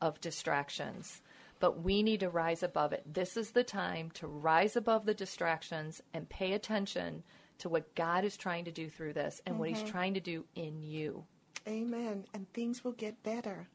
of 0.00 0.20
distractions. 0.20 1.22
But 1.60 1.82
we 1.82 2.02
need 2.02 2.20
to 2.20 2.28
rise 2.28 2.62
above 2.62 2.92
it. 2.92 3.02
This 3.10 3.36
is 3.36 3.52
the 3.52 3.64
time 3.64 4.10
to 4.14 4.26
rise 4.26 4.76
above 4.76 5.06
the 5.06 5.14
distractions 5.14 6.02
and 6.12 6.28
pay 6.28 6.52
attention 6.52 7.22
to 7.58 7.68
what 7.68 7.94
God 7.94 8.24
is 8.24 8.36
trying 8.36 8.64
to 8.66 8.72
do 8.72 8.90
through 8.90 9.12
this 9.14 9.40
and 9.46 9.58
what 9.58 9.68
He's 9.68 9.82
Mhm. 9.82 9.90
trying 9.90 10.14
to 10.14 10.20
do 10.20 10.44
in 10.54 10.82
you. 10.82 11.24
Amen. 11.66 12.26
And 12.34 12.52
things 12.52 12.84
will 12.84 12.92
get 12.92 13.22
better. 13.22 13.68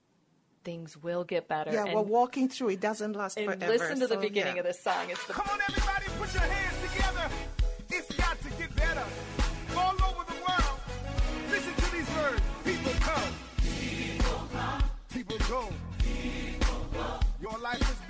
Things 0.64 0.97
will 0.97 1.24
get 1.24 1.47
better. 1.47 1.72
Yeah, 1.72 1.86
and, 1.86 1.93
we're 1.95 2.02
walking 2.02 2.50
through. 2.50 2.70
It 2.70 2.82
doesn't 2.82 3.14
last 3.14 3.38
and 3.38 3.45
forever. 3.45 3.68
listen 3.68 4.00
to 4.02 4.08
the 4.08 4.18
beginning 4.18 4.56
yeah. 4.56 4.62
of 4.62 4.66
this 4.68 4.82
song. 4.82 5.10
It's 5.10 5.26
the 5.26 5.34
Come 5.34 5.47
on, 5.50 5.60
everybody, 5.68 6.06
put 6.20 6.34
your 6.34 6.43
hands 6.43 6.68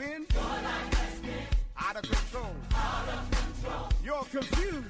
life 0.10 0.94
has 0.94 1.20
been. 1.20 1.30
Your 1.30 1.32
life. 1.32 1.50
Out 1.78 1.96
of 1.96 2.02
control. 2.02 2.56
Out 2.74 3.10
of 3.10 3.32
control. 3.32 3.90
You're 4.04 4.24
confused. 4.24 4.89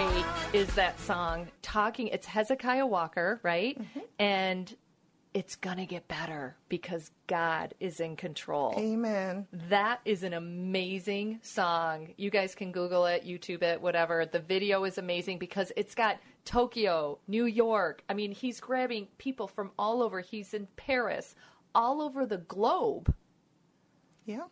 Great 0.00 0.24
is 0.52 0.74
that 0.74 0.98
song? 1.00 1.48
Talking, 1.62 2.08
it's 2.08 2.26
Hezekiah 2.26 2.86
Walker, 2.86 3.40
right? 3.42 3.78
Mm-hmm. 3.78 4.00
And 4.18 4.76
it's 5.32 5.56
gonna 5.56 5.86
get 5.86 6.08
better 6.08 6.56
because 6.68 7.10
God 7.26 7.74
is 7.80 8.00
in 8.00 8.16
control. 8.16 8.74
Amen. 8.76 9.46
That 9.68 10.00
is 10.04 10.22
an 10.22 10.32
amazing 10.32 11.40
song. 11.42 12.14
You 12.16 12.30
guys 12.30 12.54
can 12.54 12.72
Google 12.72 13.06
it, 13.06 13.24
YouTube 13.24 13.62
it, 13.62 13.80
whatever. 13.80 14.26
The 14.26 14.40
video 14.40 14.84
is 14.84 14.98
amazing 14.98 15.38
because 15.38 15.70
it's 15.76 15.94
got 15.94 16.18
Tokyo, 16.44 17.18
New 17.28 17.44
York. 17.44 18.02
I 18.08 18.14
mean, 18.14 18.32
he's 18.32 18.58
grabbing 18.58 19.06
people 19.18 19.46
from 19.46 19.70
all 19.78 20.02
over. 20.02 20.20
He's 20.20 20.54
in 20.54 20.66
Paris, 20.76 21.34
all 21.74 22.00
over 22.00 22.26
the 22.26 22.38
globe. 22.38 23.14
Yeah. 24.24 24.44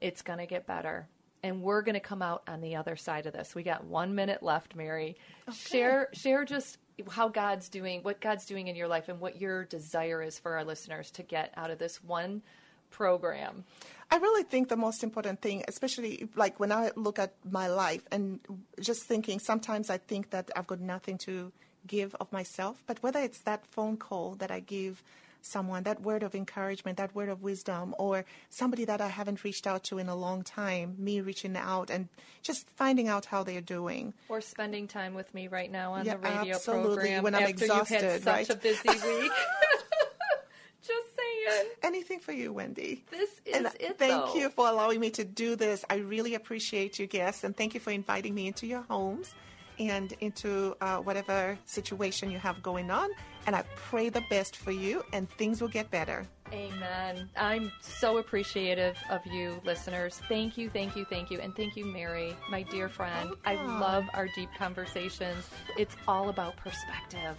It's 0.00 0.22
going 0.22 0.38
to 0.38 0.46
get 0.46 0.66
better. 0.66 1.08
And 1.42 1.62
we're 1.62 1.82
going 1.82 1.94
to 1.94 2.00
come 2.00 2.20
out 2.20 2.42
on 2.46 2.60
the 2.60 2.76
other 2.76 2.96
side 2.96 3.26
of 3.26 3.32
this. 3.32 3.54
We 3.54 3.62
got 3.62 3.84
one 3.84 4.14
minute 4.14 4.42
left, 4.42 4.76
Mary. 4.76 5.16
Share, 5.52 6.08
share 6.12 6.44
just 6.44 6.76
how 7.10 7.28
God's 7.28 7.68
doing, 7.68 8.02
what 8.02 8.20
God's 8.20 8.44
doing 8.44 8.68
in 8.68 8.76
your 8.76 8.88
life, 8.88 9.08
and 9.08 9.20
what 9.20 9.40
your 9.40 9.64
desire 9.64 10.22
is 10.22 10.38
for 10.38 10.56
our 10.56 10.64
listeners 10.64 11.10
to 11.12 11.22
get 11.22 11.52
out 11.56 11.70
of 11.70 11.78
this 11.78 12.04
one 12.04 12.42
program. 12.90 13.64
I 14.10 14.16
really 14.16 14.42
think 14.42 14.68
the 14.68 14.76
most 14.76 15.02
important 15.02 15.40
thing, 15.40 15.64
especially 15.68 16.28
like 16.34 16.60
when 16.60 16.72
I 16.72 16.90
look 16.96 17.18
at 17.18 17.32
my 17.48 17.68
life 17.68 18.02
and 18.10 18.40
just 18.80 19.04
thinking, 19.04 19.38
sometimes 19.38 19.88
I 19.88 19.98
think 19.98 20.30
that 20.30 20.50
I've 20.54 20.66
got 20.66 20.80
nothing 20.80 21.16
to 21.18 21.52
give 21.86 22.14
of 22.16 22.30
myself, 22.32 22.82
but 22.86 23.02
whether 23.02 23.20
it's 23.20 23.40
that 23.42 23.64
phone 23.66 23.96
call 23.96 24.34
that 24.36 24.50
I 24.50 24.60
give 24.60 25.02
someone, 25.42 25.82
that 25.84 26.00
word 26.02 26.22
of 26.22 26.34
encouragement, 26.34 26.98
that 26.98 27.14
word 27.14 27.28
of 27.28 27.42
wisdom, 27.42 27.94
or 27.98 28.24
somebody 28.48 28.84
that 28.84 29.00
I 29.00 29.08
haven't 29.08 29.44
reached 29.44 29.66
out 29.66 29.84
to 29.84 29.98
in 29.98 30.08
a 30.08 30.16
long 30.16 30.42
time, 30.42 30.94
me 30.98 31.20
reaching 31.20 31.56
out 31.56 31.90
and 31.90 32.08
just 32.42 32.68
finding 32.70 33.08
out 33.08 33.26
how 33.26 33.42
they're 33.42 33.60
doing. 33.60 34.14
Or 34.28 34.40
spending 34.40 34.88
time 34.88 35.14
with 35.14 35.32
me 35.34 35.48
right 35.48 35.70
now 35.70 35.92
on 35.94 36.04
Yeah, 36.04 36.14
the 36.16 36.18
radio 36.20 36.54
absolutely, 36.54 36.94
program 36.96 37.22
when 37.24 37.34
I'm 37.34 37.42
after 37.42 37.64
you've 37.66 37.88
had 37.88 38.04
exhausted, 38.04 38.22
such 38.22 38.34
right? 38.34 38.50
a 38.50 38.54
busy 38.56 38.88
week. 38.88 39.32
just 40.82 41.08
saying. 41.16 41.66
Anything 41.82 42.20
for 42.20 42.32
you, 42.32 42.52
Wendy. 42.52 43.04
This 43.10 43.30
is 43.44 43.54
and 43.54 43.66
it, 43.80 43.98
Thank 43.98 44.26
though. 44.26 44.34
you 44.34 44.48
for 44.50 44.68
allowing 44.68 45.00
me 45.00 45.10
to 45.10 45.24
do 45.24 45.56
this. 45.56 45.84
I 45.90 45.96
really 45.96 46.34
appreciate 46.34 46.98
you, 46.98 47.06
guests, 47.06 47.44
and 47.44 47.56
thank 47.56 47.74
you 47.74 47.80
for 47.80 47.90
inviting 47.90 48.34
me 48.34 48.46
into 48.46 48.66
your 48.66 48.82
homes 48.82 49.34
and 49.78 50.12
into 50.20 50.76
uh, 50.80 50.98
whatever 50.98 51.58
situation 51.64 52.30
you 52.30 52.38
have 52.38 52.62
going 52.62 52.90
on. 52.90 53.08
And 53.46 53.56
I 53.56 53.64
pray 53.74 54.08
the 54.08 54.22
best 54.30 54.56
for 54.56 54.70
you, 54.70 55.02
and 55.12 55.28
things 55.30 55.60
will 55.60 55.68
get 55.68 55.90
better. 55.90 56.26
Amen. 56.52 57.28
I'm 57.36 57.72
so 57.80 58.18
appreciative 58.18 58.96
of 59.08 59.24
you, 59.26 59.60
listeners. 59.64 60.20
Thank 60.28 60.58
you, 60.58 60.68
thank 60.68 60.96
you, 60.96 61.04
thank 61.04 61.30
you. 61.30 61.40
And 61.40 61.54
thank 61.54 61.76
you, 61.76 61.84
Mary, 61.84 62.36
my 62.50 62.62
dear 62.62 62.88
friend. 62.88 63.34
I 63.44 63.54
love 63.54 64.04
our 64.14 64.28
deep 64.34 64.50
conversations. 64.58 65.48
It's 65.78 65.96
all 66.08 66.28
about 66.28 66.56
perspective. 66.56 67.36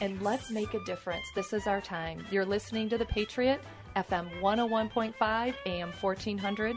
And 0.00 0.20
let's 0.22 0.50
make 0.50 0.74
a 0.74 0.84
difference. 0.84 1.26
This 1.34 1.52
is 1.52 1.66
our 1.66 1.80
time. 1.80 2.24
You're 2.30 2.46
listening 2.46 2.88
to 2.90 2.98
The 2.98 3.06
Patriot, 3.06 3.60
FM 3.96 4.30
101.5, 4.40 5.54
AM 5.66 5.92
1400. 6.00 6.76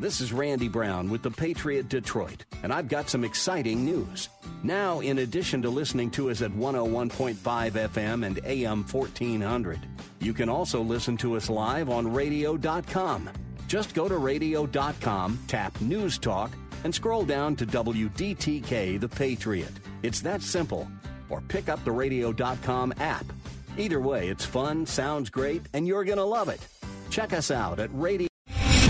This 0.00 0.20
is 0.20 0.32
Randy 0.32 0.68
Brown 0.68 1.10
with 1.10 1.22
the 1.22 1.30
Patriot 1.30 1.88
Detroit, 1.88 2.44
and 2.62 2.72
I've 2.72 2.86
got 2.88 3.10
some 3.10 3.24
exciting 3.24 3.84
news. 3.84 4.28
Now, 4.62 5.00
in 5.00 5.18
addition 5.18 5.60
to 5.62 5.70
listening 5.70 6.08
to 6.12 6.30
us 6.30 6.40
at 6.40 6.52
101.5 6.52 7.34
FM 7.34 8.24
and 8.24 8.38
AM 8.44 8.84
1400, 8.84 9.80
you 10.20 10.32
can 10.32 10.48
also 10.48 10.80
listen 10.82 11.16
to 11.16 11.36
us 11.36 11.50
live 11.50 11.90
on 11.90 12.12
radio.com. 12.12 13.28
Just 13.66 13.92
go 13.92 14.08
to 14.08 14.18
radio.com, 14.18 15.36
tap 15.48 15.80
News 15.80 16.16
Talk, 16.16 16.52
and 16.84 16.94
scroll 16.94 17.24
down 17.24 17.56
to 17.56 17.66
WDTK 17.66 19.00
The 19.00 19.08
Patriot. 19.08 19.72
It's 20.04 20.20
that 20.20 20.42
simple. 20.42 20.88
Or 21.28 21.40
pick 21.40 21.68
up 21.68 21.84
the 21.84 21.90
radio.com 21.92 22.94
app. 22.98 23.26
Either 23.76 24.00
way, 24.00 24.28
it's 24.28 24.44
fun, 24.44 24.86
sounds 24.86 25.28
great, 25.28 25.62
and 25.74 25.88
you're 25.88 26.04
going 26.04 26.18
to 26.18 26.24
love 26.24 26.48
it. 26.48 26.64
Check 27.10 27.32
us 27.32 27.50
out 27.50 27.80
at 27.80 27.90
radio. 27.92 28.27